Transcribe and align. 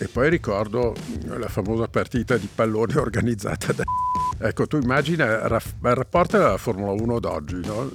E 0.00 0.08
poi 0.08 0.30
ricordo 0.30 0.94
la 1.26 1.48
famosa 1.48 1.86
partita 1.86 2.38
di 2.38 2.48
pallone 2.52 2.96
organizzata 2.96 3.72
da... 3.72 3.84
Ecco, 4.42 4.66
tu 4.66 4.78
immagina 4.78 5.26
il 5.26 5.60
rapporto 5.80 6.38
della 6.38 6.56
Formula 6.56 6.92
1 6.92 7.20
d'oggi, 7.20 7.60
no? 7.62 7.90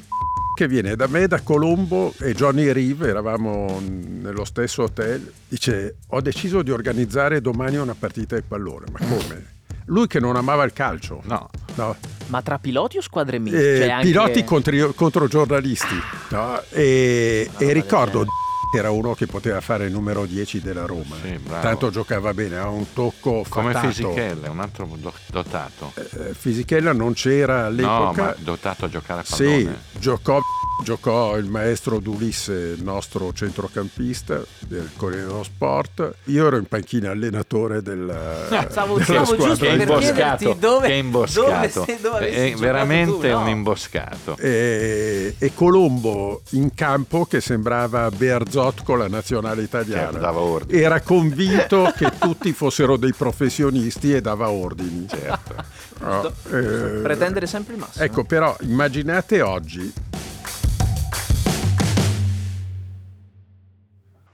che 0.54 0.68
viene 0.68 0.96
da 0.96 1.07
me, 1.07 1.28
da 1.28 1.41
Colombo 1.41 2.13
e 2.20 2.33
Johnny 2.33 2.71
Reeve, 2.71 3.10
eravamo 3.10 3.82
nello 3.82 4.46
stesso 4.46 4.83
hotel, 4.83 5.33
dice 5.47 5.97
ho 6.07 6.21
deciso 6.21 6.61
di 6.61 6.70
organizzare 6.70 7.41
domani 7.41 7.78
una 7.78 7.96
partita 7.97 8.36
di 8.36 8.43
pallone, 8.47 8.86
ma 8.92 9.00
come? 9.00 9.54
Lui 9.87 10.07
che 10.07 10.19
non 10.19 10.36
amava 10.36 10.64
il 10.64 10.71
calcio. 10.71 11.21
No. 11.25 11.50
no. 11.75 11.96
Ma 12.28 12.42
tra 12.42 12.57
piloti 12.57 12.97
o 12.97 13.01
squadre 13.01 13.37
miste? 13.37 13.75
Eh, 13.75 13.78
cioè 13.79 13.89
anche... 13.89 14.07
Piloti 14.07 14.43
contro, 14.43 14.93
contro 14.93 15.28
giornalisti. 15.28 15.96
No? 16.29 16.61
E, 16.69 17.50
e 17.57 17.74
ricordo 17.74 18.25
era 18.74 18.92
uno 18.92 19.14
che 19.14 19.25
poteva 19.25 19.61
fare 19.61 19.86
il 19.86 19.92
numero 19.92 20.25
10 20.25 20.61
della 20.61 20.86
Roma. 20.86 21.15
Sì, 21.21 21.39
Tanto 21.43 21.89
giocava 21.89 22.33
bene, 22.33 22.57
ha 22.57 22.68
un 22.68 22.91
tocco 22.93 23.43
Come 23.47 23.71
fattato. 23.71 23.91
Fisichella, 23.91 24.50
un 24.50 24.60
altro 24.60 24.88
dotato. 25.28 25.93
Eh, 25.96 26.33
Fisichella 26.33 26.93
non 26.93 27.14
c'era 27.14 27.65
all'epoca. 27.65 28.21
No, 28.21 28.28
ma 28.28 28.36
dotato 28.38 28.86
a 28.86 28.89
giocare 28.89 29.21
a 29.21 29.25
pallone. 29.28 29.57
Sì, 29.57 30.00
giocò 30.00 30.39
Giocò 30.83 31.38
il 31.38 31.46
maestro 31.46 32.00
D'Ulisse, 32.00 32.75
il 32.78 32.83
nostro 32.83 33.31
centrocampista 33.33 34.44
del 34.59 34.89
Corriere 34.95 35.25
dello 35.25 35.44
Sport. 35.44 36.16
Io 36.25 36.45
ero 36.45 36.58
in 36.58 36.66
panchina 36.66 37.11
allenatore 37.11 37.81
della, 37.81 38.47
no, 38.50 38.66
stavo, 38.69 38.97
della 38.97 39.25
stavo 39.25 39.25
squadra. 39.25 39.55
Che 39.55 39.81
imboscato, 39.81 40.53
dove, 40.59 40.88
che 40.88 40.94
imboscato. 40.95 41.80
Dove, 41.80 42.00
dove 42.02 42.30
è 42.30 42.53
veramente 42.55 43.30
tu, 43.30 43.36
no? 43.36 43.41
un 43.41 43.47
imboscato. 43.47 44.38
E, 44.38 45.36
e, 45.38 45.53
Colombo 45.53 46.41
in 46.52 46.73
campo 46.73 47.25
che 47.25 47.39
sembrava 47.39 48.09
Bearzot 48.55 48.83
con 48.83 48.97
la 49.00 49.08
nazionale 49.08 49.61
italiana. 49.64 50.19
Certo, 50.19 50.69
Era 50.69 51.02
convinto 51.02 51.91
che 51.95 52.09
tutti 52.17 52.53
fossero 52.53 52.95
dei 52.95 53.13
professionisti 53.13 54.13
e 54.13 54.21
dava 54.21 54.49
ordini. 54.49 55.07
Certo. 55.07 55.73
No, 55.97 56.27
eh, 56.27 56.99
pretendere 57.02 57.47
sempre 57.47 57.73
il 57.73 57.80
massimo. 57.80 58.03
Ecco, 58.03 58.25
però 58.25 58.53
immaginate 58.59 59.41
oggi 59.41 59.93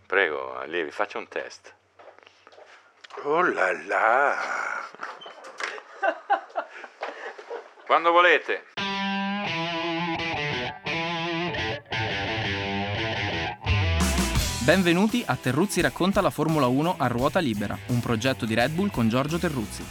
Prego, 0.07 0.57
allievi, 0.57 0.89
faccia 0.89 1.19
un 1.19 1.27
test. 1.27 1.73
Oh 3.23 3.43
là 3.43 3.71
là! 3.87 4.35
Quando 7.85 8.11
volete. 8.11 8.70
Benvenuti 14.63 15.23
a 15.25 15.35
Terruzzi 15.35 15.81
racconta 15.81 16.21
la 16.21 16.29
Formula 16.29 16.67
1 16.67 16.93
a 16.99 17.07
ruota 17.07 17.39
libera, 17.39 17.75
un 17.87 17.99
progetto 17.99 18.45
di 18.45 18.53
Red 18.53 18.73
Bull 18.73 18.91
con 18.91 19.09
Giorgio 19.09 19.39
Terruzzi. 19.39 19.83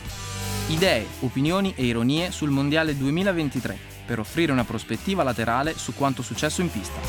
Idee, 0.69 1.07
opinioni 1.23 1.75
e 1.75 1.87
ironie 1.87 2.31
sul 2.31 2.51
Mondiale 2.51 2.97
2023 2.97 3.77
per 4.07 4.21
offrire 4.21 4.53
una 4.53 4.63
prospettiva 4.63 5.25
laterale 5.25 5.77
su 5.77 5.93
quanto 5.93 6.23
successo 6.23 6.61
in 6.61 6.71
pista. 6.71 7.01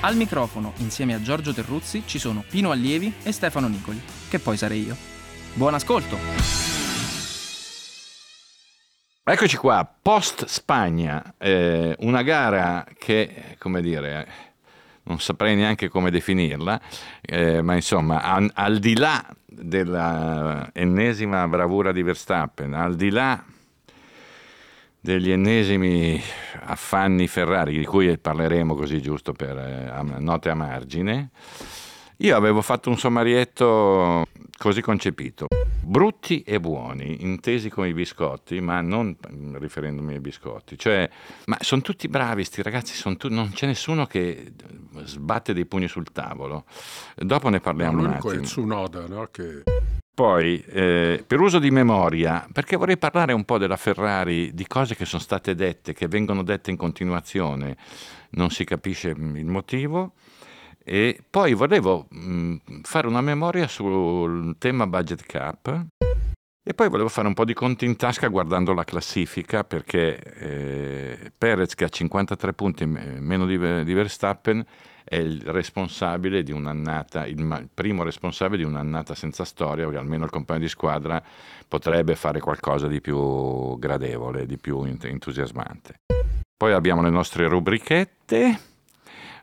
Al 0.00 0.16
microfono, 0.16 0.74
insieme 0.76 1.14
a 1.14 1.22
Giorgio 1.22 1.54
Terruzzi, 1.54 2.02
ci 2.04 2.18
sono 2.18 2.44
Pino 2.46 2.70
Allievi 2.70 3.14
e 3.22 3.32
Stefano 3.32 3.66
Nicoli, 3.66 4.02
che 4.28 4.40
poi 4.40 4.58
sarei 4.58 4.84
io. 4.84 4.96
Buon 5.54 5.72
ascolto! 5.72 6.18
Eccoci 9.26 9.56
qua, 9.56 9.90
post 10.02 10.44
Spagna, 10.44 11.36
eh, 11.38 11.96
una 12.00 12.20
gara 12.20 12.84
che, 12.98 13.56
come 13.56 13.80
dire, 13.80 14.52
non 15.04 15.20
saprei 15.20 15.54
neanche 15.54 15.88
come 15.88 16.10
definirla, 16.10 16.80
eh, 17.20 17.62
ma 17.62 17.74
insomma, 17.74 18.22
al, 18.22 18.50
al 18.54 18.78
di 18.78 18.96
là 18.96 19.24
dell'ennesima 19.46 21.46
bravura 21.48 21.92
di 21.92 22.02
Verstappen, 22.02 22.74
al 22.74 22.96
di 22.96 23.10
là 23.10 23.42
degli 25.00 25.30
ennesimi 25.30 26.20
affanni 26.60 27.28
Ferrari, 27.28 27.78
di 27.78 27.84
cui 27.84 28.16
parleremo 28.16 28.74
così 28.74 29.02
giusto 29.02 29.32
per 29.32 29.58
eh, 29.58 30.18
note 30.18 30.48
a 30.48 30.54
margine, 30.54 31.30
io 32.18 32.36
avevo 32.36 32.62
fatto 32.62 32.90
un 32.90 32.98
sommarietto 32.98 34.26
così 34.56 34.80
concepito. 34.80 35.46
Brutti 35.80 36.42
e 36.42 36.60
buoni, 36.60 37.22
intesi 37.22 37.68
come 37.68 37.88
i 37.88 37.92
biscotti, 37.92 38.60
ma 38.60 38.80
non 38.80 39.16
riferendomi 39.54 40.14
ai 40.14 40.20
biscotti. 40.20 40.78
Cioè, 40.78 41.08
ma 41.46 41.58
sono 41.60 41.82
tutti 41.82 42.08
bravi, 42.08 42.44
sti 42.44 42.62
ragazzi, 42.62 43.16
tu- 43.16 43.28
non 43.28 43.50
c'è 43.52 43.66
nessuno 43.66 44.06
che 44.06 44.52
sbatte 45.02 45.52
dei 45.52 45.66
pugni 45.66 45.88
sul 45.88 46.10
tavolo. 46.12 46.64
Dopo 47.16 47.48
ne 47.48 47.60
parliamo 47.60 48.00
no, 48.00 48.08
un 48.08 48.14
attimo. 48.14 48.32
È 48.32 48.40
Tsunoda, 48.40 49.06
no? 49.06 49.28
Che... 49.30 49.62
Poi, 50.14 50.64
eh, 50.68 51.24
per 51.26 51.40
uso 51.40 51.58
di 51.58 51.70
memoria, 51.70 52.46
perché 52.50 52.76
vorrei 52.76 52.96
parlare 52.96 53.32
un 53.32 53.44
po' 53.44 53.58
della 53.58 53.76
Ferrari, 53.76 54.54
di 54.54 54.66
cose 54.66 54.94
che 54.94 55.04
sono 55.04 55.20
state 55.20 55.54
dette, 55.54 55.92
che 55.92 56.06
vengono 56.06 56.42
dette 56.42 56.70
in 56.70 56.76
continuazione, 56.76 57.76
non 58.30 58.50
si 58.50 58.64
capisce 58.64 59.08
il 59.08 59.46
motivo. 59.46 60.12
E 60.84 61.22
poi 61.28 61.54
volevo 61.54 62.06
mh, 62.10 62.56
fare 62.82 63.06
una 63.06 63.22
memoria 63.22 63.66
sul 63.66 64.56
tema 64.58 64.86
budget 64.86 65.24
cap. 65.24 65.86
E 66.66 66.72
poi 66.72 66.88
volevo 66.88 67.08
fare 67.08 67.26
un 67.26 67.34
po' 67.34 67.44
di 67.44 67.52
conti 67.52 67.84
in 67.84 67.96
tasca 67.96 68.28
guardando 68.28 68.72
la 68.72 68.84
classifica, 68.84 69.64
perché 69.64 70.18
eh, 70.18 71.32
Perez, 71.36 71.74
che 71.74 71.84
ha 71.84 71.88
53 71.88 72.52
punti 72.54 72.86
meno 72.86 73.44
di, 73.44 73.84
di 73.84 73.92
Verstappen, 73.92 74.64
è 75.04 75.16
il 75.16 75.42
responsabile 75.42 76.42
di 76.42 76.52
un'annata, 76.52 77.26
il 77.26 77.68
primo 77.72 78.02
responsabile 78.02 78.62
di 78.62 78.64
un'annata 78.64 79.14
senza 79.14 79.44
storia, 79.44 79.88
che 79.90 79.98
almeno 79.98 80.24
il 80.24 80.30
compagno 80.30 80.60
di 80.60 80.68
squadra 80.68 81.22
potrebbe 81.68 82.14
fare 82.14 82.40
qualcosa 82.40 82.88
di 82.88 83.02
più 83.02 83.78
gradevole, 83.78 84.46
di 84.46 84.56
più 84.56 84.82
entusiasmante. 84.84 86.00
Poi 86.56 86.72
abbiamo 86.72 87.02
le 87.02 87.10
nostre 87.10 87.46
rubrichette, 87.46 88.73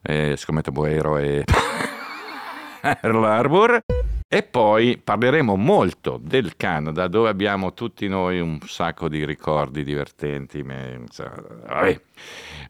eh, 0.01 0.35
scommetto 0.35 0.71
Boero 0.71 1.17
e 1.17 1.43
Pearl 2.81 3.23
Harbor. 3.23 3.83
E 4.33 4.43
poi 4.43 4.97
parleremo 4.97 5.57
molto 5.57 6.17
del 6.21 6.55
Canada, 6.55 7.07
dove 7.09 7.27
abbiamo 7.27 7.73
tutti 7.73 8.07
noi 8.07 8.39
un 8.39 8.59
sacco 8.65 9.09
di 9.09 9.25
ricordi 9.25 9.83
divertenti. 9.83 10.63
Vabbè. 10.63 12.01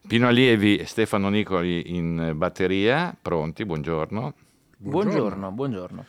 Pino 0.07 0.27
Allievi 0.27 0.77
e 0.77 0.85
Stefano 0.87 1.29
Nicoli 1.29 1.95
in 1.95 2.33
batteria, 2.35 3.15
pronti, 3.19 3.63
buongiorno. 3.63 4.33
Buongiorno, 4.77 5.51
buongiorno. 5.51 6.05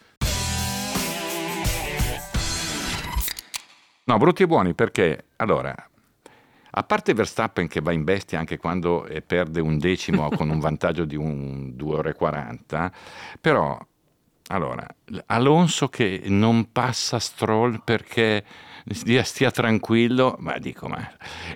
No, 4.04 4.16
brutti 4.16 4.42
e 4.42 4.46
buoni 4.46 4.72
perché, 4.72 5.26
allora, 5.36 5.74
a 6.74 6.82
parte 6.84 7.14
Verstappen 7.14 7.68
che 7.68 7.80
va 7.80 7.92
in 7.92 8.04
bestia 8.04 8.38
anche 8.38 8.56
quando 8.56 9.06
perde 9.26 9.60
un 9.60 9.78
decimo 9.78 10.28
con 10.30 10.48
un 10.48 10.58
vantaggio 10.60 11.04
di 11.04 11.16
un 11.16 11.76
2 11.76 11.96
ore 11.96 12.14
40, 12.14 12.92
però 13.40 13.78
allora, 14.48 14.86
Alonso 15.26 15.88
che 15.88 16.22
non 16.26 16.72
passa 16.72 17.18
Stroll 17.18 17.80
perché 17.82 18.44
stia 18.90 19.50
tranquillo, 19.50 20.36
ma 20.40 20.58
dico, 20.58 20.88
ma 20.88 21.10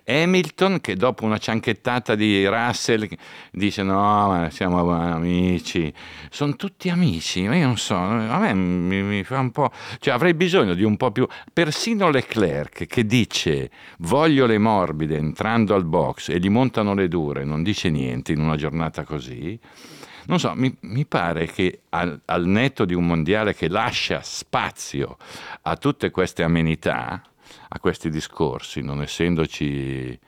Hamilton 0.05 0.81
che 0.81 0.95
dopo 0.95 1.25
una 1.25 1.39
cianchettata 1.39 2.15
di 2.15 2.47
Russell 2.47 3.09
dice 3.51 3.83
no, 3.83 4.29
ma 4.29 4.51
siamo 4.51 4.91
amici, 4.91 5.93
sono 6.31 6.57
tutti 6.57 6.89
amici, 6.89 7.47
ma 7.47 7.57
io 7.57 7.67
non 7.67 7.77
so, 7.77 7.97
a 7.97 8.39
me 8.39 8.55
mi, 8.55 9.03
mi 9.03 9.25
fa 9.25 9.39
un 9.39 9.51
po', 9.51 9.71
cioè 9.99 10.15
avrei 10.15 10.35
bisogno 10.35 10.75
di 10.75 10.85
un 10.85 10.97
po' 10.97 11.11
più, 11.11 11.27
persino 11.53 12.11
Leclerc 12.11 12.87
che 12.87 13.07
dice 13.07 13.71
voglio 13.99 14.47
le 14.47 14.59
morbide 14.59 15.17
entrando 15.17 15.75
al 15.75 15.85
box 15.85 16.29
e 16.29 16.39
gli 16.39 16.49
montano 16.49 16.95
le 16.95 17.09
dure, 17.09 17.45
non 17.45 17.63
dice 17.63 17.91
niente 17.91 18.33
in 18.33 18.41
una 18.41 18.57
giornata 18.57 19.05
così 19.05 19.59
non 20.27 20.39
so, 20.39 20.53
mi, 20.55 20.75
mi 20.83 21.05
pare 21.07 21.47
che 21.47 21.83
al, 21.91 22.21
al, 22.25 22.47
netto 22.47 22.85
di 22.85 22.95
un 22.95 23.07
mondiale 23.07 23.55
che 23.55 23.69
lascia 23.69 24.21
spazio 24.23 25.17
a 25.63 25.77
tutte 25.77 26.11
queste 26.11 26.43
amenità, 26.43 27.23
a 27.69 27.79
questi 27.79 28.11
discorsi, 28.11 28.81
non 28.81 29.03
essendoci 29.03 30.19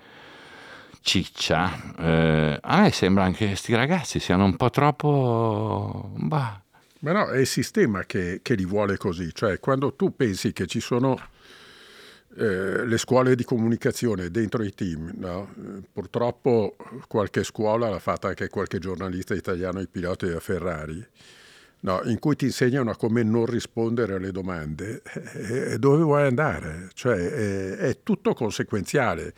ciccia, 1.01 1.95
eh, 1.99 2.59
a 2.61 2.81
me 2.81 2.91
sembra 2.93 3.25
anche 3.25 3.39
che 3.39 3.47
questi 3.47 3.75
ragazzi 3.75 4.21
siano 4.21 4.45
un 4.45 4.57
po' 4.57 4.71
troppo... 4.71 6.11
Bah. 6.15 6.61
Ma 7.01 7.13
no, 7.13 7.29
è 7.29 7.39
il 7.39 7.47
sistema 7.47 8.05
che, 8.05 8.41
che 8.43 8.55
li 8.55 8.65
vuole 8.65 8.97
così, 8.97 9.33
cioè 9.33 9.61
quando 9.61 9.95
tu 9.95 10.17
pensi 10.17 10.53
che 10.53 10.67
ci 10.67 10.81
sono 10.81 11.17
eh, 12.39 12.87
le 12.87 12.99
scuole 12.99 13.35
di 13.35 13.43
comunicazione 13.43 14.31
dentro 14.31 14.63
i 14.63 14.73
team. 14.73 15.13
No? 15.17 15.53
Purtroppo 15.93 16.77
qualche 17.09 17.43
scuola 17.43 17.89
l'ha 17.89 17.99
fatta 17.99 18.29
anche 18.29 18.49
qualche 18.49 18.79
giornalista 18.79 19.35
italiano, 19.35 19.81
i 19.81 19.89
piloti 19.89 20.27
della 20.27 20.39
Ferrari, 20.39 21.05
no? 21.81 22.01
in 22.05 22.21
cui 22.21 22.37
ti 22.37 22.45
insegnano 22.45 22.91
a 22.91 22.97
come 22.97 23.25
non 23.25 23.45
rispondere 23.45 24.15
alle 24.15 24.31
domande 24.31 25.03
e, 25.33 25.73
e 25.73 25.79
dove 25.79 26.03
vuoi 26.05 26.27
andare. 26.27 26.91
Cioè 26.95 27.17
è, 27.17 27.77
è 27.77 27.99
tutto 28.05 28.35
conseguenziale. 28.35 29.35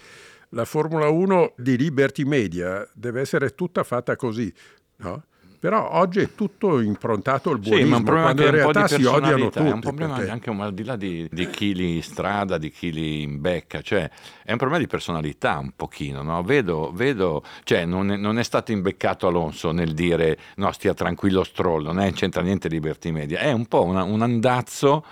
La 0.50 0.66
Formula 0.66 1.08
1 1.08 1.54
di 1.56 1.78
Liberty 1.78 2.24
Media 2.24 2.86
deve 2.92 3.22
essere 3.22 3.54
tutta 3.54 3.82
fatta 3.82 4.14
così. 4.16 4.52
No? 4.96 5.24
Però 5.60 5.90
oggi 5.92 6.20
è 6.20 6.34
tutto 6.34 6.80
improntato 6.80 7.50
al 7.50 7.58
buonismo, 7.58 7.84
sì, 7.84 7.90
ma 7.90 7.96
un 7.98 8.02
problema 8.02 8.32
quando 8.32 8.44
in 8.46 8.50
realtà 8.50 8.88
si 8.88 9.04
odiano 9.04 9.44
tutti. 9.50 9.58
È 9.58 9.70
un 9.70 9.80
problema 9.80 10.14
perché- 10.14 10.30
anche 10.30 10.48
un- 10.48 10.60
al 10.62 10.72
di 10.72 10.84
là 10.84 10.96
di, 10.96 11.28
di 11.30 11.50
chi 11.50 11.74
li 11.74 11.96
in 11.96 12.02
strada, 12.02 12.56
di 12.56 12.70
chi 12.70 12.90
li 12.90 13.20
in 13.22 13.42
becca, 13.42 13.82
cioè 13.82 14.10
è 14.42 14.52
un 14.52 14.56
problema 14.56 14.82
di 14.82 14.86
personalità 14.88 15.58
un 15.58 15.72
pochino, 15.76 16.22
no? 16.22 16.42
Vedo, 16.42 16.90
vedo, 16.94 17.42
cioè 17.64 17.84
non 17.84 18.10
è, 18.10 18.16
non 18.16 18.38
è 18.38 18.42
stato 18.42 18.72
imbeccato 18.72 19.26
Alonso 19.26 19.70
nel 19.70 19.92
dire 19.92 20.38
no 20.56 20.72
stia 20.72 20.94
tranquillo 20.94 21.44
Stroll, 21.44 21.84
non 21.84 22.00
è, 22.00 22.10
c'entra 22.14 22.40
niente 22.40 22.68
Liberty 22.68 23.10
Media, 23.10 23.40
è 23.40 23.52
un 23.52 23.66
po' 23.66 23.84
una- 23.84 24.02
un 24.02 24.22
andazzo 24.22 25.04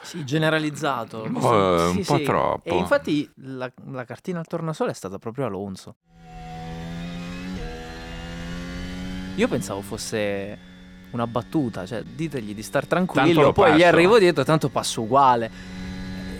Sì, 0.00 0.24
generalizzato. 0.24 1.24
Un 1.24 1.32
po', 1.34 1.52
eh, 1.52 1.86
un 1.88 2.02
po' 2.02 2.22
troppo. 2.22 2.68
E 2.70 2.76
infatti 2.78 3.30
la, 3.42 3.70
la 3.90 4.04
cartina 4.04 4.38
al 4.38 4.46
tornasole 4.46 4.92
è 4.92 4.94
stata 4.94 5.18
proprio 5.18 5.44
Alonso. 5.44 5.96
Io 9.36 9.48
pensavo 9.48 9.80
fosse 9.80 10.58
una 11.12 11.26
battuta, 11.26 11.86
cioè 11.86 12.02
ditegli 12.02 12.54
di 12.54 12.62
star 12.62 12.86
tranquillo, 12.86 13.42
lo 13.42 13.52
poi 13.52 13.70
gli 13.72 13.80
passo. 13.80 13.86
arrivo 13.86 14.18
dietro, 14.18 14.44
tanto 14.44 14.68
passo 14.68 15.02
uguale. 15.02 15.50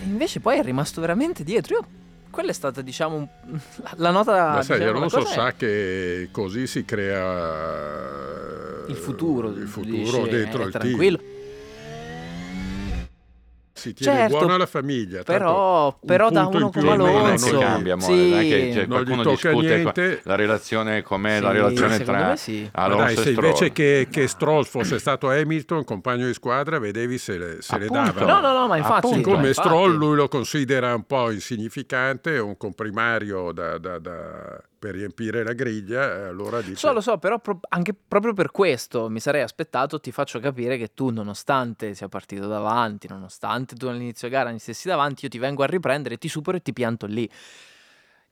E 0.01 0.05
Invece 0.05 0.39
poi 0.39 0.59
è 0.59 0.63
rimasto 0.63 1.01
veramente 1.01 1.43
dietro. 1.43 1.75
Io, 1.75 1.85
quella 2.29 2.51
è 2.51 2.53
stata, 2.53 2.81
diciamo, 2.81 3.27
la, 3.83 3.91
la 3.95 4.11
nota... 4.11 4.51
Ma 4.53 4.61
sai, 4.61 4.79
diciamo, 4.79 4.97
Alonso 4.97 5.17
cosa 5.17 5.29
è- 5.29 5.33
sa 5.33 5.53
che 5.53 6.29
così 6.31 6.67
si 6.67 6.85
crea 6.85 8.85
il 8.87 8.95
futuro, 8.95 9.49
il 9.49 9.67
futuro 9.67 10.23
dici, 10.23 10.29
dentro 10.29 10.63
è 10.63 10.65
il 10.65 10.71
tranquillo. 10.71 11.17
team. 11.17 11.31
Si 13.75 13.91
tiene 13.93 14.17
Certo, 14.19 14.37
buona 14.37 14.55
la 14.57 14.65
famiglia. 14.67 15.23
tanto 15.23 15.31
Però, 15.31 15.85
un 15.87 16.07
però 16.07 16.29
da 16.29 16.45
uno 16.45 16.69
come 16.69 16.95
non 16.95 17.07
Alonso... 17.09 17.51
noi- 17.53 17.59
cambia, 17.63 17.95
mo, 17.95 18.01
sì. 18.03 18.29
non 18.29 18.39
è 18.39 18.41
che 18.43 18.71
cioè, 18.71 18.85
Non 18.85 18.99
gli 19.01 19.03
qualcuno 19.03 19.23
tocca 19.23 19.49
discute 19.49 19.75
niente. 19.77 20.21
la 20.25 20.35
relazione 20.35 21.01
com'è, 21.01 21.39
la 21.39 21.49
Sì, 21.49 21.55
relazione 21.55 21.97
secondo 21.97 22.21
tra 22.21 22.35
sì. 22.35 22.69
Alonso 22.71 23.03
dai, 23.03 23.13
e 23.13 23.15
se 23.17 23.31
Stroll. 23.31 23.45
invece 23.45 23.71
che, 23.71 24.07
che 24.11 24.27
Stroll 24.27 24.63
fosse 24.65 24.99
stato 24.99 25.29
Hamilton, 25.29 25.83
compagno 25.85 26.27
di 26.27 26.33
squadra, 26.35 26.77
vedevi 26.77 27.17
se 27.17 27.37
le, 27.39 27.57
se 27.61 27.79
le 27.79 27.87
dava. 27.87 28.25
No, 28.25 28.39
no, 28.39 28.53
no, 28.53 28.67
ma 28.67 28.77
infatti... 28.77 29.07
Appunto. 29.07 29.29
Siccome 29.29 29.47
infatti. 29.47 29.67
Stroll 29.67 29.95
lui 29.95 30.15
lo 30.17 30.27
considera 30.27 30.93
un 30.93 31.05
po' 31.07 31.31
insignificante, 31.31 32.37
un 32.37 32.55
comprimario 32.57 33.51
da- 33.51 33.79
da- 33.79 33.97
da- 33.97 34.61
per 34.83 34.95
riempire 34.95 35.45
la 35.45 35.53
griglia, 35.53 36.03
eh, 36.03 36.27
allora 36.27 36.59
dice... 36.59 36.75
So, 36.75 36.91
lo 36.91 36.99
so, 36.99 37.17
però 37.17 37.39
pro- 37.39 37.61
anche 37.69 37.93
proprio 37.93 38.33
per 38.33 38.51
questo 38.51 39.07
mi 39.07 39.21
sarei 39.21 39.41
aspettato, 39.41 40.01
ti 40.01 40.11
faccio 40.11 40.41
capire 40.41 40.77
che 40.77 40.93
tu, 40.93 41.09
nonostante 41.09 41.93
sia 41.93 42.09
partito 42.09 42.47
davanti, 42.47 43.07
nonostante 43.07 43.77
tu 43.77 43.87
all'inizio 43.87 44.27
gara 44.27 44.51
mi 44.51 44.59
stessi 44.59 44.89
davanti, 44.89 45.23
io 45.23 45.29
ti 45.29 45.37
vengo 45.37 45.63
a 45.63 45.67
riprendere, 45.67 46.17
ti 46.17 46.27
supero 46.27 46.57
e 46.57 46.61
ti 46.61 46.73
pianto 46.73 47.05
lì. 47.05 47.29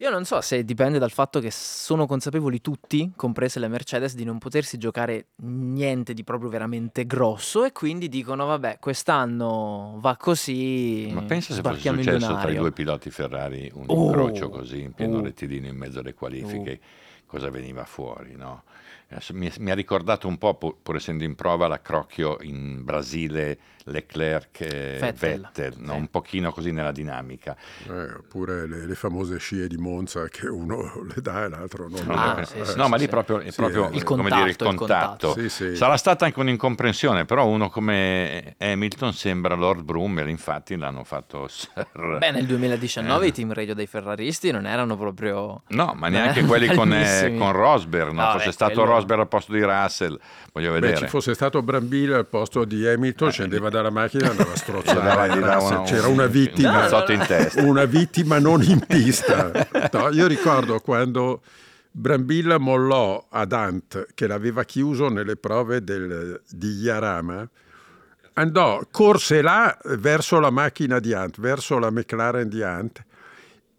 Io 0.02 0.10
non 0.10 0.26
so 0.26 0.42
se 0.42 0.66
dipende 0.66 0.98
dal 0.98 1.12
fatto 1.12 1.40
che 1.40 1.52
sono 1.52 2.08
consapevoli 2.08 2.60
tutti, 2.60 3.12
comprese 3.16 3.60
le 3.60 3.68
Mercedes, 3.68 4.16
di 4.16 4.24
non 4.24 4.40
potersi 4.40 4.80
giocare 4.80 5.28
niente 5.44 6.16
di 6.16 6.24
proprio 6.24 6.50
veramente 6.50 7.06
grosso 7.06 7.66
e 7.66 7.72
quindi 7.72 8.10
dicono 8.10 8.48
vabbè, 8.48 8.80
quest'anno 8.80 10.00
va 10.00 10.18
così, 10.18 11.08
Ma 11.14 11.22
pensa 11.22 11.54
se 11.54 11.62
fosse 11.62 11.88
successo 11.88 12.36
tra 12.36 12.50
i 12.50 12.56
due 12.56 12.72
piloti 12.72 13.12
Ferrari 13.12 13.70
un 13.76 13.86
Oh, 13.90 14.06
incrocio 14.06 14.50
così 14.50 14.82
in 14.82 14.94
pieno 14.94 15.20
oh. 15.20 15.22
rettilineo 15.22 15.70
in 15.70 15.78
mezzo 15.78 16.00
alle 16.00 16.16
qualifiche, 16.16 16.80
cosa 17.28 17.52
veniva 17.52 17.86
fuori, 17.86 18.36
no? 18.36 18.64
Mi, 19.34 19.52
mi 19.60 19.72
ha 19.72 19.76
ricordato 19.76 20.28
un 20.28 20.38
po', 20.38 20.56
pur, 20.56 20.76
pur 20.82 20.96
essendo 20.96 21.24
in 21.24 21.36
prova, 21.36 21.68
l'accrocchio 21.68 22.38
in 22.42 22.84
Brasile 22.84 23.58
Leclerc 23.86 24.62
e 24.62 24.98
Vettel. 25.00 25.42
Vettel, 25.42 25.74
no? 25.80 25.94
Sì. 25.94 25.98
un 26.00 26.08
pochino 26.10 26.52
così 26.52 26.72
nella 26.72 26.92
dinamica. 26.92 27.56
Eh, 27.88 28.14
oppure 28.20 28.68
le, 28.68 28.86
le 28.86 28.96
famose 28.96 29.38
scie 29.40 29.68
di 29.68 29.78
Monza 29.78 30.28
che 30.30 30.48
uno 30.48 31.04
le 31.14 31.22
dà 31.22 31.46
e 31.46 31.50
l'altro 31.50 31.90
non 31.90 32.06
le 32.08 32.14
Ah, 32.14 32.34
dà. 32.36 32.44
sì, 32.46 32.58
Eh, 32.60 32.66
sì, 32.66 32.78
no, 32.78 32.88
ma 32.88 32.98
sì, 32.98 33.04
lì 33.04 33.10
proprio, 33.10 33.40
è 33.40 33.50
Sì, 33.50 33.56
proprio 33.56 33.90
il 33.92 34.04
come 34.04 34.30
dire, 34.30 34.50
il 34.50 34.56
contatto, 34.56 34.70
il 34.72 34.78
contatto. 34.78 35.28
contatto. 35.28 35.42
Sì, 35.42 35.50
sì. 35.50 35.76
Sarà 35.76 35.98
stata 35.98 36.26
anche 36.26 36.40
un'incomprensione, 36.40 37.26
però 37.26 37.48
uno 37.48 37.70
come 37.70 38.56
Hamilton 38.60 39.14
sembra 39.14 39.56
Lord 39.56 39.82
Brummer, 39.84 40.28
infatti 40.30 40.78
l'hanno 40.78 41.04
fatto 41.04 41.48
Sir. 41.50 42.18
Beh, 42.20 42.32
nel 42.32 42.46
2019 42.46 43.26
Eh. 43.26 43.28
i 43.30 43.32
team 43.32 43.52
radio 43.52 43.74
dei 43.74 43.88
ferraristi 43.88 44.52
non 44.52 44.66
erano 44.68 44.96
proprio... 44.96 45.64
No, 45.70 45.94
ma 45.98 46.08
neanche 46.08 46.40
Eh, 46.42 46.46
quelli 46.46 46.74
con, 46.74 46.94
eh, 46.94 47.36
con 47.38 47.52
Rosberg, 47.52 48.12
no? 48.12 48.22
No, 48.26 48.32
fosse 48.34 48.46
beh, 48.46 48.52
stato 48.52 48.74
quello- 48.74 48.90
Rosberg 49.02 49.20
al 49.22 49.28
posto 49.28 49.52
di 49.54 49.62
Russell, 49.62 50.20
voglio 50.54 50.72
vedere. 50.72 50.98
ci 50.98 51.08
fosse 51.08 51.34
stato 51.34 51.62
Brambilla 51.62 52.18
al 52.18 52.28
posto 52.28 52.64
di 52.66 52.88
Hamilton, 52.88 53.32
scendeva 53.32 53.70
dalla 53.70 53.90
macchina 53.90 54.28
e 54.28 54.30
andava 54.30 54.52
a 54.54 54.56
strozzare. 54.58 55.36
gli 55.36 55.40
dava 55.42 55.64
una- 55.64 55.82
C'era 55.84 56.08
un- 56.08 56.14
una 56.14 56.24
un 56.26 56.30
vittima, 56.32 56.88
testa. 57.26 57.62
una 57.64 57.86
vittima 57.86 58.40
non 58.40 58.62
in 58.64 58.80
pista. 58.86 59.52
No, 59.92 60.10
io 60.10 60.28
ricordo 60.28 60.80
quando 60.80 61.42
Brambilla 61.92 62.58
mollò 62.58 63.26
ad 63.30 63.52
Ant, 63.52 64.08
che 64.14 64.26
l'aveva 64.28 64.64
chiuso 64.64 65.10
nelle 65.10 65.36
prove 65.36 65.84
del- 65.84 66.42
di 66.50 66.70
Yarama, 66.70 67.48
andò, 68.34 68.82
corse 68.90 69.42
là 69.42 69.78
verso 69.98 70.40
la 70.40 70.50
macchina 70.50 71.00
di 71.00 71.14
Ant, 71.14 71.40
verso 71.40 71.78
la 71.80 71.90
McLaren 71.92 72.48
di 72.48 72.64
Ant, 72.64 73.04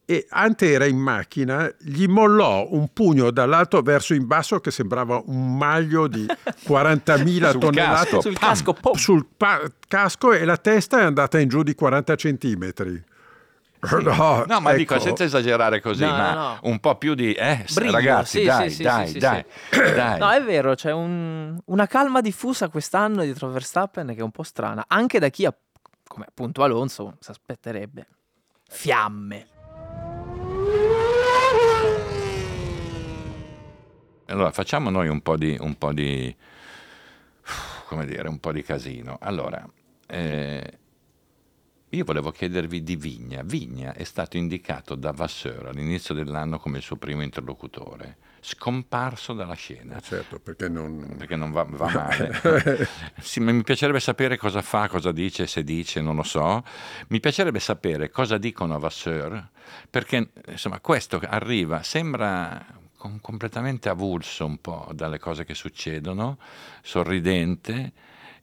e 0.05 0.27
Ant 0.31 0.61
era 0.63 0.85
in 0.85 0.99
macchina, 0.99 1.71
gli 1.79 2.07
mollò 2.07 2.67
un 2.71 2.89
pugno 2.93 3.31
dall'alto 3.31 3.81
verso 3.83 4.15
in 4.15 4.27
basso 4.27 4.61
che 4.61 4.71
sembrava 4.71 5.23
un 5.27 5.57
maglio 5.57 6.09
di 6.09 6.27
40.000 6.67 7.51
Sul 7.51 7.61
tonnellate 7.61 8.05
casco. 8.05 8.21
Sul 8.21 8.39
casco, 8.39 8.73
pom! 8.75 8.95
sul 8.95 9.27
pa- 9.37 9.61
casco 9.89 10.33
e 10.33 10.45
la 10.45 10.57
testa 10.57 10.99
è 11.01 11.05
andata 11.05 11.39
in 11.39 11.49
giù 11.49 11.63
di 11.63 11.75
40 11.75 12.15
centimetri. 12.17 13.05
No, 14.01 14.45
No, 14.47 14.61
ma 14.61 14.71
ecco, 14.71 14.77
dico 14.79 14.99
senza 15.01 15.25
esagerare 15.25 15.81
così, 15.81 16.05
No, 16.05 16.11
ma 16.11 16.33
no. 16.35 16.59
un 16.71 16.79
po' 16.79 16.97
più 16.99 17.15
di 17.15 17.33
eh, 17.33 17.65
Brio, 17.75 17.91
ragazzi, 17.91 18.39
sì, 18.39 18.45
dai, 18.45 18.71
sì, 18.71 18.77
sì, 18.77 18.83
dai, 18.85 19.07
sì, 19.07 19.13
sì, 19.15 19.19
dai, 19.19 19.45
dai. 19.95 20.19
No, 20.21 20.31
è 20.31 20.41
vero, 20.43 20.75
c'è 20.77 20.93
un- 20.93 21.59
una 21.65 21.87
calma 21.89 22.21
diffusa 22.21 22.69
quest'anno 22.69 23.23
dietro 23.25 23.49
Verstappen 23.49 24.07
che 24.09 24.21
è 24.21 24.23
un 24.23 24.31
po' 24.31 24.45
strana, 24.45 24.85
anche 24.87 25.19
da 25.19 25.31
chi, 25.31 25.47
ha- 25.47 25.55
come 26.07 26.27
appunto 26.29 26.63
Alonso, 26.63 27.17
si 27.19 27.31
aspetterebbe 27.33 28.07
fiamme. 28.69 29.47
Allora, 34.33 34.51
facciamo 34.51 34.89
noi 34.89 35.09
un 35.09 35.21
po' 35.21 35.37
di, 35.37 35.55
un 35.61 35.77
po' 35.77 35.93
di, 35.93 36.35
come 37.87 38.07
dire, 38.07 38.29
un 38.29 38.39
po' 38.39 38.51
di 38.51 38.63
casino. 38.63 39.19
Allora, 39.21 39.63
eh, 40.07 40.79
io 41.91 42.05
volevo 42.05 42.31
chiedervi 42.31 42.83
di 42.83 42.97
Vigna. 42.97 43.43
Vigna 43.43 43.93
è 43.93 44.05
stato 44.05 44.39
indicato 44.39 44.95
da 44.95 45.11
Vasseur 45.11 45.67
all'inizio 45.67 46.15
dell'anno 46.15 46.59
come 46.59 46.79
il 46.79 46.83
suo 46.83 46.97
primo 46.97 47.21
interlocutore, 47.21 48.17
scomparso 48.41 49.35
dalla 49.35 49.53
scena. 49.53 49.99
Eh, 49.99 50.01
Certo, 50.01 50.39
perché 50.39 50.67
non... 50.71 51.15
Perché 51.19 51.37
non 51.37 51.53
va, 51.53 51.65
va 51.69 51.91
male. 51.93 52.89
Sì, 53.21 53.41
ma 53.41 53.53
mi 53.53 53.63
piacerebbe 53.63 54.01
sapere 54.01 54.39
cosa 54.39 54.63
fa, 54.63 54.89
cosa 54.89 55.13
dice, 55.13 55.47
se 55.47 55.63
dice, 55.63 56.01
non 56.01 56.17
lo 56.17 56.23
so. 56.23 56.65
Mi 57.09 57.21
piacerebbe 57.21 57.61
sapere 57.61 58.09
cosa 58.09 58.39
dicono 58.39 58.77
a 58.77 58.79
Vasseur, 58.79 59.51
perché 59.91 60.31
insomma 60.47 60.81
questo 60.81 61.21
arriva, 61.23 61.83
sembra 61.83 62.81
com- 63.03 63.21
completamente 63.21 63.89
avulso 63.89 64.47
un 64.47 64.61
po' 64.61 64.89
dalle 64.95 65.19
cose 65.19 65.45
che 65.45 65.55
succedono, 65.55 66.39
sorridente 66.83 67.93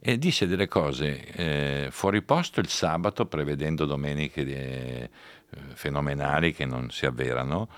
e 0.01 0.17
dice 0.17 0.47
delle 0.47 0.67
cose 0.67 1.25
eh, 1.31 1.87
fuori 1.91 2.21
posto 2.21 2.59
il 2.59 2.67
sabato, 2.67 3.25
prevedendo 3.25 3.85
domeniche 3.85 4.41
eh, 4.41 5.09
fenomenali 5.73 6.53
che 6.53 6.65
non 6.65 6.89
si 6.89 7.05
avverano, 7.05 7.69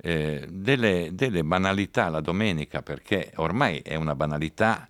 eh, 0.00 0.46
delle, 0.48 1.10
delle 1.12 1.42
banalità 1.42 2.08
la 2.08 2.20
domenica, 2.20 2.82
perché 2.82 3.32
ormai 3.36 3.80
è 3.80 3.96
una 3.96 4.14
banalità 4.14 4.86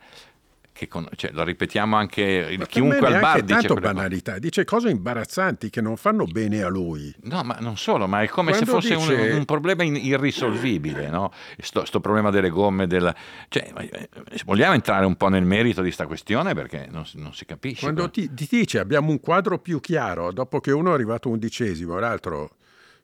con- 0.87 1.09
cioè, 1.17 1.33
lo 1.33 1.43
ripetiamo 1.43 1.97
anche 1.97 2.23
il- 2.23 2.59
Ma 2.59 2.67
chiunque 2.67 3.07
al 3.07 3.19
bar 3.21 3.41
dice 3.41 3.47
tanto 3.55 3.75
cose. 3.75 3.81
banalità, 3.81 4.39
dice 4.39 4.65
cose 4.65 4.91
imbarazzanti 4.91 5.71
che 5.71 5.81
non 5.81 5.97
fanno 5.97 6.25
bene 6.27 6.63
a 6.63 6.69
lui. 6.69 7.13
No, 7.23 7.43
ma 7.43 7.57
non 7.59 7.77
solo, 7.77 8.07
ma 8.07 8.23
è 8.23 8.29
come 8.29 8.51
Quando 8.53 8.67
se 8.67 8.71
fosse 8.73 8.95
un- 8.95 9.09
dice- 9.17 9.31
un, 9.33 9.45
problema 9.45 9.83
in- 9.83 9.97
irrisolvibile, 9.97 11.09
no? 11.09 11.33
Sto, 11.59 11.85
sto 11.85 12.01
problema 12.01 12.31
delle 12.31 12.51
gomme, 12.51 12.87
della... 12.87 13.15
cioè, 13.49 13.73
eh, 13.77 14.09
vogliamo 14.45 14.75
entrare 14.75 15.05
un 15.07 15.17
po' 15.17 15.29
nel 15.29 15.45
merito 15.45 15.83
di 15.83 15.91
sta 15.91 16.07
questione 16.07 16.55
perché 16.55 16.87
non, 16.91 17.05
si- 17.07 17.19
non 17.19 17.35
si 17.35 17.45
capisce. 17.45 17.81
Quando 17.81 18.09
ti, 18.11 18.33
ti 18.35 18.47
dice 18.49 18.79
abbiamo 18.79 19.11
un 19.11 19.19
quadro 19.21 19.59
più 19.59 19.81
chiaro, 19.81 20.31
dopo 20.33 20.61
che 20.61 20.71
uno 20.71 20.91
è 20.91 20.95
arrivato 20.95 21.29
undicesimo, 21.31 21.99
l'altro 21.99 22.51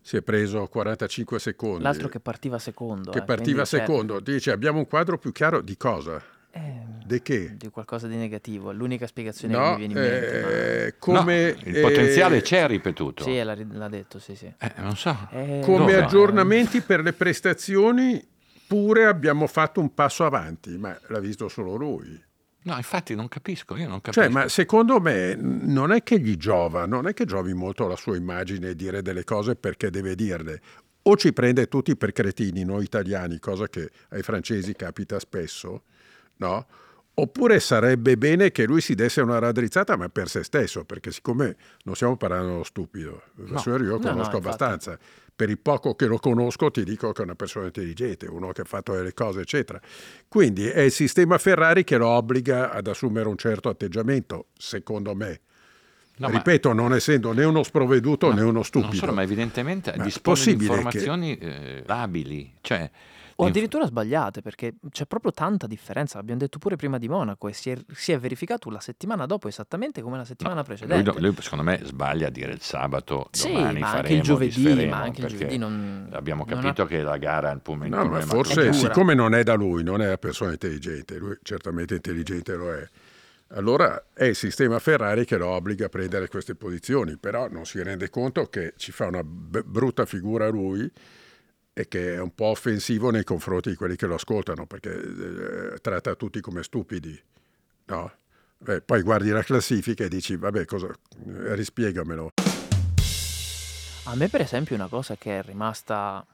si 0.01 0.17
è 0.19 0.23
preso 0.23 0.67
45 0.67 1.39
secondi. 1.39 1.83
L'altro 1.83 2.09
che 2.09 2.21
partiva 2.21 2.59
secondo. 2.59 3.11
che 3.11 3.19
eh, 3.21 3.25
partiva 3.25 3.65
cioè, 3.65 3.81
secondo, 3.81 4.23
ti 4.23 4.33
dice 4.33 4.53
abbiamo 4.53 4.79
un 4.79 4.87
quadro 4.87 5.17
più 5.17 5.33
chiaro 5.33 5.63
di 5.63 5.77
cosa? 5.79 6.23
Eh, 6.55 6.83
Di 7.05 7.21
che? 7.23 7.57
di 7.57 7.69
qualcosa 7.69 8.07
di 8.07 8.17
negativo, 8.17 8.71
è 8.71 8.75
l'unica 8.75 9.07
spiegazione 9.07 9.55
che 9.55 9.61
No, 9.61 9.71
mi 9.71 9.77
viene 9.77 9.93
in 9.93 9.99
mente. 10.01 10.87
eh, 10.87 10.99
come, 10.99 11.53
No, 11.63 11.71
il 11.71 11.81
potenziale 11.81 12.37
eh, 12.39 12.43
c'è, 12.43 12.67
ripetuto. 12.67 13.25
ma... 13.25 13.31
Sì, 13.31 13.43
l'ha, 13.43 13.57
l'ha 13.73 13.89
detto, 13.89 14.19
sì, 14.19 14.35
sì. 14.35 14.47
Eh, 14.59 14.73
non 14.77 14.97
so. 14.97 15.29
Eh, 15.33 15.61
come 15.63 15.79
Dove? 15.93 15.97
aggiornamenti 16.03 16.81
per 16.81 17.01
le 17.03 17.13
prestazioni 17.13 18.27
pure 18.67 19.05
abbiamo 19.05 19.47
fatto 19.47 19.81
un 19.81 19.93
passo 19.93 20.25
avanti, 20.25 20.77
ma 20.79 20.99
l'ha 21.09 21.21
visto 21.21 21.49
solo 21.49 21.75
lui. 21.77 22.23
No, 22.67 22.77
infatti 22.77 23.15
non 23.15 23.29
capisco, 23.29 23.77
io 23.77 23.87
non 23.89 24.01
capisco. 24.01 24.23
Cioè, 24.23 24.33
ma 24.33 24.49
secondo 24.49 24.99
me 24.99 25.35
non 25.39 25.93
è 25.93 26.03
che 26.03 26.19
gli 26.19 26.37
giova, 26.37 26.87
non 26.87 27.07
è 27.07 27.13
che 27.13 27.27
giovi 27.27 27.53
molto 27.53 27.87
la 27.87 27.95
sua 27.97 28.17
immagine 28.17 28.75
dire 28.75 29.03
delle 29.03 29.23
cose 29.25 29.55
perché 29.55 29.91
deve 29.91 30.15
dirle. 30.15 30.61
O 31.03 31.15
ci 31.19 31.35
prende 31.35 31.69
tutti 31.69 31.95
per 31.95 32.13
cretini, 32.13 32.65
noi 32.65 32.85
italiani, 32.85 33.39
cosa 33.39 33.69
che 33.69 33.91
ai 34.09 34.23
francesi 34.23 34.73
capita 34.75 35.19
spesso, 35.19 35.83
no? 36.37 36.67
Oppure 37.17 37.61
sarebbe 37.61 38.17
bene 38.17 38.51
che 38.51 38.65
lui 38.65 38.81
si 38.81 38.97
desse 38.97 39.21
una 39.21 39.39
raddrizzata, 39.39 39.97
ma 39.97 40.09
per 40.09 40.29
se 40.29 40.43
stesso, 40.43 40.85
perché 40.85 41.13
siccome 41.13 41.57
non 41.85 41.95
stiamo 41.95 42.17
parlando 42.17 42.49
dello 42.49 42.65
stupido, 42.65 43.23
no. 43.35 43.63
io 43.65 43.77
lo 43.77 43.99
conosco 44.01 44.11
no, 44.11 44.31
no, 44.31 44.37
abbastanza, 44.39 44.99
per 45.37 45.49
il 45.49 45.59
poco 45.59 45.95
che 45.95 46.07
lo 46.07 46.19
conosco 46.19 46.73
ti 46.73 46.83
dico 46.83 47.13
che 47.13 47.23
è 47.23 47.25
una 47.25 47.37
persona 47.37 47.67
intelligente, 47.67 48.27
uno 48.27 48.51
che 48.51 48.63
ha 48.63 48.65
fatto 48.65 48.95
delle 48.95 49.15
cose, 49.15 49.43
eccetera. 49.43 49.81
Quindi 50.27 50.67
è 50.67 50.81
il 50.81 50.91
sistema 50.91 51.39
Ferrari 51.39 51.85
che 51.85 51.97
lo 51.97 52.09
obbliga 52.09 52.73
ad 52.73 52.89
assumere 52.89 53.29
un 53.29 53.37
certo 53.37 53.69
atteggiamento, 53.69 54.47
secondo 54.57 55.15
me. 55.15 55.41
No, 56.17 56.29
Ripeto, 56.29 56.69
ma... 56.69 56.75
non 56.75 56.95
essendo 56.95 57.33
né 57.33 57.45
uno 57.45 57.63
sprovveduto 57.63 58.29
no, 58.29 58.35
né 58.35 58.43
uno 58.43 58.63
stupido. 58.63 58.95
Solo, 58.95 59.13
ma 59.13 59.23
evidentemente 59.23 59.93
ma 59.97 60.05
dispone 60.05 60.45
di 60.45 60.51
informazioni 60.53 61.37
che... 61.37 61.79
eh, 61.79 61.83
labili. 61.87 62.55
Cioè, 62.61 62.91
o 63.37 63.47
addirittura 63.47 63.87
sbagliate, 63.87 64.43
perché 64.43 64.75
c'è 64.91 65.07
proprio 65.07 65.33
tanta 65.33 65.67
differenza, 65.67 66.19
l'abbiamo 66.19 66.41
detto 66.41 66.59
pure 66.59 66.77
prima 66.77 66.99
di 66.99 67.09
Monaco, 67.09 67.49
e 67.49 67.53
si 67.53 67.71
è, 67.71 67.77
si 67.93 68.13
è 68.13 68.19
verificato 68.19 68.71
la 68.71 68.81
settimana 68.81 69.27
dopo 69.27 69.49
esattamente 69.49 70.03
come 70.03 70.17
la 70.17 70.25
settimana 70.25 70.57
no, 70.57 70.63
precedente. 70.63 71.11
Lui, 71.13 71.21
lui, 71.21 71.37
secondo 71.41 71.65
me 71.65 71.81
sbaglia 71.83 72.29
a 72.29 72.31
dire 72.31 72.53
il 72.53 72.61
sabato, 72.61 73.29
sì, 73.33 73.53
domani 73.53 73.81
ma 73.81 73.87
faremo, 73.87 74.01
anche 74.01 74.15
il 74.15 74.23
giovedì, 74.23 74.87
ma 74.87 75.01
anche 75.01 75.21
il 75.23 75.27
giovedì 75.29 75.59
non... 75.59 76.09
Abbiamo 76.13 76.45
capito 76.45 76.83
ha... 76.83 76.87
che 76.87 77.03
la 77.03 77.17
gara 77.17 77.51
è 77.51 77.53
un 77.55 77.63
po' 77.63 77.75
meno... 77.75 78.03
No, 78.03 78.09
ma 78.09 78.21
forse, 78.21 78.73
siccome 78.73 79.15
non 79.15 79.35
è 79.35 79.43
da 79.43 79.55
lui, 79.55 79.83
non 79.83 80.01
è 80.01 80.07
una 80.07 80.19
persona 80.19 80.53
intelligente, 80.53 81.17
lui 81.19 81.37
certamente 81.43 81.95
intelligente 81.95 82.55
lo 82.55 82.73
è, 82.73 82.89
allora 83.49 84.07
è 84.13 84.25
il 84.25 84.35
sistema 84.35 84.79
Ferrari 84.79 85.25
che 85.25 85.37
lo 85.37 85.49
obbliga 85.49 85.87
a 85.87 85.89
prendere 85.89 86.29
queste 86.29 86.55
posizioni, 86.55 87.17
però 87.17 87.49
non 87.49 87.67
si 87.67 87.83
rende 87.83 88.11
conto 88.11 88.47
che 88.47 88.75
ci 88.77 88.91
fa 88.91 89.07
una 89.07 89.23
b- 89.23 89.63
brutta 89.63 90.07
figura 90.07 90.49
lui 90.49 90.91
e 91.75 91.89
che 91.89 92.15
è 92.15 92.21
un 92.21 92.33
po' 92.35 92.47
offensivo 92.47 93.11
nei 93.11 93.25
confronti 93.25 93.71
di 93.71 93.75
quelli 93.75 93.97
che 93.97 94.07
lo 94.07 94.15
ascoltano, 94.15 94.65
perché 94.65 94.93
eh, 94.93 95.79
tratta 95.81 96.15
tutti 96.15 96.41
come 96.41 96.63
stupidi. 96.63 97.21
No? 97.87 98.13
Beh, 98.59 98.81
poi 98.81 99.03
guardi 99.03 99.29
la 99.31 99.43
classifica 99.43 100.05
e 100.05 100.09
dici, 100.09 100.37
vabbè, 100.37 100.65
cosa, 100.65 100.89
rispiegamelo. 101.27 102.31
A 104.05 104.15
me 104.15 104.29
per 104.29 104.41
esempio 104.41 104.77
una 104.77 104.87
cosa 104.87 105.17
che 105.17 105.41
è 105.41 105.43
rimasta, 105.43 106.25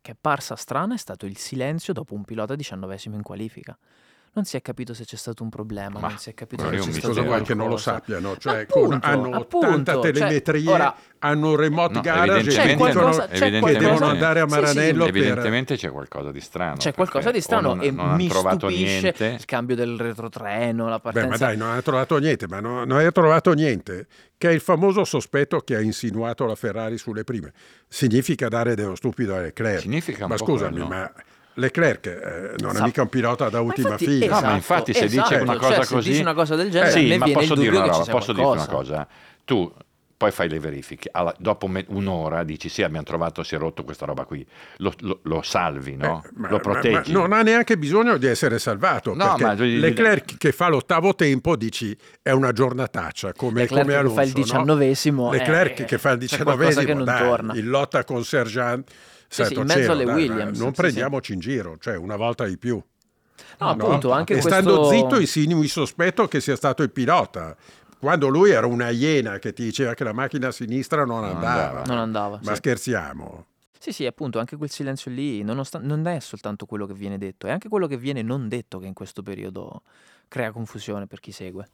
che 0.00 0.12
è 0.12 0.16
parsa 0.20 0.56
strana 0.56 0.94
è 0.94 0.98
stato 0.98 1.24
il 1.24 1.36
silenzio 1.36 1.92
dopo 1.92 2.14
un 2.14 2.24
pilota 2.24 2.56
diciannovesimo 2.56 3.14
in 3.14 3.22
qualifica 3.22 3.78
non 4.32 4.44
si 4.44 4.56
è 4.56 4.62
capito 4.62 4.94
se 4.94 5.04
c'è 5.04 5.16
stato 5.16 5.42
un 5.42 5.48
problema, 5.48 5.98
Ma 5.98 6.08
non 6.08 6.18
si 6.18 6.30
è 6.30 6.34
capito 6.34 6.62
se 6.68 6.76
c'è 6.76 6.92
stato 6.92 7.08
cosa 7.08 7.22
vuoi 7.22 7.42
che 7.42 7.54
non 7.54 7.68
lo 7.68 7.76
sappiano? 7.76 8.36
Cioè, 8.36 8.60
appunto, 8.60 8.98
hanno 9.02 9.30
appunto, 9.36 9.92
cioè, 9.92 10.12
telemetrie, 10.12 10.62
cioè, 10.62 10.72
ora, 10.72 10.94
hanno 11.18 11.50
un 11.50 11.56
remote 11.56 11.94
no, 11.94 12.00
garage 12.00 12.48
c'è 12.48 12.76
qualcosa, 12.76 13.26
c'è 13.26 13.50
che 13.50 13.78
devono 13.78 14.06
andare 14.06 14.38
a 14.38 14.46
Maranello. 14.46 15.06
Sì, 15.06 15.12
sì. 15.12 15.18
Evidentemente 15.18 15.76
c'è 15.76 15.90
qualcosa 15.90 16.30
di 16.30 16.40
strano. 16.40 16.76
C'è 16.76 16.94
qualcosa 16.94 17.32
di 17.32 17.40
strano 17.40 17.74
non, 17.74 17.84
e 17.84 17.90
non 17.90 18.14
mi 18.14 18.30
stupisce 18.30 19.00
niente. 19.00 19.26
il 19.26 19.44
cambio 19.46 19.74
del 19.74 19.98
retrotreno, 19.98 20.88
la 20.88 21.00
partenza. 21.00 21.28
Beh, 21.28 21.32
ma 21.32 21.46
dai, 21.46 21.56
non 21.56 21.76
ha 21.76 21.82
trovato 21.82 22.16
niente, 22.18 22.46
ma 22.46 22.60
non, 22.60 22.86
non 22.86 23.04
ha 23.04 23.10
trovato 23.10 23.52
niente, 23.52 24.06
che 24.38 24.48
è 24.48 24.52
il 24.52 24.60
famoso 24.60 25.02
sospetto 25.02 25.58
che 25.58 25.74
ha 25.74 25.80
insinuato 25.80 26.44
la 26.44 26.54
Ferrari 26.54 26.98
sulle 26.98 27.24
prime. 27.24 27.52
Significa 27.88 28.46
dare 28.46 28.76
dello 28.76 28.94
stupido 28.94 29.34
a 29.34 29.40
Leclerc. 29.40 29.80
Significa 29.80 30.28
ma 30.28 30.36
scusami, 30.36 30.86
ma 30.86 31.12
Leclerc 31.54 32.06
eh, 32.06 32.54
non 32.58 32.76
è 32.76 32.80
mica 32.82 33.02
un 33.02 33.08
pilota 33.08 33.48
da 33.48 33.60
ultima 33.60 33.90
infatti, 33.90 34.06
fila. 34.06 34.24
Esatto, 34.26 34.40
no, 34.40 34.50
ma 34.50 34.54
infatti 34.56 34.92
se 34.92 35.04
esatto, 35.04 35.28
dice 35.28 35.42
una 35.42 35.56
cosa 35.56 35.74
cioè, 35.74 35.86
così... 35.86 36.02
Se 36.02 36.08
dici 36.10 36.20
una 36.22 36.34
cosa 36.34 36.54
del 36.54 36.70
genere, 36.70 36.90
eh, 36.90 36.92
sì, 36.92 37.16
ma 37.16 37.30
posso 37.30 37.54
dire 37.54 37.76
una 37.76 37.86
roba, 37.86 38.04
posso 38.04 38.32
dirti 38.32 38.50
una 38.50 38.66
cosa. 38.66 39.08
Tu 39.44 39.72
poi 40.20 40.32
fai 40.32 40.50
le 40.50 40.58
verifiche, 40.58 41.08
Alla, 41.10 41.34
dopo 41.38 41.66
me, 41.66 41.82
un'ora 41.88 42.44
dici 42.44 42.68
sì 42.68 42.82
abbiamo 42.82 43.06
trovato, 43.06 43.42
si 43.42 43.54
è 43.54 43.58
rotto 43.58 43.84
questa 43.84 44.04
roba 44.04 44.26
qui, 44.26 44.46
lo, 44.76 44.92
lo, 44.98 45.20
lo 45.22 45.40
salvi, 45.40 45.96
no? 45.96 46.22
Eh, 46.22 46.28
ma, 46.34 46.50
lo 46.50 46.58
proteggi. 46.58 47.10
Ma, 47.12 47.20
ma 47.20 47.26
non 47.26 47.32
ha 47.38 47.40
neanche 47.40 47.78
bisogno 47.78 48.18
di 48.18 48.26
essere 48.26 48.58
salvato, 48.58 49.14
no, 49.14 49.34
ma, 49.38 49.54
Leclerc 49.54 50.36
che 50.36 50.52
fa 50.52 50.68
l'ottavo 50.68 51.14
tempo 51.14 51.56
dici 51.56 51.96
è 52.20 52.32
una 52.32 52.52
giornataccia, 52.52 53.32
come, 53.32 53.62
Leclerc 53.62 53.80
come 53.80 53.94
Alonso. 53.94 54.16
che 54.16 54.20
fa 54.20 54.26
il 54.26 54.32
diciannovesimo. 54.34 55.24
No? 55.24 55.30
Leclerc 55.30 55.80
eh, 55.80 55.84
che 55.86 55.96
fa 55.96 56.10
il 56.10 56.18
diciannovesimo, 56.18 57.02
dai, 57.02 57.58
in 57.58 57.68
lotta 57.68 58.04
con 58.04 58.22
Sergeant 58.22 58.90
sì, 59.30 59.44
sì, 59.44 59.54
in 59.54 59.64
mezzo 59.64 59.92
alle 59.92 60.04
dai, 60.04 60.14
Williams. 60.14 60.58
non 60.58 60.72
prendiamoci 60.72 61.32
in 61.32 61.38
giro, 61.38 61.78
cioè 61.78 61.96
una 61.96 62.16
volta 62.16 62.46
di 62.46 62.58
più. 62.58 62.82
No, 63.58 63.68
appunto, 63.68 64.08
no? 64.08 64.14
anche 64.14 64.34
e 64.34 64.40
questo... 64.40 64.60
stando 64.60 64.88
zitto 64.90 65.20
insinui 65.20 65.64
il 65.64 65.70
sospetto 65.70 66.26
che 66.26 66.40
sia 66.40 66.56
stato 66.56 66.82
il 66.82 66.90
pilota. 66.90 67.56
Quando 67.98 68.28
lui 68.28 68.50
era 68.50 68.66
una 68.66 68.88
iena 68.88 69.38
che 69.38 69.52
ti 69.52 69.62
diceva 69.62 69.94
che 69.94 70.02
la 70.02 70.12
macchina 70.12 70.48
a 70.48 70.52
sinistra 70.52 71.04
non, 71.04 71.20
non 71.20 71.36
andava. 71.36 71.62
andava. 71.68 71.84
Non 71.84 71.98
andava. 71.98 72.40
Ma 72.42 72.50
sì. 72.50 72.56
scherziamo. 72.56 73.46
Sì, 73.78 73.92
sì, 73.92 74.04
appunto, 74.04 74.38
anche 74.38 74.56
quel 74.56 74.68
silenzio 74.68 75.10
lì 75.10 75.42
non 75.42 76.06
è 76.06 76.20
soltanto 76.20 76.66
quello 76.66 76.86
che 76.86 76.94
viene 76.94 77.16
detto, 77.16 77.46
è 77.46 77.50
anche 77.50 77.68
quello 77.68 77.86
che 77.86 77.96
viene 77.96 78.20
non 78.22 78.48
detto 78.48 78.78
che 78.78 78.86
in 78.86 78.94
questo 78.94 79.22
periodo 79.22 79.82
crea 80.28 80.50
confusione 80.50 81.06
per 81.06 81.20
chi 81.20 81.30
segue. 81.30 81.68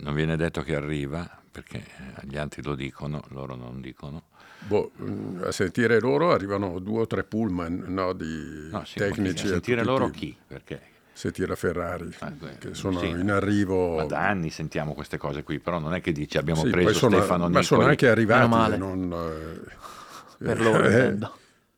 Non 0.00 0.14
viene 0.14 0.36
detto 0.36 0.62
che 0.62 0.74
arriva, 0.74 1.28
perché 1.50 1.84
gli 2.22 2.36
altri 2.36 2.62
lo 2.62 2.74
dicono, 2.74 3.22
loro 3.28 3.54
non 3.54 3.80
dicono. 3.80 4.24
Boh, 4.66 4.90
mm, 5.00 5.42
a 5.44 5.52
sentire 5.52 6.00
loro 6.00 6.32
arrivano 6.32 6.78
due 6.80 7.02
o 7.02 7.06
tre 7.06 7.24
pullman 7.24 7.84
no, 7.86 8.12
di 8.12 8.68
no, 8.70 8.84
sì, 8.84 8.98
tecnici. 8.98 9.46
A 9.46 9.50
sentire 9.50 9.84
loro 9.84 10.10
chi? 10.10 10.36
Perché? 10.46 10.94
Sentire 11.12 11.56
Ferrari, 11.56 12.14
ah, 12.18 12.32
che 12.58 12.74
sono 12.74 12.98
sì, 12.98 13.08
in 13.08 13.30
arrivo. 13.30 13.96
Ma 13.96 14.04
da 14.04 14.28
anni 14.28 14.50
sentiamo 14.50 14.92
queste 14.92 15.16
cose 15.16 15.42
qui, 15.44 15.60
però 15.60 15.78
non 15.78 15.94
è 15.94 16.02
che 16.02 16.12
dici 16.12 16.36
abbiamo 16.36 16.62
sì, 16.62 16.70
preso 16.70 16.92
sono, 16.92 17.16
Stefano 17.16 17.46
Nicoli. 17.46 17.54
Ma 17.54 17.62
sono 17.62 17.84
anche 17.84 18.08
arrivati, 18.08 18.76
non, 18.76 19.12
eh, 19.12 20.44
per 20.44 20.60
loro 20.60 20.84
eh, 20.88 21.16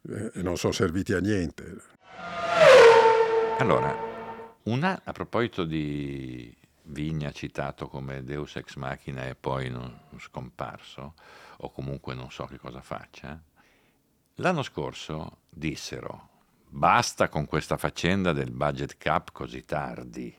eh, 0.08 0.30
non 0.42 0.56
sono 0.56 0.72
serviti 0.72 1.12
a 1.12 1.20
niente. 1.20 1.76
Allora, 3.58 3.94
una 4.64 5.02
a 5.04 5.12
proposito 5.12 5.62
di 5.62 6.52
Vigna 6.90 7.30
citato 7.32 7.88
come 7.88 8.22
Deus 8.24 8.56
ex 8.56 8.76
machina 8.76 9.26
e 9.26 9.34
poi 9.34 9.70
non 9.70 10.00
scomparso, 10.18 11.14
o 11.58 11.70
comunque 11.70 12.14
non 12.14 12.30
so 12.30 12.44
che 12.46 12.58
cosa 12.58 12.80
faccia, 12.80 13.40
l'anno 14.36 14.62
scorso 14.62 15.38
dissero 15.48 16.28
basta 16.70 17.28
con 17.28 17.46
questa 17.46 17.76
faccenda 17.76 18.32
del 18.32 18.50
budget 18.50 18.96
cap 18.98 19.32
così 19.32 19.64
tardi. 19.64 20.34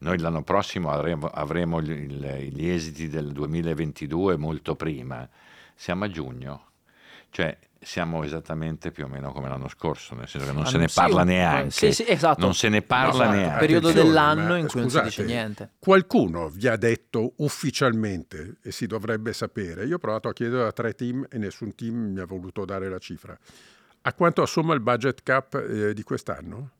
Noi 0.00 0.18
l'anno 0.18 0.42
prossimo 0.42 0.90
avremo, 0.90 1.26
avremo 1.26 1.78
il, 1.78 2.50
gli 2.52 2.68
esiti 2.68 3.08
del 3.08 3.32
2022 3.32 4.36
molto 4.36 4.76
prima. 4.76 5.28
Siamo 5.74 6.04
a 6.04 6.10
giugno. 6.10 6.66
Cioè, 7.30 7.56
siamo 7.80 8.24
esattamente 8.24 8.90
più 8.90 9.04
o 9.04 9.08
meno 9.08 9.32
come 9.32 9.48
l'anno 9.48 9.68
scorso, 9.68 10.14
nel 10.14 10.28
senso 10.28 10.48
che 10.48 10.52
non 10.52 10.64
ah, 10.64 10.66
se 10.66 10.78
ne 10.78 10.88
sì, 10.88 10.94
parla 10.94 11.24
neanche. 11.24 11.70
Sì, 11.70 11.92
sì, 11.92 12.04
esatto. 12.06 12.40
Non 12.40 12.54
se 12.54 12.68
ne 12.68 12.82
parla 12.82 13.26
no, 13.26 13.32
neanche. 13.32 13.58
periodo 13.58 13.92
dell'anno 13.92 14.56
in 14.56 14.66
cui 14.66 14.82
scusate, 14.82 15.02
non 15.02 15.10
si 15.10 15.22
dice 15.22 15.24
niente. 15.24 15.70
Qualcuno 15.78 16.48
vi 16.48 16.66
ha 16.66 16.76
detto 16.76 17.34
ufficialmente, 17.36 18.56
e 18.62 18.72
si 18.72 18.86
dovrebbe 18.86 19.32
sapere, 19.32 19.84
io 19.84 19.96
ho 19.96 19.98
provato 19.98 20.28
a 20.28 20.32
chiedere 20.32 20.66
a 20.66 20.72
tre 20.72 20.94
team 20.94 21.26
e 21.30 21.38
nessun 21.38 21.74
team 21.74 22.12
mi 22.12 22.20
ha 22.20 22.26
voluto 22.26 22.64
dare 22.64 22.88
la 22.88 22.98
cifra, 22.98 23.38
a 24.02 24.12
quanto 24.12 24.42
assomma 24.42 24.74
il 24.74 24.80
budget 24.80 25.22
cap 25.22 25.54
eh, 25.54 25.94
di 25.94 26.02
quest'anno? 26.02 26.70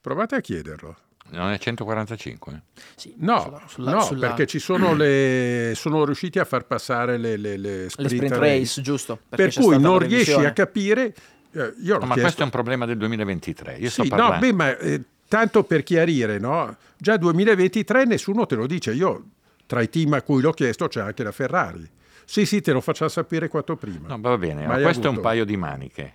Provate 0.00 0.36
a 0.36 0.40
chiederlo. 0.40 0.96
Non 1.30 1.50
è 1.50 1.58
145? 1.58 2.62
Sì, 2.94 3.14
no, 3.18 3.60
sulla, 3.66 3.90
no 3.92 4.00
sulla... 4.00 4.28
perché 4.28 4.46
ci 4.46 4.58
sono 4.58 4.94
le... 4.94 5.72
sono 5.74 6.04
riusciti 6.04 6.38
a 6.38 6.44
far 6.44 6.66
passare 6.66 7.18
le, 7.18 7.36
le, 7.36 7.56
le 7.56 7.88
sprint, 7.88 8.10
le 8.10 8.16
sprint 8.16 8.36
race, 8.36 8.58
race, 8.58 8.82
giusto. 8.82 9.18
Per 9.28 9.52
cui 9.52 9.78
non 9.78 9.98
riesci 9.98 10.32
a 10.32 10.52
capire... 10.52 11.14
Eh, 11.52 11.74
io 11.82 11.98
no, 11.98 12.06
ma 12.06 12.14
chiesto... 12.14 12.20
questo 12.20 12.40
è 12.42 12.44
un 12.44 12.50
problema 12.50 12.86
del 12.86 12.96
2023. 12.98 13.76
Io 13.78 13.90
sì, 13.90 14.08
no, 14.08 14.36
beh, 14.38 14.52
ma 14.52 14.76
eh, 14.76 15.02
tanto 15.28 15.64
per 15.64 15.82
chiarire, 15.82 16.38
no? 16.38 16.76
Già 16.96 17.16
2023 17.16 18.04
nessuno 18.04 18.46
te 18.46 18.54
lo 18.54 18.66
dice. 18.66 18.92
Io 18.92 19.24
tra 19.66 19.80
i 19.80 19.88
team 19.88 20.12
a 20.14 20.22
cui 20.22 20.40
l'ho 20.40 20.52
chiesto 20.52 20.88
c'è 20.88 21.00
anche 21.00 21.22
la 21.22 21.32
Ferrari. 21.32 21.88
Sì, 22.24 22.44
sì, 22.44 22.60
te 22.60 22.72
lo 22.72 22.80
facciamo 22.80 23.10
sapere 23.10 23.48
quanto 23.48 23.76
prima. 23.76 24.08
No, 24.08 24.18
va 24.20 24.36
bene, 24.36 24.66
ma 24.66 24.74
questo 24.74 24.88
avuto... 24.88 25.08
è 25.08 25.10
un 25.10 25.20
paio 25.20 25.44
di 25.44 25.56
maniche. 25.56 26.14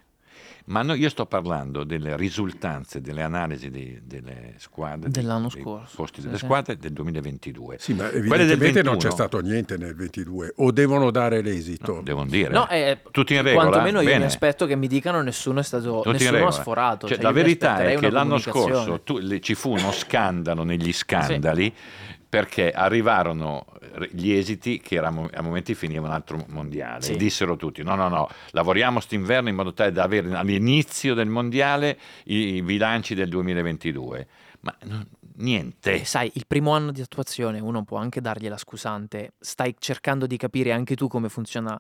Ma 0.65 0.82
no, 0.82 0.94
io 0.94 1.10
sto 1.10 1.25
parlando 1.25 1.84
delle 1.84 2.15
risultanze, 2.15 3.01
delle 3.01 3.24
analisi 3.24 3.70
di, 3.70 4.00
delle 4.03 4.53
squadre 4.58 5.10
dell'anno 5.10 5.50
dei, 5.51 5.62
scorso, 5.62 5.96
posti 5.96 6.22
delle 6.22 6.38
sì, 6.38 6.46
squadre 6.46 6.77
del 6.77 6.94
2022. 6.94 7.77
Sì, 7.80 7.94
ma 7.94 8.12
evidentemente 8.12 8.84
non 8.84 8.98
c'è 8.98 9.12
stato 9.12 9.39
niente 9.39 9.77
nel 9.77 9.96
22 9.96 10.53
o 10.58 10.72
devono 10.72 11.12
dare 11.12 11.41
l'esito. 11.41 11.96
No, 11.96 12.01
devono 12.01 12.30
dire. 12.30 12.51
No, 12.51 12.68
è, 12.68 13.00
tutti 13.12 13.34
in 13.34 13.41
regola. 13.41 13.68
Quantomeno 13.68 14.01
io 14.01 14.18
mi 14.18 14.24
aspetto 14.24 14.65
che 14.65 14.75
mi 14.75 14.88
dicano 14.88 15.22
nessuno 15.22 15.60
è 15.60 15.63
stato 15.63 16.01
Tutti 16.03 16.24
nessuno 16.24 16.48
ha 16.48 16.51
sforato. 16.51 17.08
Cioè, 17.08 17.15
cioè, 17.15 17.25
la 17.25 17.32
verità 17.32 17.84
è 17.84 17.98
che 17.98 18.10
l'anno 18.10 18.38
scorso 18.38 19.01
tu, 19.01 19.18
le, 19.18 19.39
ci 19.39 19.56
fu 19.56 19.72
uno 19.72 19.91
scandalo 19.91 20.63
negli 20.63 20.94
scandali 20.94 21.74
sì. 21.75 22.20
Perché 22.32 22.72
arrivarono 22.72 23.66
gli 24.10 24.32
esiti 24.32 24.80
che 24.80 24.96
era, 24.96 25.10
a 25.10 25.42
momenti 25.42 25.76
finiva 25.76 26.08
un 26.08 26.14
altro 26.14 26.46
mondiale. 26.48 27.02
Sì. 27.02 27.18
Dissero 27.18 27.58
tutti: 27.58 27.84
no, 27.84 27.96
no, 27.96 28.08
no, 28.08 28.30
lavoriamo 28.52 29.02
st'inverno 29.02 29.50
in 29.50 29.56
modo 29.56 29.74
tale 29.74 29.92
da 29.92 30.04
avere 30.04 30.34
all'inizio 30.34 31.14
del 31.14 31.28
mondiale 31.28 32.00
i, 32.24 32.56
i 32.56 32.62
bilanci 32.62 33.16
del 33.16 33.28
2022. 33.28 34.28
Ma 34.62 34.74
no, 34.84 35.06
niente. 35.40 35.96
Eh, 35.96 36.06
sai, 36.06 36.32
il 36.36 36.46
primo 36.48 36.72
anno 36.72 36.94
di 36.94 37.02
attuazione 37.02 37.60
uno 37.60 37.84
può 37.84 37.98
anche 37.98 38.22
dargli 38.22 38.48
la 38.48 38.58
scusante. 38.58 39.34
Stai 39.38 39.76
cercando 39.78 40.26
di 40.26 40.38
capire 40.38 40.72
anche 40.72 40.96
tu 40.96 41.10
come 41.10 41.28
funziona 41.28 41.78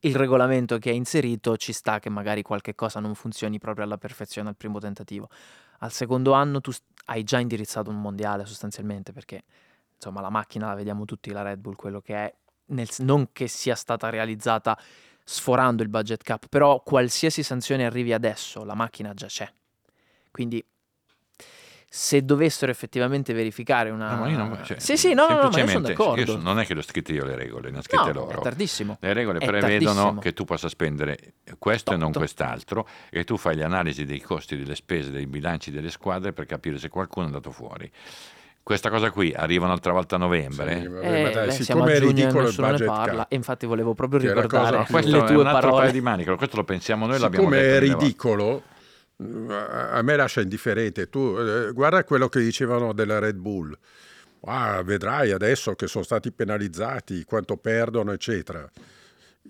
il 0.00 0.14
regolamento 0.14 0.76
che 0.76 0.90
hai 0.90 0.96
inserito, 0.96 1.56
ci 1.56 1.72
sta 1.72 1.98
che 1.98 2.10
magari 2.10 2.42
qualche 2.42 2.74
cosa 2.74 3.00
non 3.00 3.14
funzioni 3.14 3.58
proprio 3.58 3.86
alla 3.86 3.96
perfezione 3.96 4.50
al 4.50 4.56
primo 4.56 4.78
tentativo. 4.78 5.30
Al 5.78 5.92
secondo 5.92 6.32
anno 6.32 6.60
tu 6.60 6.72
hai 7.06 7.24
già 7.24 7.38
indirizzato 7.38 7.88
un 7.88 8.02
mondiale 8.02 8.44
sostanzialmente 8.44 9.12
perché 9.12 9.44
insomma 9.94 10.20
la 10.20 10.30
macchina 10.30 10.68
la 10.68 10.74
vediamo 10.74 11.04
tutti 11.04 11.30
la 11.30 11.42
Red 11.42 11.58
Bull 11.58 11.76
quello 11.76 12.00
che 12.00 12.14
è 12.14 12.34
nel, 12.66 12.88
non 12.98 13.28
che 13.32 13.46
sia 13.48 13.74
stata 13.74 14.10
realizzata 14.10 14.78
sforando 15.24 15.82
il 15.82 15.88
budget 15.88 16.22
cap 16.22 16.46
però 16.48 16.82
qualsiasi 16.82 17.42
sanzione 17.42 17.86
arrivi 17.86 18.12
adesso 18.12 18.64
la 18.64 18.74
macchina 18.74 19.14
già 19.14 19.26
c'è 19.26 19.50
quindi 20.30 20.64
se 21.96 22.24
dovessero 22.24 22.72
effettivamente 22.72 23.32
verificare 23.32 23.90
una... 23.90 24.14
No, 24.14 24.20
ma 24.22 24.28
io 24.28 24.36
non, 24.36 24.60
cioè, 24.64 24.80
sì, 24.80 24.96
sì, 24.96 25.14
no, 25.14 25.28
no, 25.28 25.42
no, 25.42 25.48
ma 25.48 25.60
io 25.60 25.66
sono 25.68 25.86
d'accordo. 25.86 26.20
io 26.20 26.26
so- 26.26 26.38
non 26.38 26.58
è 26.58 26.66
che 26.66 26.74
le 26.74 26.80
ho 26.80 26.82
scritte 26.82 27.12
io 27.12 27.24
le 27.24 27.36
regole, 27.36 27.70
le 27.70 27.78
ho 27.78 27.82
scritte 27.82 28.12
no, 28.12 28.12
loro. 28.12 28.40
è 28.40 28.42
tardissimo. 28.42 28.96
Le 28.98 29.12
regole 29.12 29.38
È 29.38 29.46
prevedono 29.46 29.94
tardissimo. 29.94 30.18
che 30.18 30.32
tu 30.32 30.44
possa 30.44 30.68
spendere 30.68 31.34
questo 31.56 31.92
e 31.92 31.96
non 31.96 32.10
Tot. 32.10 32.18
quest'altro 32.22 32.88
e 33.10 33.22
tu 33.22 33.36
fai 33.36 33.54
le 33.54 33.62
analisi 33.62 34.04
dei 34.04 34.20
costi, 34.20 34.56
delle 34.56 34.74
spese, 34.74 35.12
dei 35.12 35.28
bilanci 35.28 35.70
delle 35.70 35.92
squadre 35.92 36.32
per 36.32 36.46
capire 36.46 36.78
se 36.78 36.88
qualcuno 36.88 37.26
è 37.26 37.28
andato 37.28 37.52
fuori. 37.52 37.88
Questa 38.64 38.88
cosa 38.88 39.10
qui 39.10 39.30
arriva 39.36 39.66
un'altra 39.66 39.92
volta 39.92 40.16
a 40.16 40.18
novembre. 40.18 40.80
Sì, 40.80 40.86
vabbè, 40.88 41.28
Eh, 41.28 41.32
dai, 41.32 41.52
siccome 41.52 41.92
è 41.94 41.98
ridicolo 42.00 42.48
il 42.48 42.54
budget 42.56 42.86
parla. 42.86 43.16
cap, 43.18 43.32
E 43.32 43.36
infatti 43.36 43.66
volevo 43.66 43.92
proprio 43.94 44.18
è 44.20 44.22
ricordare 44.22 44.86
cosa 44.86 45.00
le 45.10 45.18
è 45.18 45.26
tue 45.26 45.36
un 45.36 45.46
altro 45.46 45.60
parole. 45.60 45.80
paio 45.82 45.92
di 45.92 46.00
maniche, 46.00 46.34
questo 46.36 46.56
lo 46.56 46.64
pensiamo 46.64 47.06
noi, 47.06 47.18
l'abbiamo 47.18 47.44
siccome 47.50 47.60
detto 47.62 47.76
è 47.76 47.80
mille 47.80 47.92
volte. 47.92 48.04
ridicolo, 48.06 48.62
a 49.50 49.90
a 49.92 50.02
me 50.02 50.16
lascia 50.16 50.40
indifferente. 50.40 51.10
Tu 51.10 51.36
eh, 51.38 51.72
guarda 51.72 52.02
quello 52.04 52.28
che 52.30 52.40
dicevano 52.40 52.94
della 52.94 53.18
Red 53.18 53.36
Bull. 53.36 53.76
Ah, 54.46 54.82
vedrai 54.82 55.30
adesso 55.30 55.74
che 55.74 55.86
sono 55.86 56.02
stati 56.04 56.32
penalizzati, 56.32 57.24
quanto 57.24 57.56
perdono, 57.58 58.12
eccetera. 58.12 58.66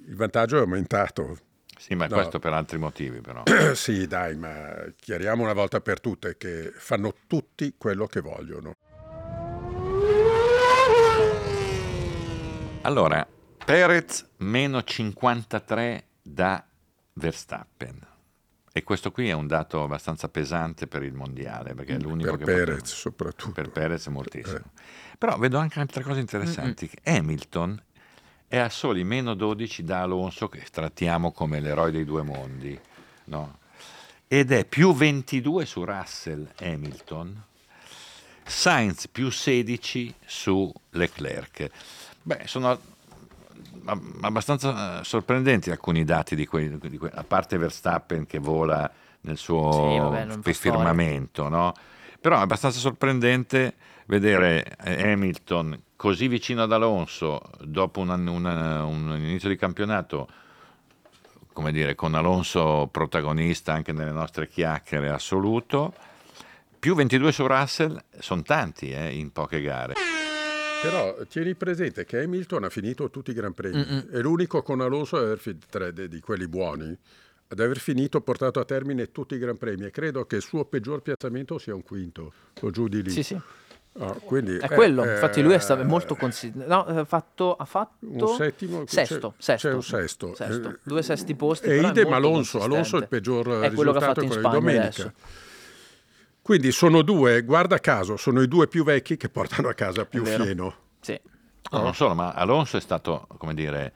Il 0.09 0.17
vantaggio 0.17 0.57
è 0.57 0.61
aumentato. 0.61 1.39
Sì, 1.79 1.95
ma 1.95 2.07
No. 2.07 2.15
questo 2.17 2.39
per 2.41 2.53
altri 2.53 2.79
motivi 2.79 3.21
però. 3.21 3.43
sì, 3.75 4.07
dai, 4.09 4.37
ma 4.37 4.75
chiariamo 4.97 5.43
una 5.43 5.53
volta 5.53 5.81
per 5.81 6.01
tutte 6.01 6.37
che 6.37 6.73
fanno 6.75 7.15
tutti 7.29 7.75
quello 7.79 8.07
che 8.07 8.21
vogliono. 8.21 8.75
Allora, 12.85 13.27
Perez 13.65 14.29
meno 14.39 14.83
53 14.83 16.05
da 16.21 16.63
Verstappen. 17.15 17.99
E 18.71 18.83
questo 18.83 19.11
qui 19.11 19.31
è 19.31 19.33
un 19.33 19.47
dato 19.47 19.83
abbastanza 19.83 20.29
pesante 20.29 20.87
per 20.87 21.03
il 21.03 21.15
mondiale, 21.15 21.73
perché 21.73 21.95
è 21.95 21.99
l'unico 21.99 22.37
per 22.37 22.39
che 22.41 22.45
Perez 22.45 22.67
poteva- 22.67 22.87
soprattutto. 22.87 23.53
Per 23.53 23.71
Perez 23.71 24.07
è 24.07 24.11
moltissimo. 24.11 24.57
Eh. 24.59 24.81
Però 25.17 25.39
vedo 25.39 25.57
anche 25.57 25.81
altre 25.81 26.03
cose 26.03 26.21
interessanti. 26.21 26.91
Hamilton 27.05 27.83
è 28.47 28.59
a 28.59 28.69
soli 28.69 29.03
meno 29.03 29.33
12 29.33 29.83
da 29.83 30.03
Alonso, 30.03 30.51
che 30.51 30.63
trattiamo 30.71 31.33
come 31.33 31.61
l'eroe 31.61 31.91
dei 31.91 32.05
due 32.05 32.23
mondi, 32.23 32.79
no? 33.25 33.61
Ed 34.29 34.53
è 34.53 34.67
più 34.67 34.93
22 34.93 35.65
su 35.65 35.85
Russell 35.85 36.53
Hamilton, 36.59 37.43
Sainz 38.45 39.09
più 39.09 39.31
16 39.31 40.15
su 40.27 40.71
Leclerc. 40.91 41.71
Beh, 42.27 42.43
sono 42.47 42.71
ab- 43.85 44.17
abbastanza 44.23 45.01
eh, 45.01 45.05
sorprendenti 45.05 45.71
alcuni 45.71 46.05
dati 46.05 46.35
di 46.35 46.47
quei, 46.47 46.79
di 46.79 46.97
que- 46.97 47.11
a 47.15 47.23
parte 47.23 47.59
Verstappen 47.59 48.27
che 48.27 48.39
vola 48.39 48.91
nel 49.21 49.37
suo 49.37 49.73
Sì, 49.73 49.99
vabbè, 49.99 50.43
firmamento, 50.53 51.49
no? 51.49 51.75
Però 52.21 52.37
è 52.39 52.41
abbastanza 52.41 52.79
sorprendente 52.79 53.75
vedere 54.07 54.65
eh, 54.85 55.11
Hamilton 55.13 55.81
così 55.97 56.29
vicino 56.29 56.63
ad 56.63 56.73
Alonso 56.73 57.43
dopo 57.61 58.01
un, 58.01 58.09
una- 58.27 58.85
un 58.85 59.15
inizio 59.19 59.51
di 59.51 59.57
campionato, 59.57 60.29
come 61.53 61.73
dire, 61.73 61.95
con 61.95 62.15
Alonso 62.15 62.89
protagonista 62.91 63.75
anche 63.75 63.93
nelle 63.93 64.13
nostre 64.13 64.49
chiacchiere 64.49 65.11
assoluto. 65.11 65.93
Più 66.79 66.95
22 66.95 67.33
su 67.33 67.47
Russell 67.47 68.03
sono 68.19 68.41
tanti 68.43 68.91
eh, 68.91 69.15
in 69.15 69.31
poche 69.31 69.61
gare. 69.61 69.95
Però 70.91 71.17
tieni 71.29 71.55
presente 71.55 72.05
che 72.05 72.23
Hamilton 72.23 72.65
ha 72.65 72.71
finito 72.71 73.11
tutti 73.11 73.31
i 73.31 73.35
Gran 73.35 73.55
Premi. 73.55 73.77
Mm-mm. 73.77 74.11
È 74.11 74.19
l'unico 74.21 74.63
con 74.63 74.81
Alonso 74.81 75.17
ad 75.17 75.25
aver 75.25 75.39
finito 75.39 75.67
tre 75.71 75.93
di 75.93 76.21
quelli 76.21 76.47
buoni 76.47 76.99
ad 77.47 77.61
aver 77.61 77.79
finito, 77.79 78.21
portato 78.21 78.59
a 78.59 78.65
termine 78.65 79.13
tutti 79.13 79.35
i 79.35 79.39
Gran 79.39 79.57
Premi. 79.57 79.87
E 79.87 79.91
credo 79.91 80.25
che 80.27 80.37
il 80.37 80.43
suo 80.43 80.65
peggior 80.65 81.03
piazzamento 81.03 81.59
sia 81.59 81.75
un 81.75 81.83
quinto 81.83 82.33
o 82.61 82.71
giù 82.71 82.89
di 82.89 83.03
lì. 83.03 83.11
Sì, 83.11 83.23
sì. 83.23 83.41
Ah, 83.97 84.13
quindi, 84.25 84.57
È 84.57 84.65
eh, 84.65 84.75
quello, 84.75 85.05
eh, 85.05 85.13
infatti 85.13 85.41
lui 85.41 85.53
è 85.53 85.59
stato 85.61 85.85
molto 85.85 86.17
considerato. 86.17 86.91
No, 86.91 87.01
ha 87.01 87.05
fatto, 87.05 87.55
ha 87.55 87.65
fatto 87.65 87.95
un 88.01 88.37
settimo 88.37 88.85
sesto, 88.87 89.35
c'è, 89.39 89.57
sesto, 89.57 89.69
c'è 89.69 89.75
un 89.75 89.83
sesto, 89.85 90.35
sesto. 90.35 90.69
Eh, 90.69 90.79
due 90.83 91.03
sesti 91.03 91.35
posti. 91.37 91.69
e 91.69 91.81
idem 91.81 92.13
Alonso 92.13 92.61
Alonso 92.61 92.97
è 92.97 93.01
il 93.03 93.09
peggior 93.09 93.61
È 93.63 93.71
quello 93.73 93.93
che 93.93 93.99
ha 93.99 94.01
risultato 94.01 94.21
fatto 94.21 94.23
in 94.25 94.33
Spagna 94.33 94.55
domenica 94.55 94.83
adesso. 94.83 95.13
Quindi 96.45 96.73
sono 96.73 97.01
due 97.01 97.43
guarda 97.43 97.79
caso 97.79 98.19
sono 98.19 98.43
i 98.43 98.49
due 98.49 98.69
più 98.69 98.85
vecchi 98.85 99.17
che 99.17 99.31
portano 99.31 99.69
a 99.69 99.73
casa 99.73 100.05
più 100.05 100.23
fieno 100.27 100.75
Sì. 101.01 101.19
No, 101.71 101.81
non 101.81 101.95
solo, 101.95 102.15
ma 102.15 102.33
Alonso 102.33 102.77
è 102.77 102.81
stato, 102.81 103.27
come 103.39 103.55
dire, 103.55 103.95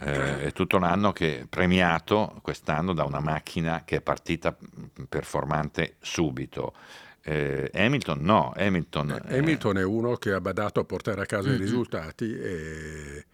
eh, 0.00 0.44
è 0.44 0.52
tutto 0.52 0.78
l'anno 0.78 1.12
che 1.12 1.46
premiato 1.50 2.38
quest'anno 2.42 2.94
da 2.94 3.04
una 3.04 3.20
macchina 3.20 3.82
che 3.84 3.96
è 3.96 4.00
partita 4.00 4.56
mh, 4.56 5.02
performante 5.08 5.96
subito. 6.00 6.74
Eh, 7.22 7.70
Hamilton 7.74 8.20
no, 8.20 8.52
Hamilton, 8.56 9.20
eh, 9.26 9.38
Hamilton 9.38 9.78
è 9.78 9.84
uno 9.84 10.14
che 10.14 10.32
ha 10.32 10.40
badato 10.40 10.78
a 10.78 10.84
portare 10.84 11.22
a 11.22 11.26
casa 11.26 11.48
i 11.48 11.52
Mm-mm. 11.52 11.58
risultati 11.58 12.32
e, 12.32 13.26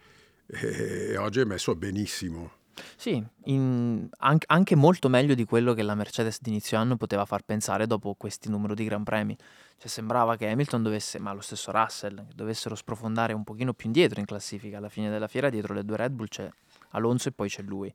e 0.46 1.16
oggi 1.18 1.40
è 1.40 1.44
messo 1.44 1.74
benissimo 1.74 2.52
Sì, 2.96 3.22
in- 3.44 4.08
an- 4.18 4.38
anche 4.46 4.74
molto 4.74 5.08
meglio 5.08 5.34
di 5.34 5.44
quello 5.44 5.74
che 5.74 5.82
la 5.82 5.94
Mercedes 5.94 6.40
di 6.40 6.50
inizio 6.50 6.78
anno 6.78 6.96
poteva 6.96 7.24
far 7.24 7.42
pensare 7.42 7.86
dopo 7.86 8.14
questi 8.14 8.48
numero 8.48 8.74
di 8.74 8.84
Gran 8.84 9.04
Premi. 9.04 9.36
Cioè 9.78 9.90
sembrava 9.90 10.36
che 10.36 10.48
Hamilton 10.48 10.82
dovesse, 10.82 11.18
ma 11.18 11.32
lo 11.32 11.40
stesso 11.40 11.70
Russell, 11.72 12.24
dovessero 12.34 12.74
sprofondare 12.74 13.32
un 13.32 13.42
pochino 13.42 13.72
più 13.72 13.86
indietro 13.86 14.20
in 14.20 14.26
classifica. 14.26 14.78
Alla 14.78 14.88
fine 14.88 15.10
della 15.10 15.26
fiera 15.26 15.50
dietro 15.50 15.74
le 15.74 15.84
due 15.84 15.96
Red 15.96 16.12
Bull 16.12 16.28
c'è 16.28 16.48
Alonso 16.90 17.28
e 17.28 17.32
poi 17.32 17.48
c'è 17.48 17.62
lui. 17.62 17.92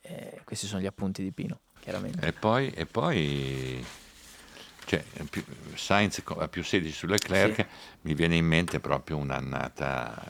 Eh, 0.00 0.40
questi 0.44 0.66
sono 0.66 0.80
gli 0.80 0.86
appunti 0.86 1.22
di 1.22 1.30
Pino, 1.30 1.58
chiaramente. 1.80 2.26
e 2.26 2.32
poi, 2.32 2.70
e 2.70 2.86
poi 2.86 3.84
cioè, 4.90 5.04
più, 5.30 5.44
Sainz 5.76 6.20
a 6.26 6.48
più 6.48 6.64
16 6.64 6.92
su 6.92 7.06
Leclerc, 7.06 7.54
Sì. 7.54 7.66
mi 8.02 8.14
viene 8.14 8.34
in 8.34 8.44
mente 8.44 8.80
proprio 8.80 9.18
un'annata 9.18 10.20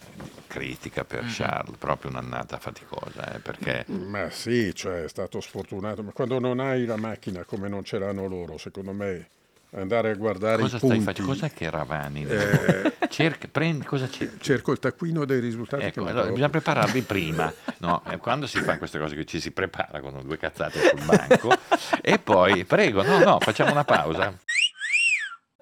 critica 0.46 1.04
per. 1.04 1.24
Charles, 1.28 1.76
proprio 1.78 2.10
un'annata 2.10 2.58
faticosa, 2.58 3.34
eh, 3.34 3.38
perché 3.38 3.84
ma 3.88 4.28
sì 4.30 4.74
cioè 4.74 5.04
è 5.04 5.08
stato 5.08 5.40
sfortunato 5.40 6.02
ma 6.02 6.10
quando 6.12 6.38
non 6.38 6.60
hai 6.60 6.84
la 6.84 6.96
macchina 6.96 7.44
come 7.44 7.68
non 7.68 7.84
ce 7.84 7.98
l'hanno 7.98 8.26
loro 8.26 8.58
secondo 8.58 8.92
me 8.92 9.28
andare 9.72 10.10
a 10.10 10.14
guardare 10.14 10.60
cosa 10.62 10.76
i 10.76 10.78
stai 10.78 10.90
punti 10.90 11.04
facendo? 11.04 11.32
Cos'è 11.32 11.52
che 11.52 11.70
Ravani? 11.70 12.24
eh, 12.26 12.92
Cerca, 13.08 13.48
prendi, 13.50 13.84
cosa 13.84 14.08
cerchi? 14.10 14.38
cerco 14.40 14.72
il 14.72 14.78
taccuino 14.78 15.24
dei 15.24 15.40
risultati 15.40 15.84
Ecco, 15.84 16.04
allora, 16.04 16.28
bisogna 16.28 16.48
prepararli 16.48 17.02
prima, 17.02 17.52
no? 17.78 18.02
Eh, 18.08 18.16
quando 18.18 18.46
si 18.46 18.60
fa 18.60 18.78
queste 18.78 18.98
cose 18.98 19.14
che 19.14 19.24
ci 19.24 19.40
si 19.40 19.52
prepara 19.52 20.00
con 20.00 20.20
due 20.24 20.36
cazzate 20.38 20.80
sul 20.80 21.04
banco 21.04 21.50
e 22.02 22.18
poi, 22.18 22.64
prego, 22.64 23.02
no, 23.02 23.18
no, 23.18 23.38
facciamo 23.40 23.70
una 23.72 23.84
pausa. 23.84 24.36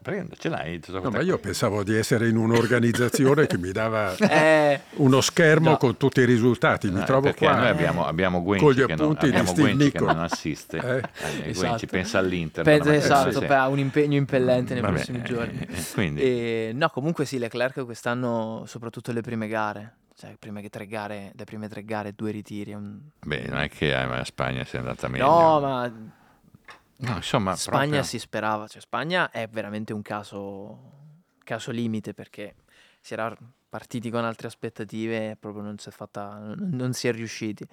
Prego, 0.00 0.28
ce 0.38 0.48
l'hai? 0.48 0.80
No, 0.88 1.10
ma 1.10 1.20
io 1.20 1.38
pensavo 1.38 1.82
di 1.82 1.94
essere 1.94 2.28
in 2.28 2.36
un'organizzazione 2.36 3.46
che 3.46 3.58
mi 3.58 3.72
dava 3.72 4.14
Eh, 4.30 4.80
uno 4.94 5.20
schermo 5.20 5.70
No. 5.70 5.76
con 5.76 5.96
tutti 5.96 6.20
i 6.20 6.24
risultati. 6.24 6.88
Mi 6.88 7.00
No, 7.00 7.04
trovo 7.04 7.20
perché 7.22 7.44
qua. 7.46 7.56
noi 7.56 7.68
abbiamo, 7.68 8.06
abbiamo 8.06 8.42
Guenci, 8.42 8.64
con 8.64 8.72
gli 8.74 8.84
che 8.86 8.94
non, 8.94 9.00
appunti 9.00 9.24
di 9.30 9.36
abbiamo 9.36 9.52
Guenci 9.54 9.90
che 9.90 9.98
non 9.98 10.18
assiste, 10.20 10.76
Eh, 10.78 10.96
Eh, 10.98 11.52
Guenci 11.52 11.56
esatto. 11.60 11.86
pensa 11.88 12.18
all'Inter. 12.18 12.66
alla 12.68 12.94
esatto, 12.94 13.44
ha 13.46 13.68
un 13.68 13.78
impegno 13.78 14.16
impellente 14.16 14.72
nei 14.72 14.82
Vabbè, 14.82 14.94
prossimi 14.94 15.18
eh, 15.18 15.22
giorni. 15.22 15.58
eh, 15.68 15.84
quindi, 15.92 16.20
E, 16.22 16.70
no, 16.74 16.88
comunque 16.90 17.24
sì, 17.24 17.38
Leclerc 17.38 17.84
quest'anno, 17.84 18.62
soprattutto 18.66 19.12
le 19.12 19.20
prime 19.20 19.48
gare, 19.48 19.94
cioè 20.16 20.36
prime 20.38 20.62
che 20.62 20.68
tre 20.70 20.86
gare, 20.86 21.32
le 21.34 21.44
prime 21.44 21.68
tre 21.68 21.84
gare, 21.84 22.12
due 22.14 22.30
ritiri. 22.30 22.72
un- 22.72 22.98
beh, 23.20 23.44
non 23.48 23.58
è 23.58 23.68
che 23.68 23.88
eh, 23.88 23.92
a 23.94 24.24
Spagna 24.24 24.64
sia 24.64 24.78
andata 24.78 25.08
meglio. 25.08 25.26
No, 25.26 25.60
ma 25.60 25.92
No, 27.00 27.16
insomma, 27.16 27.54
Spagna 27.56 27.80
proprio- 27.82 28.02
si 28.02 28.18
sperava, 28.18 28.66
cioè 28.66 28.80
Spagna 28.80 29.30
è 29.30 29.46
veramente 29.48 29.92
un 29.92 30.02
caso, 30.02 30.78
caso 31.44 31.70
limite 31.70 32.12
perché 32.14 32.54
si 33.00 33.12
era 33.12 33.36
partiti 33.68 34.10
con 34.10 34.24
altre 34.24 34.48
aspettative 34.48 35.30
e 35.30 35.36
proprio 35.36 35.62
non 35.62 35.78
si 35.78 35.88
è, 35.88 35.92
fatta, 35.92 36.38
non, 36.38 36.70
non 36.72 36.92
si 36.94 37.06
è 37.08 37.12
riusciti. 37.12 37.66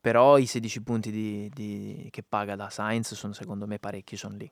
Però 0.00 0.36
i 0.38 0.46
16 0.46 0.82
punti 0.82 1.10
di- 1.10 1.50
di- 1.52 2.08
che 2.10 2.22
paga 2.22 2.56
da 2.56 2.68
Sainz 2.70 3.14
sono 3.14 3.32
secondo 3.32 3.66
me 3.66 3.78
parecchi, 3.78 4.16
sono 4.16 4.36
lì. 4.36 4.50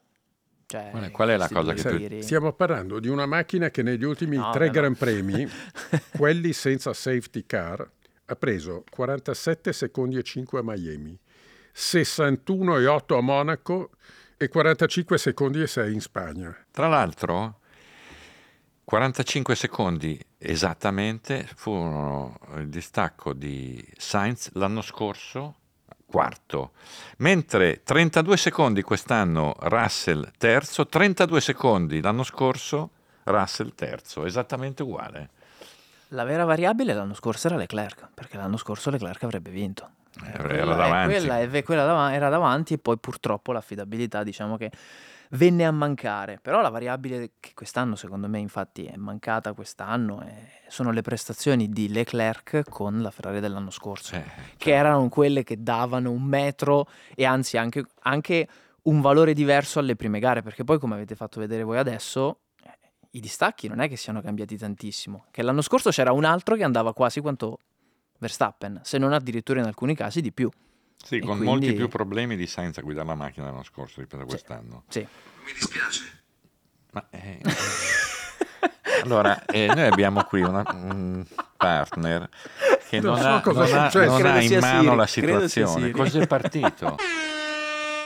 Cioè, 0.66 0.88
Qual 0.90 1.02
è- 1.04 1.10
qual 1.10 1.28
è 1.28 1.36
la 1.36 1.48
cosa 1.48 1.74
che 1.74 1.82
più- 1.88 1.98
tiri- 1.98 2.22
Stiamo 2.22 2.52
parlando 2.54 2.98
di 3.00 3.08
una 3.08 3.26
macchina 3.26 3.70
che 3.70 3.82
negli 3.82 4.04
ultimi 4.04 4.36
No, 4.36 4.50
tre 4.52 4.66
no. 4.66 4.72
Gran 4.72 4.94
Premi, 4.96 5.46
quelli 6.16 6.52
senza 6.54 6.92
safety 6.94 7.44
car, 7.44 7.86
ha 8.26 8.36
preso 8.36 8.82
47 8.90 9.72
secondi 9.74 10.16
e 10.16 10.22
5 10.22 10.60
a 10.60 10.62
Miami, 10.64 11.18
61 11.72 12.78
e 12.78 12.86
8 12.86 13.16
a 13.16 13.20
Monaco 13.20 13.90
e 14.36 14.48
45 14.48 15.18
secondi 15.18 15.62
e 15.62 15.66
6 15.66 15.92
in 15.92 16.00
Spagna. 16.00 16.56
Tra 16.70 16.88
l'altro, 16.88 17.60
45 18.84 19.54
secondi 19.54 20.20
esattamente 20.38 21.48
furono 21.54 22.38
il 22.56 22.68
distacco 22.68 23.32
di 23.32 23.82
Sainz 23.96 24.50
l'anno 24.54 24.82
scorso 24.82 25.56
quarto, 26.04 26.72
mentre 27.18 27.82
32 27.82 28.36
secondi 28.36 28.82
quest'anno 28.82 29.54
Russell 29.60 30.30
terzo, 30.36 30.86
32 30.86 31.40
secondi 31.40 32.02
l'anno 32.02 32.22
scorso 32.22 32.90
Russell 33.24 33.72
terzo, 33.74 34.26
esattamente 34.26 34.82
uguale. 34.82 35.30
La 36.08 36.24
vera 36.24 36.44
variabile 36.44 36.92
l'anno 36.92 37.14
scorso 37.14 37.46
era 37.46 37.56
Leclerc, 37.56 38.08
perché 38.12 38.36
l'anno 38.36 38.58
scorso 38.58 38.90
Leclerc 38.90 39.22
avrebbe 39.22 39.48
vinto. 39.48 39.88
Era, 40.24 40.48
era 40.50 40.74
davanti. 40.74 41.14
Quella, 41.14 41.40
è, 41.40 41.62
quella 41.62 41.84
dav- 41.84 42.12
era 42.12 42.28
davanti 42.28 42.74
e 42.74 42.78
poi 42.78 42.98
purtroppo 42.98 43.52
l'affidabilità 43.52 44.22
diciamo 44.22 44.56
che 44.56 44.70
venne 45.30 45.64
a 45.64 45.70
mancare. 45.70 46.38
Però 46.42 46.60
la 46.60 46.68
variabile 46.68 47.32
che 47.40 47.52
quest'anno 47.54 47.96
secondo 47.96 48.28
me 48.28 48.38
infatti 48.38 48.84
è 48.84 48.96
mancata 48.96 49.54
quest'anno 49.54 50.20
è- 50.20 50.60
sono 50.68 50.90
le 50.90 51.00
prestazioni 51.02 51.70
di 51.70 51.88
Leclerc 51.88 52.64
con 52.68 53.00
la 53.00 53.10
Ferrari 53.10 53.40
dell'anno 53.40 53.70
scorso, 53.70 54.16
Eh, 54.16 54.24
che 54.58 54.72
erano 54.72 55.08
quelle 55.08 55.44
che 55.44 55.62
davano 55.62 56.10
un 56.10 56.22
metro 56.22 56.86
e 57.14 57.24
anzi 57.24 57.56
anche, 57.56 57.84
anche 58.02 58.48
un 58.82 59.00
valore 59.00 59.32
diverso 59.32 59.78
alle 59.78 59.96
prime 59.96 60.18
gare, 60.18 60.42
perché 60.42 60.64
poi 60.64 60.78
come 60.78 60.94
avete 60.94 61.14
fatto 61.14 61.40
vedere 61.40 61.62
voi 61.62 61.78
adesso... 61.78 62.40
eh, 62.64 62.70
I 63.12 63.20
distacchi 63.20 63.68
non 63.68 63.80
è 63.80 63.88
che 63.88 63.96
siano 63.96 64.20
cambiati 64.20 64.56
tantissimo, 64.58 65.26
che 65.30 65.42
l'anno 65.42 65.62
scorso 65.62 65.90
c'era 65.90 66.12
un 66.12 66.24
altro 66.24 66.56
che 66.56 66.64
andava 66.64 66.92
quasi 66.92 67.20
quanto 67.20 67.58
Verstappen, 68.22 68.80
se 68.84 68.98
non 68.98 69.12
addirittura 69.12 69.58
in 69.58 69.66
alcuni 69.66 69.96
casi 69.96 70.20
di 70.20 70.30
più. 70.30 70.48
Sì, 70.96 71.16
E 71.16 71.18
con 71.18 71.30
quindi- 71.38 71.44
molti 71.46 71.72
più 71.72 71.88
problemi 71.88 72.36
di 72.36 72.46
Sainz 72.46 72.78
a 72.78 72.80
guidare 72.82 73.08
la 73.08 73.16
macchina 73.16 73.46
l'anno 73.46 73.64
scorso 73.64 73.98
rispetto 74.00 74.22
a 74.22 74.26
quest'anno. 74.26 74.84
Sì. 74.88 75.00
Mi 75.00 75.52
dispiace. 75.52 76.22
Ma, 76.92 77.04
eh, 77.10 77.40
allora, 79.02 79.44
eh, 79.46 79.66
noi 79.66 79.86
abbiamo 79.86 80.22
qui 80.22 80.40
una- 80.42 80.62
un 80.72 81.24
partner 81.56 82.28
che 82.88 83.00
Non 83.00 83.14
non, 83.14 83.20
so 83.20 83.26
ha, 83.26 83.42
non 83.44 83.56
ha- 83.62 83.90
successo. 83.90 84.18
non 84.18 84.26
ha 84.26 84.40
in 84.40 84.58
mano 84.60 85.06
Siri, 85.06 85.32
la 85.32 85.48
situazione. 85.48 85.90
Cos'è 85.90 86.26
partito? 86.28 86.96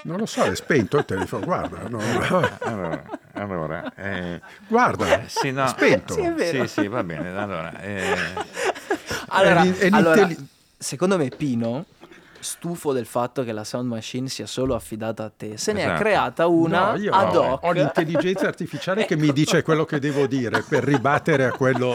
Non 0.04 0.18
lo 0.18 0.26
so, 0.26 0.44
è 0.44 0.54
spento 0.54 0.96
il 0.98 1.04
telefono, 1.04 1.44
guarda. 1.44 1.88
no, 1.88 1.98
Allora, 2.60 3.04
allora 3.32 3.94
eh, 3.96 4.40
guarda, 4.68 5.24
sì, 5.26 5.50
no, 5.50 5.64
è 5.64 5.68
spento. 5.68 6.14
Sì. 6.14 6.32
Sì, 6.46 6.66
sì, 6.68 6.88
va 6.88 7.02
bene. 7.04 7.36
Allora, 7.36 7.78
eh, 7.80 8.14
Allora, 9.30 9.62
È 9.62 9.72
è 9.76 9.88
allora, 9.90 10.28
secondo 10.78 11.16
me 11.18 11.28
Pino, 11.28 11.84
stufo 12.38 12.92
del 12.92 13.06
fatto 13.06 13.42
che 13.44 13.52
la 13.52 13.64
sound 13.64 13.88
machine 13.88 14.28
sia 14.28 14.46
solo 14.46 14.74
affidata 14.74 15.24
a 15.24 15.32
te, 15.36 15.56
se 15.56 15.72
ne 15.72 15.82
ha 15.82 15.86
Esatto. 15.86 16.00
creata 16.02 16.46
una 16.46 16.92
No, 16.92 16.98
io 16.98 17.12
ad 17.12 17.34
ho, 17.34 17.42
hoc. 17.52 17.64
ho 17.64 17.72
l'intelligenza 17.72 18.46
artificiale 18.46 19.04
che 19.04 19.16
mi 19.16 19.32
dice 19.32 19.62
quello 19.62 19.84
che 19.84 19.98
devo 19.98 20.26
dire 20.26 20.62
per 20.62 20.84
ribattere 20.84 21.44
a 21.46 21.50
quello, 21.50 21.94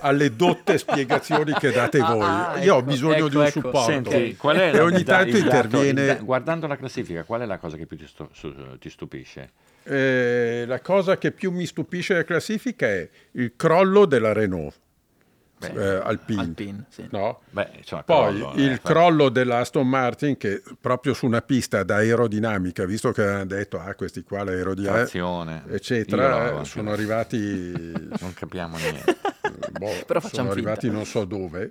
alle 0.00 0.34
dotte 0.34 0.78
spiegazioni 0.78 1.52
che 1.52 1.70
date 1.72 1.98
Ah, 1.98 2.14
voi. 2.14 2.22
ah, 2.24 2.56
io 2.62 2.74
ho 2.76 2.78
ecco, 2.78 2.86
bisogno 2.86 3.14
ecco, 3.16 3.28
di 3.28 3.36
un 3.36 3.42
ecco. 3.42 3.60
supporto. 3.60 3.90
senti, 3.90 4.36
qual 4.36 4.56
è 4.56 4.68
e 4.68 4.72
la- 4.76 4.82
ogni 4.84 5.02
tanto 5.04 5.36
il 5.36 5.42
interviene. 5.44 6.00
il 6.00 6.06
da- 6.06 6.14
guardando 6.22 6.66
la 6.66 6.76
classifica, 6.76 7.24
qual 7.24 7.42
è 7.42 7.46
la 7.46 7.58
cosa 7.58 7.76
che 7.76 7.84
più 7.86 7.96
ti, 7.98 8.06
stu- 8.06 8.28
su- 8.32 8.54
ti 8.78 8.88
stupisce? 8.88 9.50
Eh, 9.84 10.64
la 10.66 10.80
cosa 10.80 11.18
che 11.18 11.32
più 11.32 11.50
mi 11.50 11.66
stupisce 11.66 12.14
della 12.14 12.24
classifica 12.24 12.86
è 12.86 13.06
il 13.32 13.52
crollo 13.56 14.06
della 14.06 14.32
Renault 14.32 14.74
Beh, 15.72 15.94
eh, 15.96 16.00
Alpine. 16.02 16.40
Alpine, 16.40 16.84
sì. 16.88 17.06
no? 17.10 17.40
Beh, 17.50 17.68
Poi 17.88 18.02
crollo, 18.04 18.52
il 18.56 18.72
eh, 18.72 18.80
crollo 18.82 19.28
dell'Aston 19.28 19.88
Martin 19.88 20.36
che 20.36 20.62
proprio 20.80 21.14
su 21.14 21.26
una 21.26 21.40
pista 21.42 21.82
da 21.82 21.96
aerodinamica, 21.96 22.84
visto 22.84 23.12
che 23.12 23.24
hanno 23.24 23.44
detto 23.46 23.78
ah 23.78 23.94
questi 23.94 24.22
qua 24.22 24.42
l'aerodinamica 24.44 25.64
eccetera, 25.68 26.50
Io 26.50 26.60
eh, 26.60 26.64
sono 26.64 26.90
arrivati 26.92 27.72
Non 28.20 28.32
capiamo 28.34 28.76
niente. 28.76 29.16
boh, 29.78 29.90
Però 30.06 30.20
sono 30.20 30.50
arrivati 30.50 30.80
finta. 30.82 30.96
non 30.96 31.04
so 31.06 31.24
dove. 31.24 31.70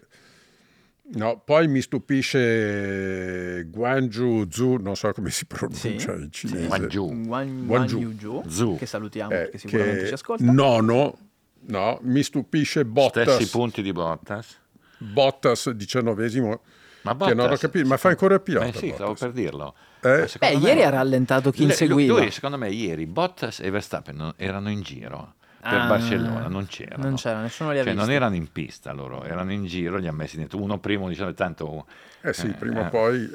No, 1.13 1.41
poi 1.43 1.67
mi 1.67 1.81
stupisce 1.81 3.65
Guangzhou 3.69 4.47
Zhu, 4.49 4.77
non 4.77 4.95
so 4.95 5.11
come 5.11 5.29
si 5.29 5.45
pronuncia 5.45 6.15
Sì, 6.15 6.21
in 6.23 6.31
cinese. 6.31 6.67
Guangzhou. 6.67 7.25
Guan, 7.25 7.65
Guangzhou. 7.65 7.99
Guangzhou, 8.01 8.43
Zhu. 8.49 8.77
che 8.77 8.85
salutiamo 8.85 9.31
eh, 9.31 9.35
perché 9.37 9.57
sicuramente 9.57 9.99
che 10.01 10.07
ci 10.07 10.13
ascolta. 10.13 10.51
nono, 10.51 11.17
no, 11.67 11.99
mi 12.03 12.23
stupisce 12.23 12.85
Bottas, 12.85 13.33
Stessi 13.35 13.49
punti 13.49 13.81
di 13.81 13.91
Bottas. 13.91 14.57
Bottas 14.97 15.69
diciannovesimo, 15.71 16.61
Ma 17.03 17.11
che 17.17 17.33
non 17.33 17.39
ho 17.39 17.49
Bottas- 17.49 17.59
capito, 17.61 17.87
ma 17.87 17.97
fa 17.97 18.09
ancora 18.09 18.35
il 18.35 18.41
pilota. 18.41 18.65
Eh 18.67 18.73
sì, 18.73 18.87
stavo 18.93 19.11
Bottas. 19.11 19.19
per 19.19 19.31
dirlo. 19.31 19.75
Eh? 20.03 20.27
Ma 20.39 20.47
Beh, 20.49 20.57
me- 20.57 20.67
ieri 20.67 20.83
ha 20.83 20.89
rallentato 20.89 21.51
chi 21.51 21.63
inseguiva. 21.63 22.19
lui, 22.19 22.31
secondo 22.31 22.57
me, 22.57 22.69
ieri 22.69 23.05
Bottas 23.05 23.59
e 23.59 23.69
Verstappen 23.69 24.15
non- 24.15 24.33
erano 24.37 24.69
in 24.69 24.81
giro 24.81 25.35
per 25.61 25.73
Ah, 25.73 25.85
Barcellona, 25.87 26.47
non 26.47 26.65
c'erano. 26.65 27.03
Non 27.03 27.15
c'era, 27.15 27.39
nessuno 27.41 27.71
li 27.71 27.77
ha 27.79 27.83
Cioè, 27.83 27.91
non 27.93 28.01
visti. 28.05 28.15
erano 28.15 28.35
in 28.35 28.51
pista 28.51 28.91
loro, 28.93 29.23
erano 29.23 29.51
in 29.51 29.65
giro, 29.65 29.97
li 29.97 30.07
ha 30.07 30.11
messi 30.11 30.37
dentro. 30.37 30.59
Uno 30.59 30.79
primo, 30.79 31.07
diciamo, 31.07 31.33
tanto... 31.33 31.85
Eh 32.21 32.33
sì, 32.33 32.47
Eh, 32.47 32.53
prima 32.53 32.81
o 32.81 32.85
eh. 32.85 32.89
poi. 32.89 33.29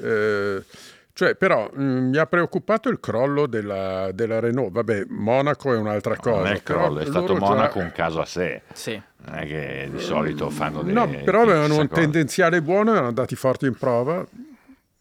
Cioè, 1.17 1.35
però 1.35 1.71
mh, 1.73 1.83
mi 1.83 2.17
ha 2.19 2.27
preoccupato 2.27 2.91
il 2.91 3.01
crollo 3.01 3.47
della, 3.47 4.11
della 4.13 4.39
Renault. 4.39 4.71
Vabbè, 4.71 5.07
Monaco 5.09 5.73
è 5.73 5.77
un'altra 5.79 6.13
No, 6.13 6.21
cosa. 6.21 6.37
non 6.37 6.47
è 6.49 6.53
il 6.53 6.63
crollo, 6.63 6.99
è 7.01 7.07
stato 7.07 7.21
loro 7.33 7.39
già- 7.39 7.47
Monaco 7.47 7.79
un 7.79 7.91
caso 7.95 8.21
a 8.21 8.27
sé. 8.27 8.61
Sì. 8.75 9.01
Non 9.25 9.35
è 9.35 9.47
che 9.47 9.89
di 9.91 9.99
solito 9.99 10.51
fanno 10.51 10.83
delle... 10.83 10.93
No, 10.93 11.09
però 11.25 11.41
avevano 11.43 11.79
un 11.79 11.89
cosa. 11.89 12.03
tendenziale 12.03 12.61
buono, 12.61 12.91
erano 12.93 13.07
andati 13.07 13.35
forti 13.35 13.65
in 13.65 13.75
prova. 13.79 14.27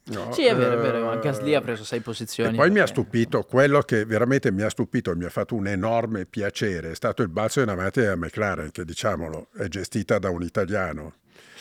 No, 0.07 0.31
Sì, 0.31 0.45
è 0.45 0.55
vero, 0.55 0.73
è 0.79 0.81
vero, 0.81 0.97
eh, 0.99 1.01
ma 1.03 1.15
Gasly 1.17 1.53
ha 1.53 1.61
preso 1.61 1.83
sei 1.83 1.99
posizioni. 1.99 2.53
E 2.53 2.55
poi 2.55 2.69
mi 2.69 2.77
ha 2.79 2.83
perché- 2.85 2.91
stupito, 3.01 3.41
quello 3.43 3.81
che 3.81 4.05
veramente 4.05 4.51
mi 4.53 4.61
ha 4.61 4.69
stupito 4.69 5.11
e 5.11 5.15
mi 5.15 5.25
ha 5.25 5.29
fatto 5.29 5.55
un 5.55 5.67
enorme 5.67 6.25
piacere, 6.25 6.91
è 6.91 6.95
stato 6.95 7.23
il 7.23 7.29
balzo 7.29 7.59
in 7.59 7.69
avanti 7.69 7.99
della 7.99 8.15
McLaren, 8.15 8.71
che 8.71 8.85
diciamolo 8.85 9.47
è 9.57 9.67
gestita 9.67 10.17
da 10.17 10.29
un 10.29 10.43
italiano, 10.43 11.13